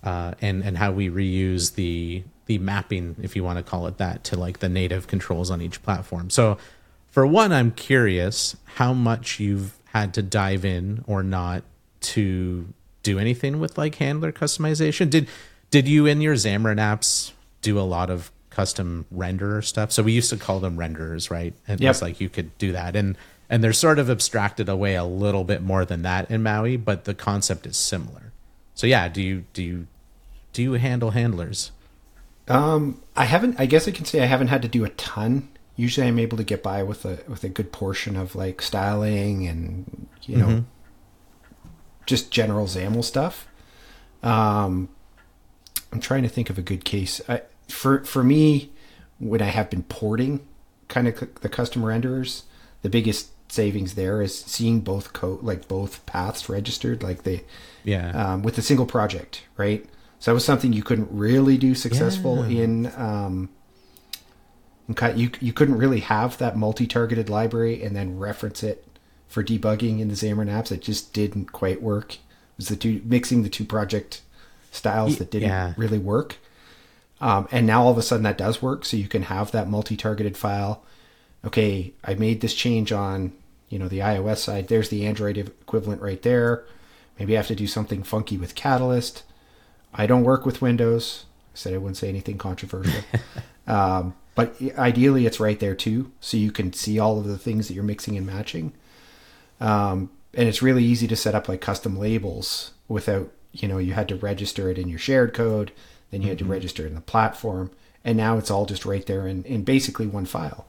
uh, 0.03 0.35
and, 0.41 0.63
and 0.63 0.79
how 0.79 0.93
we 0.93 1.09
reuse 1.09 1.75
the 1.75 2.25
the 2.47 2.59
mapping, 2.59 3.17
if 3.23 3.35
you 3.35 3.43
want 3.43 3.59
to 3.59 3.63
call 3.63 3.87
it 3.87 3.97
that, 3.99 4.23
to 4.25 4.37
like 4.37 4.59
the 4.59 4.69
native 4.69 5.07
controls 5.07 5.51
on 5.51 5.63
each 5.63 5.83
platform. 5.83 6.29
So, 6.29 6.59
for 7.11 7.27
one, 7.27 7.53
I'm 7.53 7.71
curious 7.71 8.57
how 8.65 8.93
much 8.93 9.41
you've 9.41 9.79
had 9.87 10.13
to 10.15 10.23
dive 10.23 10.65
in 10.65 11.05
or 11.07 11.23
not 11.23 11.63
to 12.01 12.69
do 13.03 13.19
anything 13.19 13.61
with 13.61 13.79
like 13.79 13.95
handler 13.95 14.33
customization. 14.33 15.09
Did 15.09 15.29
did 15.71 15.89
you 15.89 16.07
in 16.07 16.21
your 16.21 16.35
Xamarin 16.35 16.79
apps 16.79 17.33
do 17.63 17.79
a 17.79 17.83
lot 17.83 18.11
of 18.11 18.31
custom 18.51 19.07
renderer 19.15 19.65
stuff? 19.65 19.91
So 19.93 20.03
we 20.03 20.13
used 20.13 20.31
to 20.31 20.37
call 20.37 20.61
them 20.61 20.77
renderers, 20.77 21.31
right? 21.31 21.55
And 21.67 21.81
yep. 21.81 21.93
it's 21.93 22.03
like 22.03 22.21
you 22.21 22.29
could 22.29 22.57
do 22.59 22.73
that, 22.73 22.95
and 22.97 23.17
and 23.49 23.63
they're 23.63 23.73
sort 23.73 23.99
of 23.99 24.11
abstracted 24.11 24.69
away 24.69 24.95
a 24.95 25.05
little 25.05 25.45
bit 25.45 25.63
more 25.63 25.85
than 25.85 26.03
that 26.03 26.31
in 26.31 26.43
Maui, 26.43 26.77
but 26.77 27.05
the 27.05 27.15
concept 27.15 27.67
is 27.67 27.77
similar. 27.77 28.33
So 28.75 28.87
yeah, 28.87 29.09
do 29.09 29.23
you 29.23 29.45
do 29.53 29.63
you 29.63 29.87
do 30.53 30.63
you 30.63 30.73
handle 30.73 31.11
handlers? 31.11 31.71
Um, 32.49 33.03
I 33.17 33.25
haven't. 33.25 33.59
I 33.59 33.67
guess 33.67 33.89
I 33.89 33.91
can 33.91 34.05
say 34.05 34.23
I 34.23 34.27
haven't 34.27 34.49
had 34.49 34.63
to 34.63 34.69
do 34.69 34.85
a 34.85 34.91
ton. 34.91 35.49
Usually, 35.77 36.07
I'm 36.07 36.19
able 36.19 36.37
to 36.37 36.45
get 36.45 36.63
by 36.63 36.83
with 36.83 37.05
a 37.05 37.21
with 37.29 37.45
a 37.45 37.49
good 37.49 37.73
portion 37.73 38.17
of 38.17 38.35
like 38.35 38.63
styling 38.63 39.47
and 39.47 40.09
you 40.23 40.37
know, 40.37 40.47
mm-hmm. 40.47 41.69
just 42.07 42.31
general 42.31 42.67
XAML 42.67 43.05
stuff. 43.05 43.49
Um, 44.23 44.89
I'm 45.93 46.01
trying 46.01 46.23
to 46.23 46.29
think 46.29 46.51
of 46.51 46.59
a 46.59 46.63
good 46.63 46.85
case. 46.85 47.21
I, 47.29 47.43
for 47.69 48.05
for 48.05 48.23
me, 48.23 48.71
when 49.19 49.41
I 49.43 49.47
have 49.47 49.71
been 49.71 49.83
porting, 49.85 50.47
kind 50.89 51.09
of 51.09 51.41
the 51.41 51.49
custom 51.49 51.83
renderers, 51.83 52.43
the 52.83 52.91
biggest 52.91 53.31
savings 53.55 53.95
there 53.95 54.21
is 54.21 54.37
seeing 54.37 54.81
both 54.81 55.13
code 55.13 55.43
like 55.43 55.69
both 55.69 56.05
paths 56.07 56.49
registered, 56.49 57.03
like 57.03 57.23
they, 57.23 57.45
yeah, 57.85 58.11
um, 58.11 58.43
with 58.43 58.59
a 58.59 58.63
single 58.63 58.87
project, 58.87 59.45
right? 59.57 59.85
So 60.19 60.31
that 60.31 60.35
was 60.35 60.45
something 60.45 60.73
you 60.73 60.83
couldn't 60.83 61.09
really 61.11 61.57
do 61.59 61.75
successful 61.75 62.47
yeah. 62.47 62.63
in. 62.63 62.93
Um, 62.97 63.49
you 65.15 65.31
you 65.41 65.53
couldn't 65.53 65.79
really 65.79 66.01
have 66.01 66.37
that 66.39 66.57
multi-targeted 66.57 67.31
library 67.31 67.83
and 67.83 67.97
then 67.97 68.19
reference 68.19 68.63
it 68.63 68.87
for 69.29 69.43
debugging 69.43 70.01
in 70.01 70.09
the 70.09 70.15
Xamarin 70.15 70.51
apps. 70.51 70.71
It 70.71 70.83
just 70.83 71.13
didn't 71.13 71.53
quite 71.53 71.83
work. 71.83 72.15
It 72.15 72.59
was 72.59 72.69
the 72.69 72.77
two 72.77 73.01
mixing 73.05 73.43
the 73.43 73.49
two 73.49 73.65
project 73.65 74.23
styles 74.71 75.19
that 75.19 75.31
didn't 75.31 75.49
yeah. 75.49 75.75
really 75.77 75.99
work. 75.99 76.37
Um, 77.21 77.49
and 77.51 77.67
now 77.67 77.85
all 77.85 77.91
of 77.91 77.99
a 77.99 78.03
sudden 78.03 78.25
that 78.25 78.39
does 78.39 78.61
work. 78.61 78.85
So 78.85 78.97
you 78.97 79.09
can 79.09 79.23
have 79.23 79.53
that 79.53 79.69
multi-targeted 79.69 80.37
file. 80.37 80.85
Okay, 81.45 81.93
I 82.05 82.15
made 82.15 82.41
this 82.41 82.55
change 82.55 82.93
on 82.93 83.33
you 83.75 83.81
know 83.81 83.89
the 83.89 83.99
iOS 83.99 84.37
side. 84.37 84.69
There's 84.69 84.89
the 84.89 85.05
Android 85.05 85.37
equivalent 85.37 86.01
right 86.01 86.23
there. 86.23 86.65
Maybe 87.19 87.35
I 87.35 87.39
have 87.39 87.49
to 87.49 87.57
do 87.57 87.67
something 87.67 88.05
funky 88.05 88.39
with 88.39 88.55
Catalyst. 88.55 89.25
I 89.93 90.07
don't 90.07 90.23
work 90.23 90.47
with 90.47 90.63
Windows. 90.63 91.25
I 91.53 91.59
said 91.59 91.75
I 91.75 91.79
wouldn't 91.79 91.97
say 91.97 92.09
anything 92.09 92.39
controversial. 92.39 93.03
um, 93.67 94.15
but 94.37 94.55
ideally, 94.79 95.27
it's 95.27 95.41
right 95.41 95.59
there 95.59 95.75
too, 95.75 96.13
so 96.21 96.37
you 96.37 96.53
can 96.53 96.73
see 96.73 97.01
all 97.01 97.19
of 97.19 97.25
the 97.25 97.37
things 97.37 97.67
that 97.67 97.75
you're 97.75 97.83
mixing 97.83 98.17
and 98.17 98.25
matching. 98.25 98.75
Um, 99.61 100.11
and 100.35 100.49
it's 100.49 100.63
really 100.63 100.85
easy 100.85 101.09
to 101.09 101.17
set 101.17 101.35
up 101.35 101.49
like 101.49 101.61
custom 101.61 101.99
labels 101.99 102.71
without, 102.87 103.33
you 103.53 103.67
know, 103.67 103.79
you 103.79 103.95
had 103.95 104.09
to 104.09 104.17
register 104.17 104.71
it 104.71 104.79
in 104.79 104.89
your 104.89 105.01
shared 105.01 105.35
code, 105.35 105.73
then 106.13 106.23
you 106.23 106.29
had 106.29 106.39
mm-hmm. 106.39 106.47
to 106.47 106.53
register 106.53 106.85
it 106.85 106.91
in 106.91 106.95
the 106.95 107.01
platform, 107.01 107.73
and 108.05 108.17
now 108.17 108.39
it's 108.39 108.53
all 108.53 108.67
just 108.67 108.87
right 108.87 109.07
there 109.07 109.27
in, 109.27 109.43
in 109.43 109.65
basically 109.65 110.07
one 110.07 110.27
file. 110.27 110.65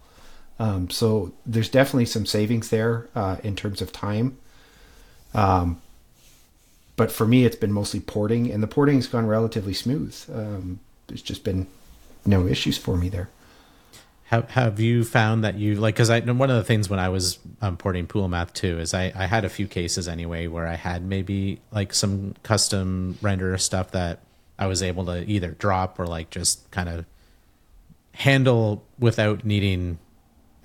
Um, 0.60 0.89
so 0.89 1.34
there's 1.46 1.70
definitely 1.70 2.06
some 2.06 2.26
savings 2.26 2.70
there 2.70 3.10
uh, 3.15 3.38
in 3.44 3.56
terms 3.56 3.82
of 3.82 3.91
time. 3.91 4.38
Um, 5.34 5.82
but 6.96 7.12
for 7.12 7.28
me, 7.28 7.44
it's 7.44 7.58
been 7.58 7.74
mostly 7.74 8.00
porting, 8.00 8.50
and 8.50 8.63
the 8.63 8.68
porting's 8.68 9.08
gone 9.08 9.28
relatively 9.28 9.74
smooth. 9.74 10.18
Um, 10.34 10.80
there's 11.08 11.22
just 11.22 11.44
been 11.44 11.68
no 12.26 12.48
issues 12.48 12.78
for 12.78 12.96
me 12.96 13.10
there. 13.10 13.30
Have 14.26 14.50
Have 14.52 14.80
you 14.80 15.04
found 15.04 15.44
that 15.44 15.56
you 15.56 15.76
like? 15.76 15.96
Because 15.96 16.10
I 16.10 16.20
one 16.22 16.50
of 16.50 16.56
the 16.56 16.63
things 16.63 16.89
when 16.89 17.00
I 17.00 17.10
was 17.10 17.38
um, 17.62 17.78
porting 17.78 18.08
Pool 18.08 18.28
Math 18.28 18.54
too 18.54 18.80
is 18.80 18.94
I 18.94 19.12
I 19.15 19.26
had 19.26 19.46
a 19.46 19.50
few 19.50 19.68
cases 19.68 20.08
anyway 20.08 20.48
where 20.48 20.65
I 20.65 20.76
had 20.76 21.04
maybe 21.04 21.60
like 21.72 21.94
some 21.94 22.34
custom 22.41 23.18
render 23.22 23.56
stuff 23.58 23.91
that 23.91 24.22
I 24.58 24.68
was 24.68 24.82
able 24.82 25.06
to 25.06 25.24
either 25.30 25.52
drop 25.52 26.00
or 26.00 26.08
like 26.08 26.32
just 26.32 26.70
kind 26.72 26.89
of 26.89 27.06
handle 28.13 28.84
without 28.98 29.44
needing 29.44 30.00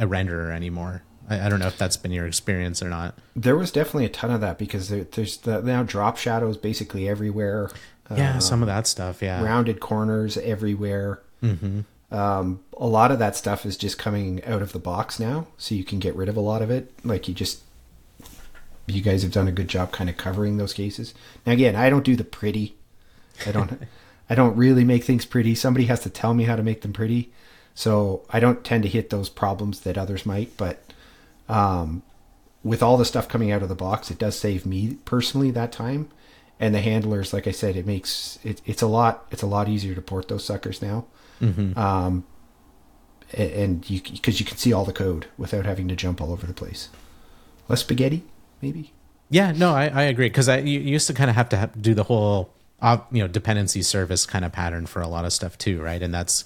a 0.00 0.06
renderer 0.06 0.52
anymore. 0.52 1.02
I, 1.28 1.46
I, 1.46 1.48
don't 1.48 1.60
know 1.60 1.68
if 1.68 1.78
that's 1.78 1.96
been 1.96 2.10
your 2.10 2.26
experience 2.26 2.82
or 2.82 2.88
not. 2.88 3.16
There 3.36 3.56
was 3.56 3.70
definitely 3.70 4.06
a 4.06 4.10
ton 4.10 4.32
of 4.32 4.40
that 4.40 4.58
because 4.58 4.88
there, 4.88 5.04
there's 5.04 5.36
the, 5.36 5.60
now 5.60 5.84
drop 5.84 6.16
shadows 6.16 6.56
basically 6.56 7.08
everywhere. 7.08 7.70
Yeah, 8.10 8.38
uh, 8.38 8.40
some 8.40 8.62
of 8.62 8.66
that 8.66 8.88
stuff. 8.88 9.22
Yeah, 9.22 9.44
rounded 9.44 9.78
corners 9.78 10.36
everywhere. 10.38 11.20
Mm-hmm. 11.42 11.80
Um, 12.12 12.64
a 12.76 12.86
lot 12.86 13.12
of 13.12 13.20
that 13.20 13.36
stuff 13.36 13.64
is 13.64 13.76
just 13.76 13.98
coming 13.98 14.44
out 14.44 14.62
of 14.62 14.72
the 14.72 14.80
box 14.80 15.20
now, 15.20 15.46
so 15.56 15.76
you 15.76 15.84
can 15.84 16.00
get 16.00 16.16
rid 16.16 16.28
of 16.28 16.36
a 16.36 16.40
lot 16.40 16.60
of 16.60 16.70
it. 16.70 16.92
Like 17.04 17.28
you 17.28 17.34
just, 17.34 17.60
you 18.86 19.00
guys 19.00 19.22
have 19.22 19.30
done 19.30 19.46
a 19.46 19.52
good 19.52 19.68
job 19.68 19.92
kind 19.92 20.10
of 20.10 20.16
covering 20.16 20.56
those 20.56 20.72
cases. 20.72 21.14
Now 21.46 21.52
again, 21.52 21.76
I 21.76 21.88
don't 21.88 22.04
do 22.04 22.16
the 22.16 22.24
pretty. 22.24 22.74
I 23.46 23.52
don't. 23.52 23.80
I 24.30 24.36
don't 24.36 24.56
really 24.56 24.84
make 24.84 25.02
things 25.02 25.24
pretty. 25.24 25.56
Somebody 25.56 25.86
has 25.86 26.00
to 26.02 26.08
tell 26.08 26.34
me 26.34 26.44
how 26.44 26.54
to 26.54 26.62
make 26.62 26.82
them 26.82 26.92
pretty. 26.92 27.32
So 27.74 28.22
I 28.30 28.40
don't 28.40 28.64
tend 28.64 28.82
to 28.82 28.88
hit 28.88 29.10
those 29.10 29.28
problems 29.28 29.80
that 29.80 29.96
others 29.96 30.26
might, 30.26 30.56
but 30.56 30.92
um, 31.48 32.02
with 32.62 32.82
all 32.82 32.96
the 32.96 33.04
stuff 33.04 33.28
coming 33.28 33.50
out 33.50 33.62
of 33.62 33.68
the 33.68 33.74
box, 33.74 34.10
it 34.10 34.18
does 34.18 34.38
save 34.38 34.66
me 34.66 34.98
personally 35.04 35.50
that 35.52 35.72
time. 35.72 36.08
And 36.58 36.74
the 36.74 36.80
handlers, 36.80 37.32
like 37.32 37.46
I 37.46 37.52
said, 37.52 37.74
it 37.74 37.86
makes 37.86 38.38
it, 38.44 38.60
it's 38.66 38.82
a 38.82 38.86
lot 38.86 39.26
it's 39.30 39.40
a 39.40 39.46
lot 39.46 39.66
easier 39.66 39.94
to 39.94 40.02
port 40.02 40.28
those 40.28 40.44
suckers 40.44 40.82
now. 40.82 41.06
Mm-hmm. 41.40 41.78
Um, 41.78 42.24
and 43.32 43.88
you 43.88 44.02
because 44.02 44.40
you 44.40 44.46
can 44.46 44.58
see 44.58 44.72
all 44.72 44.84
the 44.84 44.92
code 44.92 45.26
without 45.38 45.64
having 45.64 45.88
to 45.88 45.96
jump 45.96 46.20
all 46.20 46.32
over 46.32 46.46
the 46.46 46.52
place. 46.52 46.90
Less 47.68 47.80
spaghetti, 47.80 48.24
maybe. 48.60 48.92
Yeah, 49.30 49.52
no, 49.52 49.72
I, 49.72 49.86
I 49.86 50.02
agree 50.02 50.28
because 50.28 50.48
I 50.48 50.58
you 50.58 50.80
used 50.80 51.06
to 51.06 51.14
kind 51.14 51.30
of 51.30 51.36
have 51.36 51.48
to 51.50 51.56
have, 51.56 51.80
do 51.80 51.94
the 51.94 52.04
whole 52.04 52.52
uh, 52.82 52.98
you 53.10 53.22
know 53.22 53.28
dependency 53.28 53.82
service 53.82 54.26
kind 54.26 54.44
of 54.44 54.52
pattern 54.52 54.86
for 54.86 55.00
a 55.00 55.08
lot 55.08 55.24
of 55.24 55.32
stuff 55.32 55.56
too, 55.56 55.80
right? 55.80 56.02
And 56.02 56.12
that's 56.12 56.44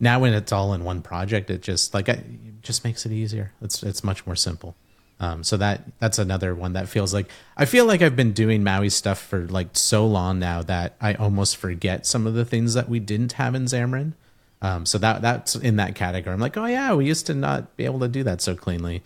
now 0.00 0.20
when 0.20 0.34
it's 0.34 0.52
all 0.52 0.74
in 0.74 0.84
one 0.84 1.02
project, 1.02 1.50
it 1.50 1.62
just 1.62 1.94
like 1.94 2.08
it 2.08 2.24
just 2.62 2.84
makes 2.84 3.06
it 3.06 3.12
easier. 3.12 3.52
It's 3.60 3.82
it's 3.82 4.04
much 4.04 4.26
more 4.26 4.36
simple. 4.36 4.74
Um, 5.20 5.44
so 5.44 5.56
that 5.58 5.82
that's 6.00 6.18
another 6.18 6.54
one 6.54 6.72
that 6.72 6.88
feels 6.88 7.14
like 7.14 7.28
I 7.56 7.64
feel 7.64 7.86
like 7.86 8.02
I've 8.02 8.16
been 8.16 8.32
doing 8.32 8.64
Maui 8.64 8.90
stuff 8.90 9.20
for 9.20 9.46
like 9.46 9.68
so 9.72 10.06
long 10.06 10.38
now 10.38 10.62
that 10.62 10.96
I 11.00 11.14
almost 11.14 11.56
forget 11.56 12.06
some 12.06 12.26
of 12.26 12.34
the 12.34 12.44
things 12.44 12.74
that 12.74 12.88
we 12.88 12.98
didn't 12.98 13.32
have 13.32 13.54
in 13.54 13.64
Xamarin. 13.64 14.14
Um, 14.60 14.86
so 14.86 14.98
that 14.98 15.22
that's 15.22 15.54
in 15.54 15.76
that 15.76 15.94
category. 15.94 16.34
I'm 16.34 16.40
like, 16.40 16.56
oh 16.56 16.64
yeah, 16.64 16.94
we 16.94 17.06
used 17.06 17.26
to 17.26 17.34
not 17.34 17.76
be 17.76 17.84
able 17.84 18.00
to 18.00 18.08
do 18.08 18.22
that 18.24 18.40
so 18.40 18.56
cleanly. 18.56 19.02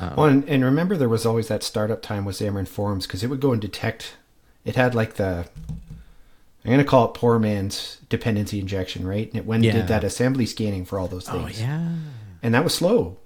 Um, 0.00 0.16
well, 0.16 0.26
and, 0.26 0.48
and, 0.48 0.64
remember, 0.64 0.96
there 0.96 1.08
was 1.08 1.24
always 1.24 1.48
that 1.48 1.62
startup 1.62 2.02
time 2.02 2.24
with 2.24 2.36
Xamarin 2.36 2.66
Forms 2.66 3.06
because 3.06 3.22
it 3.22 3.28
would 3.28 3.40
go 3.40 3.52
and 3.52 3.60
detect. 3.60 4.16
It 4.64 4.76
had 4.76 4.94
like 4.94 5.14
the. 5.14 5.48
I'm 6.66 6.72
going 6.72 6.84
to 6.84 6.90
call 6.90 7.06
it 7.06 7.14
poor 7.14 7.38
man's 7.38 7.98
dependency 8.08 8.58
injection, 8.58 9.06
right? 9.06 9.28
And 9.28 9.36
it 9.36 9.46
went 9.46 9.62
yeah. 9.62 9.72
and 9.72 9.80
did 9.80 9.88
that 9.88 10.04
assembly 10.04 10.46
scanning 10.46 10.84
for 10.84 10.98
all 10.98 11.06
those 11.06 11.28
oh, 11.28 11.32
things. 11.32 11.60
Oh, 11.60 11.64
yeah. 11.64 11.88
And 12.42 12.54
that 12.54 12.64
was 12.64 12.74
slow. 12.74 13.18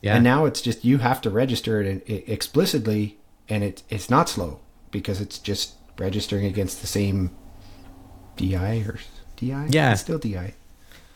Yeah. 0.00 0.14
And 0.14 0.24
now 0.24 0.44
it's 0.44 0.60
just 0.60 0.84
you 0.84 0.98
have 0.98 1.20
to 1.22 1.30
register 1.30 1.82
it 1.82 2.04
explicitly, 2.08 3.18
and 3.48 3.64
it, 3.64 3.82
it's 3.88 4.08
not 4.08 4.28
slow 4.28 4.60
because 4.90 5.20
it's 5.20 5.38
just 5.38 5.74
registering 5.98 6.46
against 6.46 6.80
the 6.80 6.86
same 6.86 7.34
DI 8.36 8.84
or 8.86 8.98
DI. 9.36 9.68
Yeah, 9.70 9.92
it's 9.92 10.00
still 10.00 10.18
DI. 10.18 10.54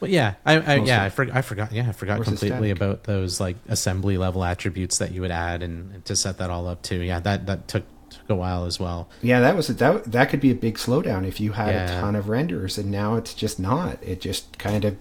Well, 0.01 0.11
yeah, 0.11 0.35
I, 0.47 0.55
I 0.61 0.75
yeah, 0.77 1.05
I, 1.05 1.09
for, 1.11 1.29
I 1.33 1.43
forgot. 1.43 1.73
Yeah, 1.73 1.89
I 1.89 1.93
forgot 1.93 2.23
completely 2.23 2.71
about 2.71 3.05
those 3.05 3.39
like 3.39 3.57
assembly 3.69 4.17
level 4.17 4.43
attributes 4.43 4.99
that 4.99 5.13
you 5.13 5.21
would 5.21 5.31
add 5.31 5.63
and, 5.63 5.95
and, 5.95 6.05
to 6.07 6.17
set 6.17 6.39
that 6.39 6.49
all 6.49 6.67
up 6.67 6.83
too. 6.83 6.97
Yeah, 6.97 7.21
that 7.21 7.47
that 7.47 7.69
took 7.69 7.85
a 8.31 8.35
while 8.37 8.65
as 8.65 8.79
well. 8.79 9.09
Yeah, 9.23 9.41
that 9.41 9.57
was 9.57 9.69
that 9.69 10.05
that 10.05 10.31
could 10.31 10.41
be 10.41 10.51
a 10.51 10.55
big 10.55 10.77
slowdown 10.77 11.27
if 11.27 11.41
you 11.41 11.53
had 11.53 11.75
yeah. 11.75 11.99
a 11.99 12.01
ton 12.01 12.17
of 12.17 12.29
renders, 12.29 12.79
and 12.79 12.91
now 12.91 13.17
it's 13.17 13.35
just 13.35 13.59
not. 13.59 14.03
It 14.03 14.21
just 14.21 14.59
kind 14.59 14.85
of 14.85 14.97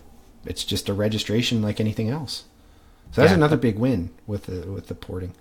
it's 0.45 0.63
just 0.63 0.89
a 0.89 0.93
registration 0.93 1.61
like 1.61 1.79
anything 1.79 2.09
else. 2.09 2.45
So 3.11 3.21
that's 3.21 3.31
yeah. 3.31 3.37
another 3.37 3.57
big 3.57 3.77
win 3.77 4.11
with 4.27 4.45
the 4.45 4.71
with 4.71 4.87
the 4.87 4.95
porting. 4.95 5.33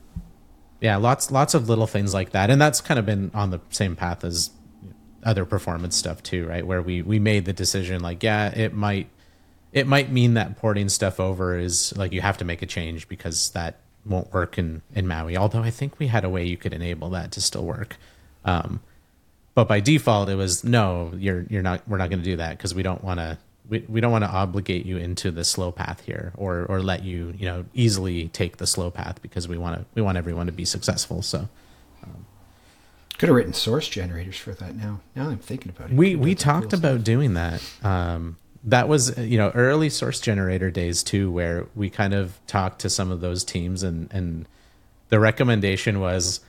Yeah, 0.80 0.96
lots 0.96 1.30
lots 1.30 1.54
of 1.54 1.68
little 1.68 1.86
things 1.86 2.14
like 2.14 2.30
that, 2.30 2.50
and 2.50 2.60
that's 2.60 2.80
kind 2.80 2.98
of 2.98 3.06
been 3.06 3.30
on 3.34 3.50
the 3.50 3.60
same 3.70 3.96
path 3.96 4.24
as 4.24 4.50
other 5.24 5.44
performance 5.44 5.96
stuff 5.96 6.22
too, 6.22 6.46
right? 6.46 6.66
Where 6.66 6.80
we 6.80 7.02
we 7.02 7.18
made 7.18 7.44
the 7.44 7.52
decision 7.52 8.00
like, 8.00 8.22
yeah, 8.22 8.48
it 8.48 8.72
might 8.72 9.08
it 9.72 9.86
might 9.86 10.10
mean 10.10 10.34
that 10.34 10.56
porting 10.56 10.88
stuff 10.88 11.20
over 11.20 11.58
is 11.58 11.96
like 11.96 12.12
you 12.12 12.20
have 12.20 12.38
to 12.38 12.44
make 12.44 12.62
a 12.62 12.66
change 12.66 13.08
because 13.08 13.50
that 13.50 13.80
won't 14.08 14.32
work 14.32 14.58
in 14.58 14.82
in 14.94 15.06
Maui. 15.06 15.36
Although 15.36 15.62
I 15.62 15.70
think 15.70 15.98
we 15.98 16.08
had 16.08 16.24
a 16.24 16.28
way 16.28 16.44
you 16.44 16.56
could 16.56 16.72
enable 16.72 17.10
that 17.10 17.32
to 17.32 17.40
still 17.40 17.64
work. 17.64 17.96
Um, 18.44 18.80
but 19.54 19.68
by 19.68 19.80
default, 19.80 20.28
it 20.28 20.36
was 20.36 20.64
no, 20.64 21.12
you're 21.16 21.44
you're 21.48 21.62
not. 21.62 21.86
We're 21.88 21.98
not 21.98 22.10
going 22.10 22.20
to 22.20 22.24
do 22.24 22.36
that 22.36 22.56
because 22.56 22.74
we 22.74 22.82
don't 22.82 23.02
want 23.02 23.20
to. 23.20 23.38
We, 23.68 23.84
we 23.86 24.00
don't 24.00 24.12
want 24.12 24.24
to 24.24 24.30
obligate 24.30 24.86
you 24.86 24.96
into 24.96 25.30
the 25.30 25.44
slow 25.44 25.72
path 25.72 26.00
here, 26.06 26.32
or 26.36 26.64
or 26.66 26.80
let 26.80 27.02
you 27.04 27.34
you 27.36 27.46
know 27.46 27.64
easily 27.74 28.28
take 28.28 28.56
the 28.56 28.66
slow 28.66 28.90
path 28.90 29.20
because 29.20 29.46
we 29.48 29.58
want 29.58 29.78
to 29.78 29.84
we 29.94 30.02
want 30.02 30.16
everyone 30.16 30.46
to 30.46 30.52
be 30.52 30.64
successful. 30.64 31.22
So 31.22 31.48
could 33.18 33.28
have 33.28 33.36
written 33.36 33.52
source 33.52 33.88
generators 33.88 34.36
for 34.36 34.54
that. 34.54 34.76
Now, 34.76 35.00
now 35.16 35.28
I'm 35.28 35.38
thinking 35.38 35.72
about 35.76 35.90
it. 35.90 35.96
We 35.96 36.14
we 36.14 36.34
talked 36.36 36.70
cool 36.70 36.78
about 36.78 36.94
stuff. 36.96 37.04
doing 37.04 37.34
that. 37.34 37.62
Um, 37.82 38.36
that 38.64 38.88
was 38.88 39.16
you 39.18 39.38
know 39.38 39.50
early 39.54 39.90
source 39.90 40.20
generator 40.20 40.70
days 40.70 41.02
too, 41.02 41.30
where 41.30 41.66
we 41.74 41.90
kind 41.90 42.14
of 42.14 42.38
talked 42.46 42.80
to 42.80 42.90
some 42.90 43.10
of 43.10 43.20
those 43.20 43.44
teams, 43.44 43.82
and 43.82 44.08
and 44.12 44.46
the 45.08 45.20
recommendation 45.20 46.00
was 46.00 46.40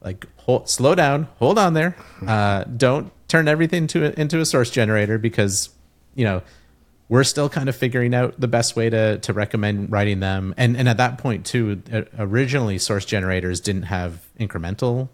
like 0.00 0.26
hold, 0.36 0.68
slow 0.68 0.94
down, 0.94 1.28
hold 1.38 1.58
on 1.58 1.74
there, 1.74 1.96
uh, 2.26 2.64
don't 2.64 3.12
turn 3.28 3.48
everything 3.48 3.86
to 3.88 4.06
a, 4.06 4.20
into 4.20 4.40
a 4.40 4.46
source 4.46 4.70
generator 4.70 5.18
because 5.18 5.70
you 6.14 6.24
know 6.24 6.42
we're 7.10 7.24
still 7.24 7.48
kind 7.48 7.68
of 7.68 7.74
figuring 7.74 8.14
out 8.14 8.40
the 8.40 8.48
best 8.48 8.76
way 8.76 8.88
to 8.88 9.18
to 9.18 9.32
recommend 9.32 9.90
writing 9.90 10.20
them. 10.20 10.54
And 10.56 10.76
and 10.76 10.88
at 10.88 10.96
that 10.98 11.18
point 11.18 11.44
too, 11.44 11.82
originally 12.16 12.78
source 12.78 13.04
generators 13.04 13.60
didn't 13.60 13.82
have 13.82 14.26
incremental 14.38 15.08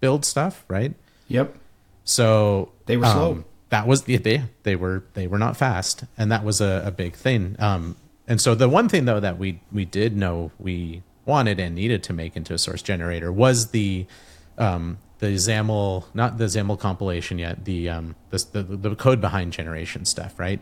build 0.00 0.24
stuff, 0.24 0.64
right? 0.68 0.94
Yep. 1.28 1.56
So 2.04 2.72
they 2.86 2.96
were 2.96 3.06
um, 3.06 3.12
slow. 3.12 3.44
That 3.70 3.86
was 3.86 4.02
the 4.02 4.16
they 4.16 4.44
they 4.64 4.76
were 4.76 5.04
they 5.14 5.26
were 5.26 5.38
not 5.38 5.56
fast, 5.56 6.04
and 6.18 6.30
that 6.30 6.44
was 6.44 6.60
a, 6.60 6.82
a 6.86 6.90
big 6.90 7.14
thing. 7.14 7.56
Um, 7.58 7.96
and 8.28 8.40
so 8.40 8.54
the 8.54 8.68
one 8.68 8.88
thing 8.88 9.04
though 9.06 9.20
that 9.20 9.38
we 9.38 9.60
we 9.72 9.84
did 9.84 10.16
know 10.16 10.52
we 10.58 11.02
wanted 11.24 11.58
and 11.60 11.74
needed 11.74 12.02
to 12.04 12.12
make 12.12 12.36
into 12.36 12.52
a 12.54 12.58
source 12.58 12.82
generator 12.82 13.32
was 13.32 13.70
the 13.70 14.06
um, 14.58 14.98
the 15.20 15.28
XAML, 15.28 16.04
not 16.14 16.38
the 16.38 16.44
XAML 16.44 16.78
compilation 16.78 17.38
yet, 17.38 17.64
the 17.64 17.88
um, 17.88 18.16
the, 18.30 18.38
the, 18.52 18.62
the 18.62 18.96
code 18.96 19.20
behind 19.20 19.52
generation 19.52 20.04
stuff, 20.04 20.38
right? 20.38 20.60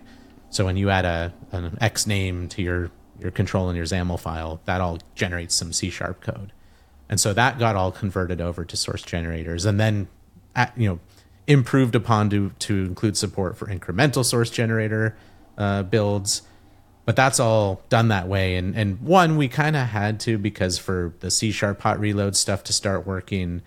So 0.50 0.64
when 0.64 0.76
you 0.76 0.90
add 0.90 1.04
a 1.04 1.32
an 1.52 1.78
X 1.80 2.06
name 2.06 2.48
to 2.48 2.62
your 2.62 2.90
your 3.20 3.30
control 3.30 3.68
in 3.70 3.76
your 3.76 3.86
XAML 3.86 4.20
file, 4.20 4.60
that 4.64 4.80
all 4.80 4.98
generates 5.14 5.54
some 5.54 5.72
C 5.72 5.90
sharp 5.90 6.20
code. 6.20 6.52
And 7.08 7.18
so 7.18 7.32
that 7.32 7.58
got 7.58 7.74
all 7.74 7.90
converted 7.90 8.40
over 8.40 8.64
to 8.64 8.76
source 8.76 9.02
generators 9.02 9.64
and 9.64 9.80
then, 9.80 10.08
at, 10.54 10.76
you 10.76 10.88
know, 10.88 11.00
improved 11.48 11.96
upon 11.96 12.30
to, 12.30 12.50
to 12.60 12.84
include 12.84 13.16
support 13.16 13.56
for 13.56 13.66
incremental 13.66 14.24
source 14.24 14.50
generator 14.50 15.16
uh, 15.56 15.82
builds. 15.82 16.42
But 17.04 17.16
that's 17.16 17.40
all 17.40 17.82
done 17.88 18.08
that 18.08 18.28
way. 18.28 18.56
And, 18.56 18.76
and 18.76 19.00
one, 19.00 19.36
we 19.36 19.48
kind 19.48 19.74
of 19.74 19.88
had 19.88 20.20
to 20.20 20.36
because 20.38 20.78
for 20.78 21.14
the 21.20 21.30
C 21.30 21.50
sharp 21.50 21.80
hot 21.80 21.98
reload 21.98 22.36
stuff 22.36 22.62
to 22.64 22.72
start 22.72 23.06
working, 23.06 23.62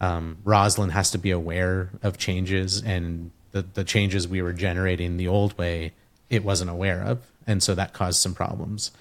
um, 0.00 0.38
Roslyn 0.44 0.90
has 0.90 1.10
to 1.10 1.18
be 1.18 1.32
aware 1.32 1.90
of 2.02 2.16
changes 2.16 2.80
and 2.80 3.32
the, 3.50 3.62
the 3.62 3.84
changes 3.84 4.28
we 4.28 4.40
were 4.40 4.52
generating 4.52 5.16
the 5.16 5.28
old 5.28 5.58
way, 5.58 5.92
it 6.30 6.44
wasn't 6.44 6.70
aware 6.70 7.02
of. 7.02 7.32
And 7.46 7.62
so 7.62 7.74
that 7.74 7.92
caused 7.92 8.20
some 8.20 8.34
problems 8.34 8.92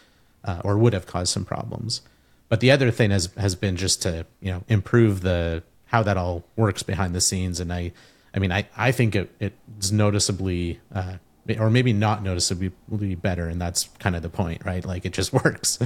uh, 0.44 0.62
or 0.64 0.78
would 0.78 0.94
have 0.94 1.06
caused 1.06 1.32
some 1.32 1.46
problems. 1.46 2.02
But 2.50 2.60
the 2.60 2.72
other 2.72 2.92
thing 2.92 3.10
has 3.10 3.30
has 3.36 3.56
been 3.56 3.76
just 3.78 4.04
to 4.04 4.26
you 4.40 4.52
know 4.52 4.64
improve 4.68 5.22
the 5.22 5.64
how 5.86 6.04
that 6.04 6.18
all 6.18 6.44
works 6.56 6.84
behind 6.84 7.14
the 7.14 7.22
scenes. 7.22 7.60
And 7.60 7.72
I, 7.72 7.94
I 8.34 8.40
mean, 8.40 8.52
I 8.52 8.68
I 8.76 8.92
think 8.92 9.16
it 9.16 9.32
it's 9.40 9.92
noticeably. 9.92 10.80
Uh, 10.94 11.18
or 11.60 11.70
maybe 11.70 11.92
not 11.92 12.24
noticeably 12.24 13.16
better, 13.16 13.50
and 13.50 13.60
that's 13.60 13.90
kind 14.00 14.16
of 14.16 14.22
the 14.22 14.30
point, 14.30 14.64
right? 14.66 14.86
Like 14.86 15.06
it 15.06 15.12
just 15.12 15.34
works. 15.44 15.78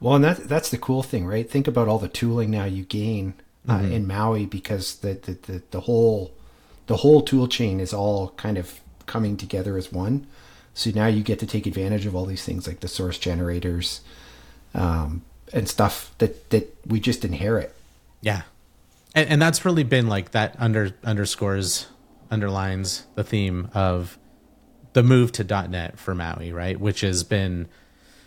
Well, 0.00 0.16
and 0.16 0.24
that 0.24 0.48
that's 0.48 0.70
the 0.70 0.78
cool 0.78 1.02
thing, 1.02 1.26
right? 1.26 1.48
Think 1.48 1.68
about 1.68 1.88
all 1.88 1.98
the 1.98 2.08
tooling 2.08 2.50
now 2.50 2.64
you 2.64 2.84
gain 2.84 3.34
uh, 3.68 3.78
mm-hmm. 3.78 3.92
in 3.92 4.06
Maui 4.06 4.46
because 4.46 4.96
the, 4.96 5.14
the 5.14 5.32
the 5.32 5.62
the 5.70 5.80
whole 5.82 6.32
the 6.86 6.98
whole 6.98 7.22
tool 7.22 7.48
chain 7.48 7.80
is 7.80 7.94
all 7.94 8.30
kind 8.36 8.58
of 8.58 8.80
coming 9.06 9.36
together 9.36 9.76
as 9.76 9.92
one. 9.92 10.26
So 10.74 10.90
now 10.90 11.06
you 11.06 11.22
get 11.22 11.38
to 11.38 11.46
take 11.46 11.66
advantage 11.66 12.04
of 12.04 12.16
all 12.16 12.26
these 12.26 12.44
things 12.44 12.66
like 12.66 12.80
the 12.80 12.88
source 12.88 13.18
generators, 13.18 14.00
um, 14.74 15.22
and 15.52 15.68
stuff 15.68 16.12
that 16.18 16.50
that 16.50 16.76
we 16.84 16.98
just 17.00 17.24
inherit. 17.24 17.74
Yeah, 18.20 18.42
and, 19.14 19.28
and 19.28 19.42
that's 19.42 19.64
really 19.64 19.84
been 19.84 20.08
like 20.08 20.32
that 20.32 20.56
under 20.58 20.90
underscores 21.04 21.86
underlines 22.34 23.06
the 23.14 23.24
theme 23.24 23.70
of 23.72 24.18
the 24.92 25.02
move 25.02 25.32
to 25.32 25.44
.NET 25.44 25.98
for 25.98 26.14
Maui, 26.14 26.52
right? 26.52 26.78
Which 26.78 27.00
has 27.00 27.24
been 27.24 27.68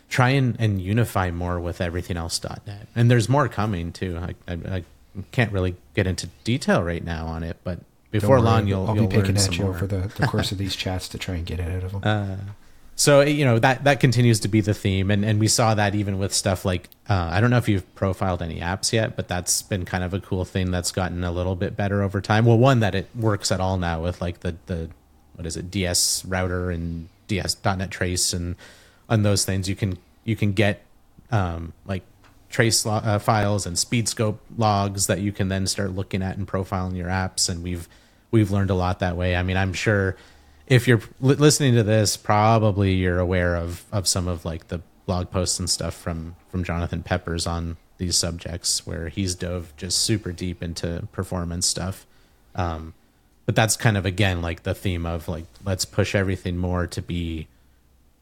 try 0.09 0.29
and, 0.29 0.55
and 0.59 0.81
unify 0.81 1.29
more 1.31 1.59
with 1.59 1.81
everything 1.81 2.17
else 2.17 2.41
.NET, 2.43 2.87
and 2.95 3.11
there's 3.11 3.27
more 3.29 3.47
coming 3.47 3.91
too. 3.91 4.17
I, 4.17 4.35
I, 4.51 4.53
I 4.77 4.83
can't 5.31 5.51
really 5.51 5.75
get 5.93 6.07
into 6.07 6.27
detail 6.43 6.81
right 6.81 7.03
now 7.03 7.27
on 7.27 7.43
it, 7.43 7.57
but 7.63 7.79
before 8.11 8.39
long 8.39 8.67
you'll 8.67 8.87
I'll 8.87 8.95
you'll 8.95 9.07
be 9.07 9.17
picking 9.17 9.37
at 9.37 9.57
you 9.57 9.65
more. 9.65 9.75
over 9.75 9.87
the, 9.87 10.11
the 10.17 10.27
course 10.27 10.51
of 10.51 10.57
these 10.63 10.75
chats 10.75 11.09
to 11.09 11.17
try 11.17 11.35
and 11.35 11.45
get 11.45 11.59
it 11.59 11.69
out 11.69 11.83
of 11.83 11.91
them. 11.91 12.01
Uh, 12.03 12.51
so 12.97 13.21
you 13.21 13.45
know 13.45 13.57
that 13.59 13.85
that 13.85 14.01
continues 14.01 14.41
to 14.41 14.49
be 14.49 14.59
the 14.59 14.73
theme 14.73 15.09
and 15.09 15.23
and 15.23 15.39
we 15.39 15.47
saw 15.47 15.73
that 15.73 15.95
even 15.95 16.17
with 16.17 16.33
stuff 16.33 16.65
like 16.65 16.89
uh, 17.09 17.29
i 17.31 17.39
don't 17.39 17.49
know 17.49 17.57
if 17.57 17.69
you've 17.69 17.95
profiled 17.95 18.41
any 18.41 18.59
apps 18.59 18.91
yet 18.91 19.15
but 19.15 19.29
that's 19.29 19.61
been 19.61 19.85
kind 19.85 20.03
of 20.03 20.13
a 20.13 20.19
cool 20.19 20.43
thing 20.43 20.71
that's 20.71 20.91
gotten 20.91 21.23
a 21.23 21.31
little 21.31 21.55
bit 21.55 21.77
better 21.77 22.03
over 22.03 22.19
time. 22.19 22.43
Well 22.43 22.57
one 22.57 22.81
that 22.81 22.95
it 22.95 23.07
works 23.15 23.51
at 23.51 23.61
all 23.61 23.77
now 23.77 24.03
with 24.03 24.19
like 24.19 24.41
the 24.41 24.55
the 24.65 24.89
what 25.35 25.45
is 25.45 25.55
it 25.55 25.71
ds 25.71 26.25
router 26.25 26.71
and 26.71 27.07
ds.net 27.27 27.91
trace 27.91 28.33
and 28.33 28.55
on 29.09 29.23
those 29.23 29.45
things. 29.45 29.69
You 29.69 29.75
can 29.75 29.97
you 30.23 30.35
can 30.35 30.53
get 30.53 30.83
um, 31.31 31.73
like 31.85 32.03
trace 32.49 32.85
lo- 32.85 32.93
uh, 32.93 33.19
files 33.19 33.65
and 33.65 33.75
speedscope 33.75 34.37
logs 34.57 35.07
that 35.07 35.19
you 35.19 35.31
can 35.31 35.49
then 35.49 35.67
start 35.67 35.91
looking 35.91 36.21
at 36.21 36.37
and 36.37 36.47
profiling 36.47 36.95
your 36.95 37.07
apps 37.07 37.49
and 37.49 37.63
we've 37.63 37.87
we've 38.31 38.51
learned 38.51 38.69
a 38.69 38.75
lot 38.75 38.99
that 38.99 39.15
way. 39.15 39.35
I 39.35 39.43
mean 39.43 39.57
i'm 39.57 39.73
sure 39.73 40.15
if 40.67 40.87
you're 40.87 41.01
li- 41.19 41.35
listening 41.35 41.75
to 41.75 41.83
this, 41.83 42.17
probably 42.17 42.93
you're 42.93 43.19
aware 43.19 43.55
of 43.55 43.85
of 43.91 44.07
some 44.07 44.27
of 44.27 44.45
like 44.45 44.67
the 44.67 44.81
blog 45.05 45.31
posts 45.31 45.59
and 45.59 45.69
stuff 45.69 45.95
from 45.95 46.35
from 46.49 46.63
Jonathan 46.63 47.03
Peppers 47.03 47.47
on 47.47 47.77
these 47.97 48.15
subjects, 48.15 48.85
where 48.85 49.09
he's 49.09 49.33
dove 49.33 49.73
just 49.77 49.99
super 49.99 50.31
deep 50.31 50.61
into 50.61 51.07
performance 51.11 51.65
stuff. 51.65 52.05
Um, 52.53 52.93
but 53.45 53.55
that's 53.55 53.77
kind 53.77 53.97
of 53.97 54.05
again 54.05 54.41
like 54.41 54.63
the 54.63 54.75
theme 54.75 55.05
of 55.05 55.27
like 55.27 55.45
let's 55.65 55.85
push 55.85 56.13
everything 56.13 56.57
more 56.57 56.85
to 56.87 57.01
be 57.01 57.47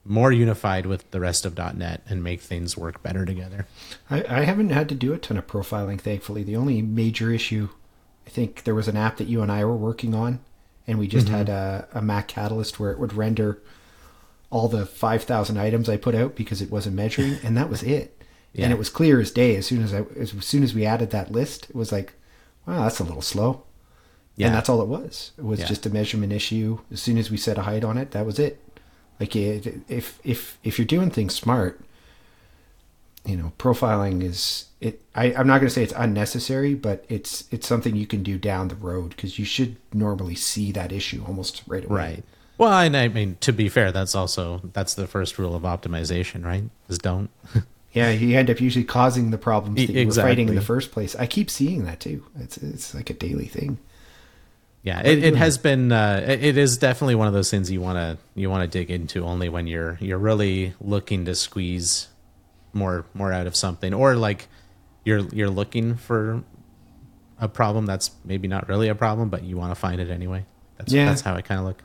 more 0.07 0.31
unified 0.31 0.85
with 0.85 1.09
the 1.09 1.19
rest 1.19 1.47
of 1.47 1.57
.NET 1.57 2.01
and 2.07 2.23
make 2.23 2.39
things 2.39 2.77
work 2.77 3.01
better 3.01 3.25
together. 3.25 3.65
I, 4.07 4.23
I 4.29 4.43
haven't 4.43 4.69
had 4.69 4.87
to 4.89 4.95
do 4.95 5.13
a 5.13 5.17
ton 5.17 5.35
of 5.35 5.47
profiling, 5.47 5.99
thankfully. 5.99 6.43
The 6.43 6.55
only 6.55 6.83
major 6.83 7.31
issue, 7.31 7.69
I 8.27 8.29
think 8.29 8.65
there 8.65 8.75
was 8.75 8.87
an 8.87 8.97
app 8.97 9.17
that 9.17 9.27
you 9.27 9.41
and 9.41 9.51
I 9.51 9.65
were 9.65 9.75
working 9.75 10.13
on 10.13 10.41
and 10.87 10.99
we 10.99 11.07
just 11.07 11.27
mm-hmm. 11.27 11.35
had 11.35 11.49
a, 11.49 11.87
a 11.93 12.01
Mac 12.01 12.27
Catalyst 12.27 12.79
where 12.79 12.91
it 12.91 12.99
would 12.99 13.13
render 13.13 13.61
all 14.49 14.67
the 14.67 14.85
5,000 14.85 15.57
items 15.57 15.89
I 15.89 15.97
put 15.97 16.15
out 16.15 16.35
because 16.35 16.61
it 16.61 16.71
wasn't 16.71 16.95
measuring, 16.95 17.37
and 17.43 17.57
that 17.57 17.69
was 17.69 17.83
it. 17.83 18.11
Yeah. 18.53 18.65
And 18.65 18.73
it 18.73 18.77
was 18.77 18.89
clear 18.89 19.19
as 19.19 19.31
day 19.31 19.57
as 19.57 19.65
soon 19.65 19.83
as 19.83 19.93
I 19.93 20.05
as 20.17 20.31
soon 20.45 20.63
as 20.63 20.73
we 20.73 20.85
added 20.85 21.11
that 21.11 21.29
list. 21.29 21.69
It 21.69 21.75
was 21.75 21.91
like, 21.91 22.13
wow, 22.65 22.83
that's 22.83 22.99
a 22.99 23.03
little 23.03 23.21
slow. 23.21 23.63
Yeah. 24.37 24.47
And 24.47 24.55
that's 24.55 24.69
all 24.69 24.81
it 24.81 24.87
was. 24.87 25.31
It 25.37 25.43
was 25.43 25.59
yeah. 25.59 25.65
just 25.65 25.85
a 25.85 25.89
measurement 25.89 26.31
issue. 26.31 26.79
As 26.89 27.01
soon 27.01 27.17
as 27.17 27.29
we 27.29 27.35
set 27.35 27.57
a 27.57 27.63
height 27.63 27.83
on 27.83 27.97
it, 27.97 28.11
that 28.11 28.25
was 28.25 28.39
it. 28.39 28.61
Like 29.19 29.35
if 29.35 29.67
if 30.23 30.57
if 30.63 30.79
you're 30.79 30.85
doing 30.85 31.09
things 31.09 31.35
smart, 31.35 31.81
you 33.25 33.35
know, 33.35 33.53
profiling 33.57 34.23
is 34.23 34.65
it. 34.81 35.01
I, 35.15 35.33
I'm 35.33 35.47
not 35.47 35.57
going 35.57 35.67
to 35.67 35.73
say 35.73 35.83
it's 35.83 35.93
unnecessary, 35.95 36.75
but 36.75 37.05
it's 37.09 37.45
it's 37.51 37.67
something 37.67 37.95
you 37.95 38.07
can 38.07 38.23
do 38.23 38.37
down 38.37 38.67
the 38.67 38.75
road 38.75 39.09
because 39.09 39.39
you 39.39 39.45
should 39.45 39.77
normally 39.93 40.35
see 40.35 40.71
that 40.73 40.91
issue 40.91 41.23
almost 41.27 41.63
right 41.67 41.83
away. 41.85 41.95
Right. 41.95 42.23
Well, 42.57 42.71
and 42.71 42.95
I 42.95 43.09
mean, 43.09 43.37
to 43.41 43.51
be 43.51 43.67
fair, 43.67 43.91
that's 43.91 44.15
also 44.15 44.61
that's 44.73 44.93
the 44.93 45.07
first 45.07 45.37
rule 45.37 45.55
of 45.55 45.63
optimization, 45.63 46.45
right? 46.45 46.63
Is 46.87 46.97
don't. 46.97 47.29
Yeah, 47.91 48.09
you 48.09 48.37
end 48.37 48.49
up 48.49 48.59
usually 48.59 48.83
causing 48.83 49.31
the 49.31 49.37
problems 49.37 49.77
that 49.77 49.93
you 49.93 50.01
Exactly. 50.01 50.21
were 50.21 50.29
fighting 50.29 50.49
in 50.49 50.55
the 50.55 50.61
first 50.61 50.91
place. 50.91 51.15
I 51.15 51.27
keep 51.27 51.49
seeing 51.49 51.85
that 51.85 52.01
too. 52.01 52.25
It's 52.37 52.57
it's 52.57 52.93
like 52.93 53.09
a 53.09 53.13
daily 53.13 53.45
thing. 53.45 53.77
Yeah, 54.83 55.01
it, 55.01 55.23
it 55.23 55.35
has 55.37 55.57
been. 55.57 55.93
Uh, 55.93 56.21
it 56.27 56.43
it 56.43 56.57
is 56.57 56.77
definitely 56.77 57.15
one 57.15 57.27
of 57.29 57.33
those 57.33 57.49
things 57.49 57.71
you 57.71 57.79
want 57.79 57.95
to 57.97 58.17
you 58.37 58.49
want 58.49 58.69
to 58.69 58.79
dig 58.79 58.91
into 58.91 59.23
only 59.23 59.47
when 59.47 59.65
you're 59.65 59.97
you're 60.01 60.17
really 60.17 60.73
looking 60.81 61.23
to 61.23 61.35
squeeze 61.35 62.09
more 62.75 63.05
more 63.15 63.31
out 63.33 63.47
of 63.47 63.55
something, 63.55 63.91
or 63.93 64.15
like 64.15 64.47
you're 65.03 65.19
you're 65.33 65.49
looking 65.49 65.95
for 65.95 66.43
a 67.39 67.47
problem 67.47 67.85
that's 67.87 68.11
maybe 68.23 68.47
not 68.47 68.67
really 68.69 68.87
a 68.89 68.95
problem, 68.95 69.29
but 69.29 69.43
you 69.43 69.57
want 69.57 69.71
to 69.71 69.75
find 69.75 69.99
it 69.99 70.09
anyway. 70.11 70.45
That's 70.77 70.93
Yeah. 70.93 71.05
that's 71.05 71.21
how 71.21 71.33
I 71.35 71.41
kind 71.41 71.59
of 71.59 71.65
look. 71.65 71.83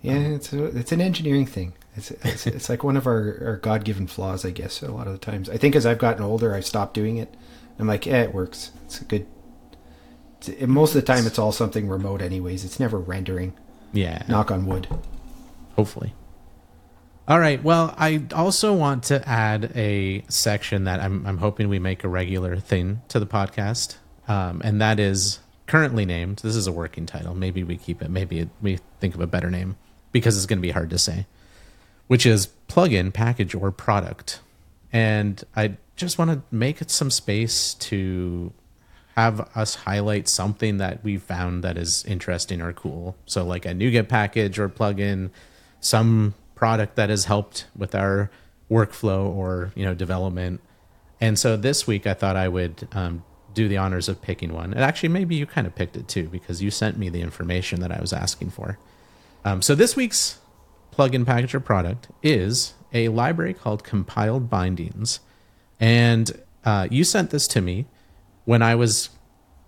Yeah, 0.00 0.18
it's 0.18 0.52
a, 0.52 0.64
it's 0.66 0.92
an 0.92 1.00
engineering 1.00 1.46
thing. 1.46 1.72
It's 1.96 2.10
it's, 2.10 2.46
it's 2.46 2.68
like 2.68 2.84
one 2.84 2.96
of 2.96 3.06
our, 3.06 3.42
our 3.44 3.56
God 3.56 3.84
given 3.84 4.06
flaws, 4.06 4.44
I 4.44 4.50
guess. 4.50 4.82
A 4.82 4.92
lot 4.92 5.06
of 5.08 5.12
the 5.14 5.18
times, 5.18 5.48
I 5.50 5.56
think 5.56 5.74
as 5.74 5.84
I've 5.84 5.98
gotten 5.98 6.22
older, 6.22 6.54
I've 6.54 6.64
stopped 6.66 6.94
doing 6.94 7.16
it. 7.16 7.34
I'm 7.80 7.86
like, 7.88 8.06
yeah, 8.06 8.22
it 8.22 8.32
works. 8.34 8.70
It's 8.86 9.00
a 9.00 9.04
good. 9.04 9.26
It's, 10.38 10.48
and 10.48 10.70
most 10.70 10.90
of 10.94 11.00
the 11.00 11.06
time, 11.12 11.26
it's 11.26 11.38
all 11.38 11.50
something 11.52 11.88
remote, 11.88 12.22
anyways. 12.22 12.64
It's 12.64 12.78
never 12.78 12.98
rendering. 12.98 13.54
Yeah, 13.92 14.22
Knock 14.28 14.50
on 14.52 14.66
wood. 14.66 14.86
hopefully. 15.74 16.12
All 17.28 17.38
right. 17.38 17.62
Well, 17.62 17.94
I 17.98 18.24
also 18.34 18.72
want 18.72 19.04
to 19.04 19.28
add 19.28 19.72
a 19.76 20.24
section 20.28 20.84
that 20.84 20.98
I'm 21.00 21.26
I'm 21.26 21.36
hoping 21.36 21.68
we 21.68 21.78
make 21.78 22.02
a 22.02 22.08
regular 22.08 22.56
thing 22.56 23.02
to 23.08 23.20
the 23.20 23.26
podcast, 23.26 23.96
um, 24.28 24.62
and 24.64 24.80
that 24.80 24.98
is 24.98 25.40
currently 25.66 26.06
named. 26.06 26.38
This 26.38 26.56
is 26.56 26.66
a 26.66 26.72
working 26.72 27.04
title. 27.04 27.34
Maybe 27.34 27.62
we 27.62 27.76
keep 27.76 28.00
it. 28.00 28.08
Maybe 28.08 28.38
it, 28.38 28.48
we 28.62 28.78
think 28.98 29.14
of 29.14 29.20
a 29.20 29.26
better 29.26 29.50
name 29.50 29.76
because 30.10 30.38
it's 30.38 30.46
going 30.46 30.56
to 30.56 30.62
be 30.62 30.70
hard 30.70 30.88
to 30.88 30.98
say. 30.98 31.26
Which 32.06 32.24
is 32.24 32.48
plugin, 32.66 33.12
package, 33.12 33.54
or 33.54 33.70
product, 33.72 34.40
and 34.90 35.44
I 35.54 35.76
just 35.96 36.16
want 36.16 36.30
to 36.30 36.42
make 36.50 36.80
it 36.80 36.90
some 36.90 37.10
space 37.10 37.74
to 37.74 38.54
have 39.16 39.54
us 39.54 39.74
highlight 39.74 40.28
something 40.28 40.78
that 40.78 41.04
we 41.04 41.18
found 41.18 41.62
that 41.62 41.76
is 41.76 42.06
interesting 42.06 42.62
or 42.62 42.72
cool. 42.72 43.16
So 43.26 43.44
like 43.44 43.66
a 43.66 43.74
NuGet 43.74 44.08
package 44.08 44.58
or 44.58 44.70
plugin, 44.70 45.28
some 45.80 46.32
product 46.58 46.96
that 46.96 47.08
has 47.08 47.26
helped 47.26 47.66
with 47.76 47.94
our 47.94 48.30
workflow 48.68 49.28
or 49.28 49.70
you 49.76 49.84
know 49.84 49.94
development. 49.94 50.60
And 51.20 51.38
so 51.38 51.56
this 51.56 51.86
week 51.86 52.04
I 52.04 52.14
thought 52.14 52.34
I 52.34 52.48
would 52.48 52.88
um, 52.92 53.22
do 53.54 53.68
the 53.68 53.76
honors 53.76 54.08
of 54.08 54.20
picking 54.20 54.52
one. 54.52 54.72
And 54.72 54.82
actually 54.82 55.10
maybe 55.10 55.36
you 55.36 55.46
kind 55.46 55.68
of 55.68 55.74
picked 55.76 55.96
it 55.96 56.08
too 56.08 56.28
because 56.28 56.60
you 56.60 56.72
sent 56.72 56.98
me 56.98 57.08
the 57.08 57.22
information 57.22 57.80
that 57.80 57.92
I 57.92 58.00
was 58.00 58.12
asking 58.12 58.50
for. 58.50 58.76
Um, 59.44 59.62
so 59.62 59.76
this 59.76 59.94
week's 59.94 60.40
plugin 60.92 61.24
package 61.24 61.54
or 61.54 61.60
product 61.60 62.08
is 62.24 62.74
a 62.92 63.08
library 63.08 63.54
called 63.54 63.84
Compiled 63.84 64.50
Bindings. 64.50 65.20
And 65.78 66.42
uh, 66.64 66.88
you 66.90 67.04
sent 67.04 67.30
this 67.30 67.46
to 67.48 67.60
me 67.60 67.86
when 68.46 68.62
I 68.62 68.74
was 68.74 69.10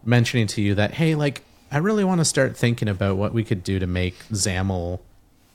mentioning 0.05 0.49
to 0.49 0.61
you 0.61 0.75
that, 0.75 0.95
hey, 0.95 1.15
like, 1.15 1.45
I 1.71 1.79
really 1.79 2.03
want 2.03 2.21
to 2.21 2.25
start 2.25 2.57
thinking 2.57 2.89
about 2.89 3.17
what 3.17 3.33
we 3.33 3.45
could 3.45 3.63
do 3.63 3.79
to 3.79 3.87
make 3.87 4.25
XAML 4.31 4.99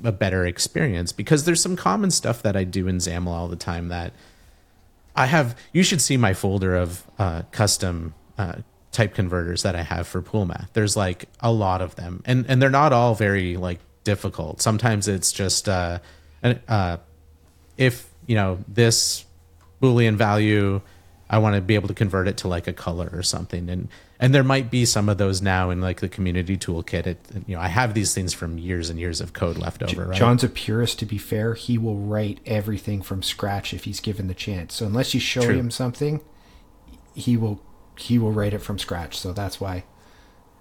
a 0.04 0.12
better 0.12 0.46
experience 0.46 1.12
because 1.12 1.46
there's 1.46 1.62
some 1.62 1.76
common 1.76 2.12
stuff 2.12 2.42
that 2.42 2.56
I 2.56 2.64
do 2.64 2.88
in 2.88 2.98
XAML 2.98 3.28
all 3.28 3.48
the 3.48 3.56
time 3.56 3.88
that 3.90 4.14
I 5.16 5.28
have. 5.28 5.58
You 5.74 5.84
should 5.84 6.02
see 6.02 6.18
my 6.18 6.34
folder 6.34 6.76
of 6.76 7.04
uh, 7.18 7.44
custom 7.52 8.14
uh, 8.38 8.56
type 8.92 9.14
converters 9.14 9.64
that 9.64 9.76
I 9.76 9.84
have 9.84 10.08
for 10.08 10.22
pool 10.22 10.46
math. 10.46 10.70
There's 10.74 10.98
like 10.98 11.30
a 11.40 11.52
lot 11.52 11.82
of 11.82 11.96
them, 11.96 12.22
and 12.26 12.46
and 12.48 12.62
they're 12.62 12.70
not 12.70 12.94
all 12.94 13.16
very 13.16 13.58
like 13.58 13.80
difficult. 14.04 14.62
Sometimes 14.62 15.08
it's 15.08 15.32
just 15.32 15.70
uh, 15.70 16.00
uh, 16.68 16.98
if 17.78 18.10
you 18.28 18.36
know 18.36 18.60
this 18.68 19.26
boolean 19.82 20.16
value 20.16 20.82
i 21.30 21.38
want 21.38 21.56
to 21.56 21.62
be 21.62 21.76
able 21.76 21.88
to 21.88 21.94
convert 21.94 22.28
it 22.28 22.38
to 22.38 22.48
like 22.48 22.68
a 22.68 22.74
color 22.74 23.10
or 23.14 23.24
something 23.24 23.70
and 23.70 23.88
and 24.20 24.34
there 24.34 24.44
might 24.44 24.72
be 24.72 24.86
some 24.86 25.10
of 25.10 25.18
those 25.18 25.42
now 25.42 25.70
in 25.70 25.82
like 25.82 26.00
the 26.00 26.08
community 26.10 26.58
toolkit 26.58 27.06
it 27.06 27.20
you 27.48 27.56
know 27.56 27.62
i 27.62 27.68
have 27.68 27.94
these 27.94 28.14
things 28.14 28.34
from 28.34 28.58
years 28.58 28.90
and 28.90 29.00
years 29.00 29.20
of 29.22 29.34
code 29.34 29.58
left 29.58 29.84
over 29.84 30.06
right 30.06 30.18
Jon's 30.18 30.44
a 30.44 30.50
purist, 30.50 31.00
to 31.00 31.06
be 31.06 31.18
fair. 31.18 31.54
He 31.54 31.78
will 31.78 31.98
write 31.98 32.40
everything 32.46 33.02
from 33.02 33.22
scratch 33.24 33.74
if 33.74 33.84
he's 33.84 34.00
given 34.00 34.28
the 34.28 34.34
chance. 34.34 34.74
So 34.76 34.86
unless 34.86 35.14
you 35.14 35.20
show 35.20 35.42
True. 35.42 35.56
him 35.56 35.70
something, 35.72 36.22
he 37.14 37.36
will 37.38 37.62
he 37.98 38.18
will 38.20 38.32
write 38.32 38.54
it 38.54 38.60
from 38.60 38.78
scratch. 38.80 39.18
So 39.18 39.32
that's 39.34 39.60
why 39.62 39.74
I 39.76 39.84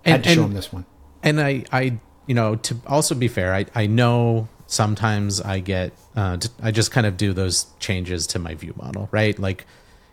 And- 0.05 0.13
had 0.13 0.25
to 0.25 0.31
show 0.31 0.43
and- 0.43 0.51
him 0.51 0.55
this 0.55 0.73
one. 0.73 0.85
and 1.23 1.41
I, 1.41 1.65
I, 1.73 1.99
you 2.27 2.35
know, 2.35 2.57
to 2.57 2.77
also 2.87 3.15
be 3.15 3.29
fair, 3.29 3.55
I, 3.55 3.67
I 3.75 3.87
know 3.87 4.49
sometimes 4.67 5.41
I 5.41 5.59
get, 5.61 5.93
uh, 6.17 6.39
I 6.63 6.71
just 6.71 6.91
kind 6.91 7.07
of 7.07 7.17
do 7.17 7.33
those 7.33 7.67
changes 7.81 8.27
to 8.29 8.39
my 8.39 8.55
view 8.55 8.75
model, 8.77 9.09
right? 9.13 9.37
Like, 9.39 9.67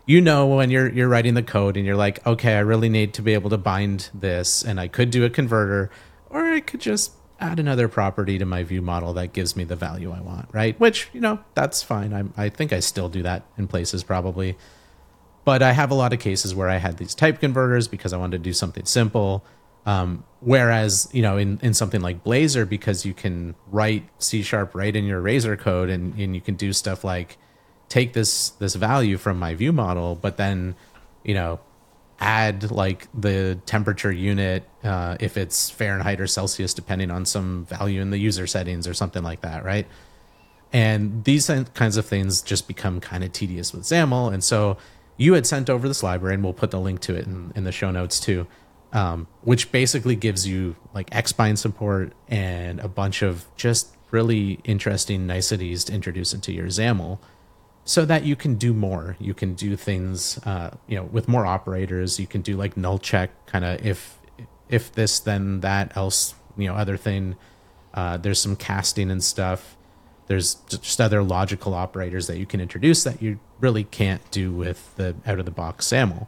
you 0.06 0.20
know, 0.20 0.46
when 0.46 0.70
you're 0.70 0.90
you're 0.90 1.08
writing 1.08 1.34
the 1.34 1.42
code 1.42 1.76
and 1.76 1.86
you're 1.86 1.96
like, 1.96 2.24
okay, 2.26 2.56
I 2.56 2.60
really 2.60 2.88
need 2.88 3.14
to 3.14 3.22
be 3.22 3.34
able 3.34 3.50
to 3.50 3.58
bind 3.58 4.10
this, 4.12 4.64
and 4.64 4.80
I 4.80 4.88
could 4.88 5.10
do 5.10 5.24
a 5.24 5.30
converter, 5.30 5.90
or 6.30 6.44
I 6.44 6.60
could 6.60 6.80
just 6.80 7.12
add 7.40 7.58
another 7.58 7.88
property 7.88 8.38
to 8.38 8.46
my 8.46 8.62
view 8.62 8.82
model 8.82 9.12
that 9.14 9.32
gives 9.32 9.56
me 9.56 9.64
the 9.64 9.74
value 9.74 10.12
I 10.12 10.20
want, 10.20 10.48
right? 10.52 10.78
Which 10.78 11.08
you 11.12 11.20
know, 11.20 11.40
that's 11.54 11.82
fine. 11.82 12.12
I'm, 12.12 12.32
I 12.36 12.48
think 12.48 12.72
I 12.72 12.80
still 12.80 13.08
do 13.08 13.22
that 13.22 13.44
in 13.56 13.66
places 13.68 14.04
probably 14.04 14.56
but 15.44 15.62
I 15.62 15.72
have 15.72 15.90
a 15.90 15.94
lot 15.94 16.12
of 16.12 16.20
cases 16.20 16.54
where 16.54 16.68
I 16.68 16.76
had 16.76 16.98
these 16.98 17.14
type 17.14 17.40
converters 17.40 17.88
because 17.88 18.12
I 18.12 18.16
wanted 18.16 18.38
to 18.38 18.42
do 18.42 18.52
something 18.52 18.84
simple. 18.84 19.44
Um, 19.84 20.24
whereas, 20.40 21.08
you 21.12 21.22
know, 21.22 21.36
in, 21.36 21.58
in 21.62 21.74
something 21.74 22.00
like 22.00 22.22
Blazor, 22.22 22.68
because 22.68 23.04
you 23.04 23.14
can 23.14 23.56
write 23.66 24.08
C 24.18 24.42
sharp 24.42 24.74
right 24.74 24.94
in 24.94 25.04
your 25.04 25.20
Razor 25.20 25.56
code 25.56 25.90
and, 25.90 26.14
and 26.16 26.34
you 26.34 26.40
can 26.40 26.54
do 26.54 26.72
stuff 26.72 27.02
like 27.02 27.38
take 27.92 28.14
this 28.14 28.50
this 28.50 28.74
value 28.74 29.18
from 29.18 29.38
my 29.38 29.54
view 29.54 29.72
model, 29.72 30.14
but 30.14 30.38
then, 30.38 30.74
you 31.22 31.34
know, 31.34 31.60
add 32.18 32.70
like 32.70 33.06
the 33.12 33.58
temperature 33.66 34.10
unit 34.10 34.66
uh, 34.82 35.16
if 35.20 35.36
it's 35.36 35.68
Fahrenheit 35.68 36.20
or 36.20 36.26
Celsius, 36.26 36.72
depending 36.72 37.10
on 37.10 37.26
some 37.26 37.66
value 37.66 38.00
in 38.00 38.10
the 38.10 38.18
user 38.18 38.46
settings 38.46 38.86
or 38.86 38.94
something 38.94 39.22
like 39.22 39.42
that, 39.42 39.64
right? 39.64 39.86
and 40.72 41.24
these 41.24 41.50
kinds 41.74 41.96
of 41.96 42.06
things 42.06 42.40
just 42.40 42.66
become 42.66 43.00
kind 43.00 43.22
of 43.22 43.32
tedious 43.32 43.72
with 43.72 43.82
XAML. 43.82 44.32
And 44.32 44.42
so 44.42 44.78
you 45.18 45.34
had 45.34 45.46
sent 45.46 45.68
over 45.68 45.86
this 45.86 46.02
library, 46.02 46.34
and 46.34 46.42
we'll 46.42 46.54
put 46.54 46.70
the 46.70 46.80
link 46.80 47.00
to 47.00 47.14
it 47.14 47.26
in, 47.26 47.52
in 47.54 47.64
the 47.64 47.72
show 47.72 47.90
notes 47.90 48.18
too, 48.18 48.46
um, 48.92 49.26
which 49.42 49.70
basically 49.70 50.16
gives 50.16 50.48
you 50.48 50.76
like 50.94 51.10
Xbind 51.10 51.58
support 51.58 52.14
and 52.28 52.80
a 52.80 52.88
bunch 52.88 53.20
of 53.22 53.44
just 53.56 53.94
really 54.10 54.60
interesting 54.64 55.26
niceties 55.26 55.84
to 55.84 55.92
introduce 55.92 56.32
into 56.32 56.52
your 56.52 56.66
XAML 56.66 57.18
so 57.84 58.04
that 58.04 58.24
you 58.24 58.36
can 58.36 58.54
do 58.54 58.72
more. 58.72 59.16
You 59.18 59.34
can 59.34 59.54
do 59.54 59.76
things, 59.76 60.38
uh, 60.44 60.70
you 60.86 60.96
know, 60.96 61.04
with 61.04 61.28
more 61.28 61.46
operators. 61.46 62.20
You 62.20 62.26
can 62.26 62.42
do 62.42 62.56
like 62.56 62.76
null 62.76 62.98
check, 62.98 63.30
kind 63.46 63.64
of 63.64 63.84
if 63.84 64.18
if 64.68 64.92
this 64.92 65.18
then 65.20 65.60
that 65.60 65.96
else, 65.96 66.34
you 66.56 66.68
know, 66.68 66.74
other 66.74 66.96
thing. 66.96 67.36
Uh, 67.94 68.16
there's 68.16 68.40
some 68.40 68.56
casting 68.56 69.10
and 69.10 69.22
stuff. 69.22 69.76
There's 70.28 70.54
just 70.54 71.00
other 71.00 71.22
logical 71.22 71.74
operators 71.74 72.26
that 72.28 72.38
you 72.38 72.46
can 72.46 72.60
introduce 72.60 73.04
that 73.04 73.20
you 73.20 73.38
really 73.60 73.84
can't 73.84 74.28
do 74.30 74.52
with 74.52 74.94
the 74.96 75.14
out 75.26 75.38
of 75.38 75.44
the 75.44 75.50
box 75.50 75.88
XAML. 75.88 76.26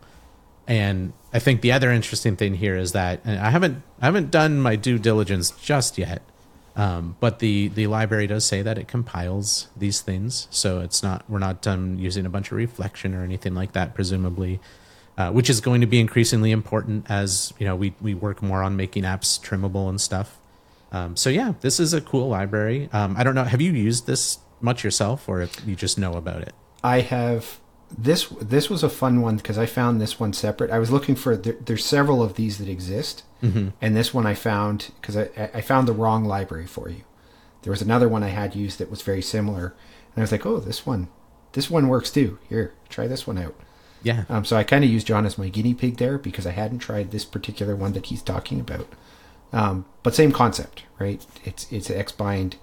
And 0.67 1.13
I 1.33 1.39
think 1.39 1.61
the 1.61 1.73
other 1.73 1.91
interesting 1.91 2.37
thing 2.37 2.55
here 2.55 2.77
is 2.77 2.93
that 2.93 3.21
I 3.25 3.51
haven't 3.51 3.83
I 4.01 4.07
haven't 4.07 4.31
done 4.31 4.61
my 4.61 4.77
due 4.77 4.99
diligence 4.99 5.51
just 5.53 5.99
yet, 5.99 6.23
um, 6.77 7.17
but 7.21 7.39
the 7.39 7.69
the 7.69 7.87
library 7.87 8.27
does 8.27 8.45
say 8.45 8.63
that 8.63 8.79
it 8.79 8.89
compiles 8.89 9.69
these 9.77 10.01
things, 10.01 10.49
so 10.51 10.81
it's 10.81 11.03
not 11.03 11.25
we're 11.29 11.39
not 11.39 11.67
um, 11.67 11.99
using 11.99 12.27
a 12.27 12.31
bunch 12.31 12.51
of 12.51 12.57
reflection 12.57 13.15
or 13.15 13.23
anything 13.23 13.55
like 13.55 13.73
that, 13.73 13.95
presumably, 13.95 14.61
uh, 15.17 15.31
which 15.31 15.49
is 15.49 15.61
going 15.61 15.81
to 15.81 15.87
be 15.87 16.01
increasingly 16.01 16.51
important 16.51 17.07
as 17.09 17.53
you 17.59 17.67
know 17.67 17.77
we 17.77 17.95
we 18.01 18.15
work 18.15 18.43
more 18.43 18.63
on 18.63 18.77
making 18.77 19.05
apps 19.05 19.41
trimmable 19.41 19.89
and 19.89 20.01
stuff. 20.01 20.39
Um, 20.91 21.17
so 21.17 21.31
yeah, 21.31 21.55
this 21.61 21.81
is 21.81 21.93
a 21.93 22.01
cool 22.01 22.29
library. 22.29 22.89
Um, 22.93 23.17
I 23.17 23.25
don't 23.25 23.35
know, 23.35 23.45
have 23.45 23.61
you 23.61 23.73
used 23.73 24.07
this 24.07 24.39
much 24.61 24.85
yourself, 24.85 25.29
or 25.29 25.43
if 25.43 25.67
you 25.67 25.75
just 25.75 25.99
know 25.99 26.15
about 26.15 26.43
it? 26.43 26.55
I 26.85 27.01
have 27.01 27.59
this. 27.97 28.27
This 28.41 28.69
was 28.71 28.83
a 28.83 28.89
fun 28.89 29.21
one 29.21 29.37
because 29.37 29.59
I 29.59 29.67
found 29.67 30.01
this 30.01 30.19
one 30.21 30.33
separate. 30.33 30.71
I 30.71 30.79
was 30.79 30.91
looking 30.91 31.15
for. 31.15 31.37
There, 31.37 31.57
there's 31.65 31.85
several 31.85 32.23
of 32.23 32.35
these 32.35 32.59
that 32.59 32.69
exist, 32.69 33.23
and 33.43 33.97
this 33.97 34.15
one 34.15 34.27
I 34.27 34.35
found 34.35 34.91
because 35.01 35.17
I, 35.17 35.29
I 35.55 35.61
found 35.61 35.87
the 35.87 35.93
wrong 35.93 36.25
library 36.25 36.67
for 36.67 36.89
you. 36.89 37.03
There 37.63 37.71
was 37.71 37.83
another 37.83 38.09
one 38.09 38.23
I 38.23 38.29
had 38.29 38.55
used 38.55 38.79
that 38.79 38.91
was 38.91 39.03
very 39.03 39.23
similar, 39.23 39.67
and 40.15 40.19
I 40.19 40.21
was 40.21 40.33
like, 40.33 40.47
oh, 40.47 40.61
this 40.61 40.85
one, 40.87 41.09
this 41.53 41.71
one 41.71 41.89
works 41.89 42.11
too. 42.11 42.39
Here, 42.49 42.73
try 42.89 43.07
this 43.07 43.27
one 43.27 43.39
out. 43.39 43.55
Yeah, 44.03 44.25
Um, 44.29 44.45
so 44.45 44.57
I 44.57 44.65
kind 44.65 44.85
of 44.85 44.91
used 44.91 45.07
Jon 45.07 45.25
as 45.25 45.39
my 45.39 45.49
guinea 45.49 45.73
pig 45.73 45.97
there 45.97 46.19
because 46.19 46.47
I 46.47 46.51
hadn't 46.51 46.81
tried 46.81 47.11
this 47.11 47.25
particular 47.25 47.75
one 47.75 47.95
that 47.95 48.07
he's 48.07 48.21
talking 48.23 48.61
about. 48.61 48.87
Um, 49.51 49.87
but 50.03 50.15
same 50.15 50.31
concept, 50.33 50.83
right? 50.99 51.25
It's 51.45 51.71
it's 51.73 51.89
Xbind. 51.89 52.55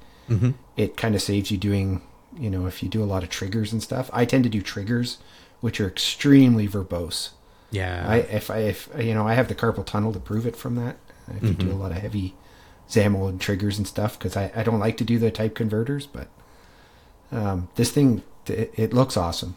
It 0.77 0.97
kind 0.97 1.15
of 1.15 1.21
saves 1.21 1.49
you 1.51 1.57
doing, 1.57 2.01
you 2.37 2.49
know, 2.49 2.65
if 2.65 2.81
you 2.81 2.89
do 2.89 3.03
a 3.03 3.05
lot 3.05 3.23
of 3.23 3.29
triggers 3.29 3.71
and 3.73 3.81
stuff. 3.81 4.09
I 4.13 4.25
tend 4.25 4.43
to 4.45 4.49
do 4.49 4.61
triggers 4.61 5.17
which 5.61 5.79
are 5.79 5.87
extremely 5.87 6.67
verbose. 6.67 7.29
Yeah. 7.69 8.03
I 8.07 8.17
if 8.17 8.49
I 8.49 8.57
if 8.59 8.89
you 8.97 9.13
know 9.13 9.27
I 9.27 9.35
have 9.35 9.47
the 9.47 9.55
carpal 9.55 9.85
tunnel 9.85 10.11
to 10.11 10.19
prove 10.19 10.45
it 10.45 10.55
from 10.55 10.75
that. 10.75 10.97
I 11.29 11.33
have 11.33 11.41
to 11.43 11.53
do 11.53 11.71
a 11.71 11.73
lot 11.73 11.91
of 11.91 11.97
heavy 11.97 12.33
XAML 12.89 13.29
and 13.29 13.39
triggers 13.39 13.77
and 13.77 13.87
stuff 13.87 14.19
because 14.19 14.35
I, 14.35 14.51
I 14.53 14.63
don't 14.63 14.79
like 14.79 14.97
to 14.97 15.05
do 15.05 15.17
the 15.17 15.31
type 15.31 15.55
converters, 15.55 16.05
but 16.07 16.27
um, 17.31 17.69
this 17.75 17.91
thing 17.91 18.23
it, 18.47 18.73
it 18.75 18.91
looks 18.93 19.15
awesome. 19.15 19.55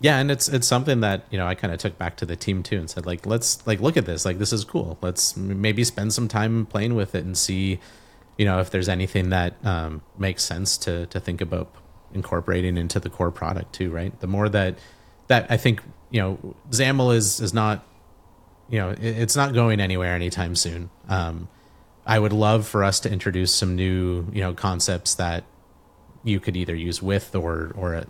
yeah 0.00 0.18
and 0.18 0.30
it's 0.30 0.48
it's 0.48 0.66
something 0.66 1.00
that 1.00 1.26
you 1.30 1.36
know 1.36 1.46
i 1.46 1.54
kind 1.54 1.72
of 1.72 1.78
took 1.78 1.98
back 1.98 2.16
to 2.16 2.24
the 2.24 2.36
team 2.36 2.62
too 2.62 2.78
and 2.78 2.88
said 2.88 3.04
like 3.04 3.26
let's 3.26 3.66
like 3.66 3.80
look 3.80 3.96
at 3.96 4.06
this 4.06 4.24
like 4.24 4.38
this 4.38 4.52
is 4.52 4.64
cool 4.64 4.96
let's 5.02 5.36
maybe 5.36 5.84
spend 5.84 6.12
some 6.14 6.28
time 6.28 6.66
playing 6.66 6.94
with 6.94 7.14
it 7.14 7.24
and 7.24 7.36
see 7.36 7.80
you 8.38 8.44
know 8.44 8.60
if 8.60 8.70
there's 8.70 8.88
anything 8.88 9.30
that 9.30 9.54
um, 9.66 10.02
makes 10.16 10.44
sense 10.44 10.78
to 10.78 11.06
to 11.06 11.18
think 11.18 11.40
about 11.40 11.72
incorporating 12.16 12.76
into 12.76 12.98
the 12.98 13.08
core 13.08 13.30
product 13.30 13.72
too 13.72 13.90
right 13.90 14.18
the 14.20 14.26
more 14.26 14.48
that 14.48 14.78
that 15.28 15.46
i 15.50 15.56
think 15.56 15.82
you 16.10 16.20
know 16.20 16.56
xaml 16.70 17.14
is 17.14 17.40
is 17.40 17.54
not 17.54 17.86
you 18.68 18.78
know 18.78 18.90
it, 18.90 19.00
it's 19.02 19.36
not 19.36 19.54
going 19.54 19.80
anywhere 19.80 20.14
anytime 20.14 20.56
soon 20.56 20.90
um, 21.08 21.48
i 22.04 22.18
would 22.18 22.32
love 22.32 22.66
for 22.66 22.82
us 22.82 22.98
to 22.98 23.10
introduce 23.10 23.54
some 23.54 23.76
new 23.76 24.26
you 24.32 24.40
know 24.40 24.52
concepts 24.52 25.14
that 25.14 25.44
you 26.26 26.40
could 26.40 26.56
either 26.56 26.74
use 26.74 27.00
with 27.00 27.34
or 27.34 27.72
or 27.76 27.94
uh, 27.94 28.04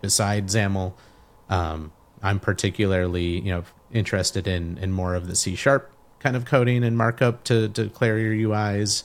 beside 0.00 0.46
XAML. 0.46 0.94
Um, 1.48 1.92
I'm 2.22 2.40
particularly 2.40 3.40
you 3.40 3.50
know 3.50 3.64
interested 3.92 4.48
in 4.48 4.78
in 4.78 4.90
more 4.90 5.14
of 5.14 5.28
the 5.28 5.36
C 5.36 5.54
sharp 5.54 5.92
kind 6.18 6.34
of 6.34 6.44
coding 6.44 6.82
and 6.82 6.96
markup 6.96 7.44
to 7.44 7.68
to 7.68 7.84
declare 7.84 8.18
your 8.18 8.50
UIs. 8.50 9.04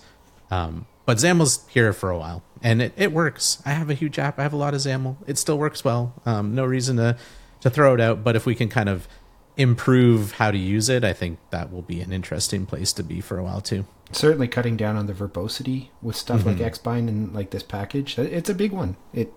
Um, 0.50 0.88
but 1.06 1.18
XAML's 1.18 1.66
here 1.70 1.94
for 1.94 2.10
a 2.10 2.18
while, 2.18 2.44
and 2.62 2.82
it, 2.82 2.94
it 2.96 3.12
works. 3.12 3.62
I 3.66 3.72
have 3.72 3.90
a 3.90 3.94
huge 3.94 4.18
app. 4.20 4.40
I 4.40 4.44
have 4.44 4.54
a 4.54 4.58
lot 4.58 4.74
of 4.74 4.82
XAML. 4.82 5.18
It 5.28 5.38
still 5.38 5.58
works 5.58 5.84
well. 5.84 6.14
Um, 6.26 6.56
no 6.56 6.66
reason 6.66 6.98
to 6.98 7.18
to 7.62 7.70
throw 7.70 7.94
it 7.94 8.02
out. 8.02 8.24
But 8.24 8.36
if 8.36 8.46
we 8.46 8.56
can 8.56 8.70
kind 8.70 8.90
of 8.90 9.08
improve 9.56 10.34
how 10.34 10.52
to 10.52 10.58
use 10.58 10.90
it, 10.90 11.04
I 11.04 11.14
think 11.14 11.40
that 11.52 11.72
will 11.72 11.82
be 11.82 12.02
an 12.02 12.12
interesting 12.12 12.66
place 12.66 12.92
to 12.94 13.04
be 13.04 13.22
for 13.22 13.38
a 13.38 13.44
while 13.44 13.62
too. 13.62 13.86
Certainly 14.12 14.48
cutting 14.50 14.78
down 14.78 14.96
on 14.96 15.06
the 15.08 15.14
verbosity 15.14 15.92
with 16.02 16.16
stuff 16.16 16.46
like 16.46 16.58
Xbind 16.58 17.08
and 17.08 17.34
like 17.34 17.50
this 17.52 17.64
package. 17.64 18.18
It's 18.20 18.50
a 18.50 18.54
big 18.54 18.72
one. 18.72 18.96
It 19.14 19.34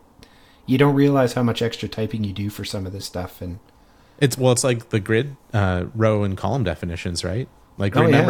you 0.66 0.78
don't 0.78 0.94
realize 0.94 1.34
how 1.34 1.42
much 1.42 1.62
extra 1.62 1.88
typing 1.88 2.24
you 2.24 2.32
do 2.32 2.50
for 2.50 2.64
some 2.64 2.86
of 2.86 2.92
this 2.92 3.04
stuff 3.06 3.40
and 3.40 3.58
It's 4.20 4.36
well, 4.36 4.52
it's 4.52 4.64
like 4.64 4.90
the 4.90 5.00
grid 5.00 5.36
uh, 5.52 5.86
row 5.94 6.24
and 6.24 6.36
column 6.36 6.64
definitions, 6.64 7.24
right? 7.24 7.48
Like 7.78 7.96
Oh, 7.96 8.06
yeah. 8.06 8.22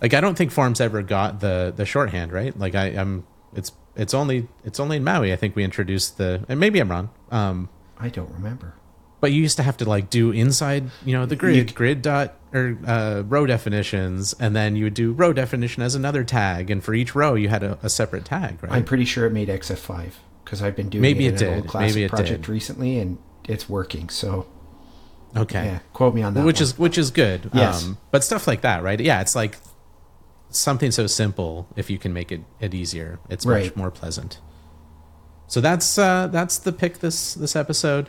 Like 0.00 0.14
I 0.14 0.20
don't 0.20 0.36
think 0.36 0.50
forms 0.50 0.80
ever 0.80 1.02
got 1.02 1.40
the 1.40 1.72
the 1.74 1.84
shorthand, 1.84 2.32
right? 2.32 2.58
Like 2.58 2.74
I, 2.74 2.86
I'm, 2.86 3.26
it's 3.54 3.72
it's 3.96 4.14
only 4.14 4.48
it's 4.64 4.80
only 4.80 4.96
in 4.98 5.04
Maui. 5.04 5.32
I 5.32 5.36
think 5.36 5.56
we 5.56 5.64
introduced 5.64 6.18
the, 6.18 6.44
and 6.48 6.58
maybe 6.60 6.78
I'm 6.80 6.90
wrong. 6.90 7.10
Um, 7.30 7.68
I 7.98 8.08
don't 8.08 8.30
remember. 8.32 8.74
but 9.20 9.32
you 9.32 9.42
used 9.42 9.56
to 9.58 9.62
have 9.62 9.76
to 9.78 9.84
like 9.84 10.08
do 10.08 10.30
inside, 10.30 10.84
you 11.04 11.12
know, 11.12 11.26
the 11.26 11.36
grid 11.36 11.56
You- 11.56 11.64
grid 11.74 12.00
dot 12.02 12.34
or 12.54 12.78
uh, 12.86 13.22
row 13.26 13.46
definitions, 13.46 14.34
and 14.40 14.56
then 14.56 14.74
you 14.74 14.84
would 14.84 14.94
do 14.94 15.12
row 15.12 15.32
definition 15.32 15.82
as 15.82 15.94
another 15.94 16.24
tag, 16.24 16.70
and 16.70 16.82
for 16.82 16.94
each 16.94 17.14
row 17.14 17.34
you 17.34 17.48
had 17.48 17.62
a, 17.62 17.78
a 17.82 17.88
separate 17.90 18.24
tag, 18.24 18.62
right? 18.62 18.72
I'm 18.72 18.84
pretty 18.84 19.04
sure 19.04 19.26
it 19.26 19.32
made 19.32 19.48
XF5 19.48 20.12
because 20.44 20.62
I've 20.62 20.74
been 20.74 20.88
doing 20.88 21.02
Maybe 21.02 21.26
it 21.26 21.34
it 21.34 21.42
in 21.42 21.48
an 21.48 21.52
did. 21.54 21.60
old 21.62 21.68
classic 21.68 21.94
Maybe 21.94 22.04
it 22.04 22.10
project 22.10 22.42
did. 22.42 22.48
recently 22.48 22.98
and 22.98 23.18
it's 23.48 23.68
working. 23.68 24.08
So 24.08 24.46
okay. 25.36 25.64
yeah, 25.64 25.78
quote 25.92 26.14
me 26.14 26.22
on 26.22 26.34
that. 26.34 26.44
which 26.44 26.56
one. 26.58 26.62
is 26.64 26.78
which 26.78 26.98
is 26.98 27.10
good. 27.10 27.50
Yes. 27.52 27.84
Um, 27.84 27.98
but 28.10 28.24
stuff 28.24 28.46
like 28.46 28.62
that, 28.62 28.82
right? 28.82 28.98
Yeah, 28.98 29.20
it's 29.20 29.34
like 29.36 29.56
something 30.50 30.90
so 30.90 31.06
simple. 31.06 31.68
If 31.76 31.90
you 31.90 31.98
can 31.98 32.12
make 32.12 32.32
it, 32.32 32.42
it 32.60 32.74
easier, 32.74 33.18
it's 33.28 33.46
much 33.46 33.76
more 33.76 33.90
pleasant. 33.90 34.40
So 35.46 35.60
that's 35.60 35.98
uh, 35.98 36.28
that's 36.28 36.58
the 36.58 36.72
pick 36.72 36.98
this 36.98 37.34
this 37.34 37.56
episode. 37.56 38.08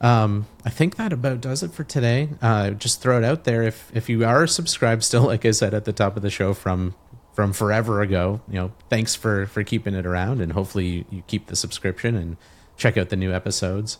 Um, 0.00 0.46
I 0.64 0.70
think 0.70 0.96
that 0.96 1.12
about 1.12 1.42
does 1.42 1.62
it 1.62 1.72
for 1.72 1.84
today. 1.84 2.30
Uh, 2.40 2.70
just 2.70 3.02
throw 3.02 3.18
it 3.18 3.24
out 3.24 3.44
there. 3.44 3.62
If 3.62 3.90
if 3.94 4.08
you 4.08 4.24
are 4.24 4.46
subscribed 4.46 5.04
still, 5.04 5.22
like 5.26 5.44
I 5.44 5.50
said 5.50 5.74
at 5.74 5.84
the 5.84 5.92
top 5.92 6.16
of 6.16 6.22
the 6.22 6.30
show 6.30 6.54
from 6.54 6.94
from 7.32 7.52
forever 7.52 8.00
ago, 8.00 8.40
you 8.48 8.54
know, 8.54 8.72
thanks 8.88 9.14
for 9.14 9.46
for 9.46 9.62
keeping 9.62 9.94
it 9.94 10.06
around, 10.06 10.40
and 10.40 10.52
hopefully 10.52 10.86
you, 10.86 11.04
you 11.10 11.22
keep 11.26 11.48
the 11.48 11.56
subscription 11.56 12.16
and 12.16 12.36
check 12.76 12.96
out 12.96 13.10
the 13.10 13.16
new 13.16 13.32
episodes. 13.32 13.98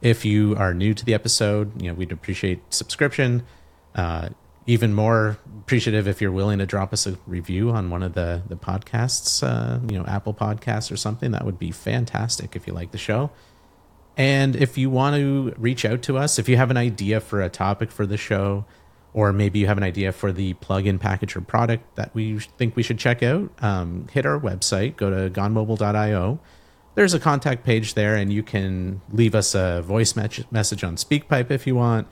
If 0.00 0.24
you 0.24 0.56
are 0.56 0.72
new 0.74 0.94
to 0.94 1.04
the 1.04 1.14
episode, 1.14 1.80
you 1.80 1.88
know, 1.88 1.94
we'd 1.94 2.12
appreciate 2.12 2.62
subscription. 2.72 3.42
Uh, 3.94 4.30
even 4.66 4.94
more 4.94 5.38
appreciative 5.60 6.08
if 6.08 6.20
you're 6.20 6.32
willing 6.32 6.58
to 6.58 6.66
drop 6.66 6.92
us 6.92 7.06
a 7.06 7.18
review 7.26 7.70
on 7.70 7.90
one 7.90 8.02
of 8.02 8.14
the 8.14 8.42
the 8.48 8.56
podcasts, 8.56 9.42
uh, 9.42 9.80
you 9.90 9.98
know, 9.98 10.04
Apple 10.06 10.34
Podcasts 10.34 10.90
or 10.90 10.96
something. 10.96 11.30
That 11.32 11.44
would 11.44 11.58
be 11.58 11.70
fantastic 11.70 12.56
if 12.56 12.66
you 12.66 12.72
like 12.72 12.90
the 12.90 12.98
show. 12.98 13.30
And 14.16 14.54
if 14.54 14.78
you 14.78 14.90
want 14.90 15.16
to 15.16 15.54
reach 15.58 15.84
out 15.84 16.02
to 16.02 16.16
us, 16.16 16.38
if 16.38 16.48
you 16.48 16.56
have 16.56 16.70
an 16.70 16.76
idea 16.76 17.20
for 17.20 17.42
a 17.42 17.48
topic 17.48 17.90
for 17.90 18.06
the 18.06 18.16
show, 18.16 18.64
or 19.12 19.32
maybe 19.32 19.58
you 19.58 19.66
have 19.66 19.78
an 19.78 19.82
idea 19.82 20.12
for 20.12 20.32
the 20.32 20.54
plugin 20.54 21.00
package 21.00 21.36
or 21.36 21.40
product 21.40 21.96
that 21.96 22.14
we 22.14 22.38
think 22.38 22.76
we 22.76 22.82
should 22.82 22.98
check 22.98 23.22
out, 23.22 23.50
um, 23.62 24.06
hit 24.12 24.24
our 24.24 24.38
website, 24.38 24.96
go 24.96 25.10
to 25.10 25.30
gonemobile.io. 25.30 26.38
There's 26.94 27.14
a 27.14 27.18
contact 27.18 27.64
page 27.64 27.94
there, 27.94 28.14
and 28.14 28.32
you 28.32 28.44
can 28.44 29.00
leave 29.10 29.34
us 29.34 29.54
a 29.54 29.82
voice 29.82 30.14
me- 30.14 30.44
message 30.50 30.84
on 30.84 30.96
SpeakPipe 30.96 31.50
if 31.50 31.66
you 31.66 31.74
want. 31.74 32.06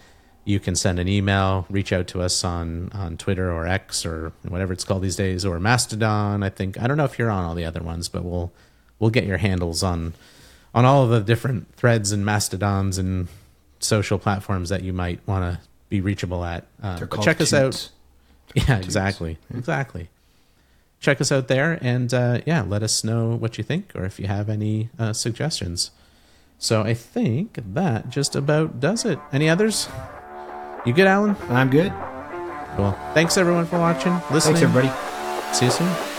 You 0.45 0.59
can 0.59 0.75
send 0.75 0.99
an 0.99 1.07
email, 1.07 1.67
reach 1.71 1.93
out 1.93 2.09
to 2.09 2.21
us 2.21 2.43
on, 2.43 2.91
on 2.93 3.17
Twitter 3.17 3.53
or 3.53 3.67
X 3.67 4.05
or 4.05 4.33
whatever 4.43 4.73
it's 4.73 4.83
called 4.83 5.03
these 5.03 5.15
days, 5.17 5.45
or 5.45 5.61
Mastodon. 5.61 6.43
I 6.43 6.49
think 6.49 6.81
I 6.81 6.87
don't 6.89 6.97
know 6.97 7.05
if 7.05 7.19
you're 7.19 7.31
on 7.31 7.45
all 7.45 7.55
the 7.55 7.65
other 7.65 7.81
ones, 7.83 8.09
but 8.09 8.25
we'll 8.25 8.53
we'll 8.99 9.11
get 9.11 9.25
your 9.25 9.39
handles 9.39 9.83
on 9.85 10.15
on 10.75 10.85
all 10.85 11.05
of 11.05 11.11
the 11.11 11.21
different 11.21 11.73
threads 11.77 12.11
and 12.13 12.25
mastodons 12.25 12.99
and 12.99 13.29
social 13.79 14.19
platforms 14.19 14.69
that 14.71 14.83
you 14.83 14.93
might 14.93 15.21
want 15.27 15.55
to 15.55 15.61
be 15.89 16.01
reachable 16.01 16.45
at. 16.45 16.67
Uh, 16.83 16.99
They're 16.99 17.07
check 17.23 17.41
us 17.41 17.53
out. 17.53 17.73
toots. 17.73 17.91
Yeah, 18.55 18.79
exactly, 18.79 19.39
exactly. 19.55 20.09
Check 21.01 21.23
us 21.23 21.33
out 21.33 21.49
there, 21.49 21.79
and 21.81 22.13
uh, 22.13 22.41
yeah, 22.45 22.61
let 22.63 22.83
us 22.83 23.03
know 23.03 23.31
what 23.35 23.57
you 23.57 23.65
think 23.65 23.93
or 23.95 24.05
if 24.05 24.21
you 24.21 24.27
have 24.27 24.51
any 24.51 24.91
uh, 24.99 25.15
suggestions. 25.15 25.91
So 26.59 26.83
I 26.83 26.93
think 26.93 27.59
that 27.75 28.11
just 28.11 28.37
about 28.37 28.79
does 28.79 29.07
it. 29.07 29.19
Any 29.33 29.49
others? 29.49 29.89
You 30.85 30.93
good, 30.93 31.07
Allan? 31.07 31.37
I'm 31.49 31.71
good. 31.71 31.93
Well, 32.79 32.99
thanks 33.15 33.37
everyone 33.37 33.67
for 33.67 33.79
watching, 33.79 34.15
listening. 34.33 34.57
Thanks, 34.57 34.63
everybody. 34.63 35.55
See 35.55 35.67
you 35.67 35.71
soon. 35.71 36.12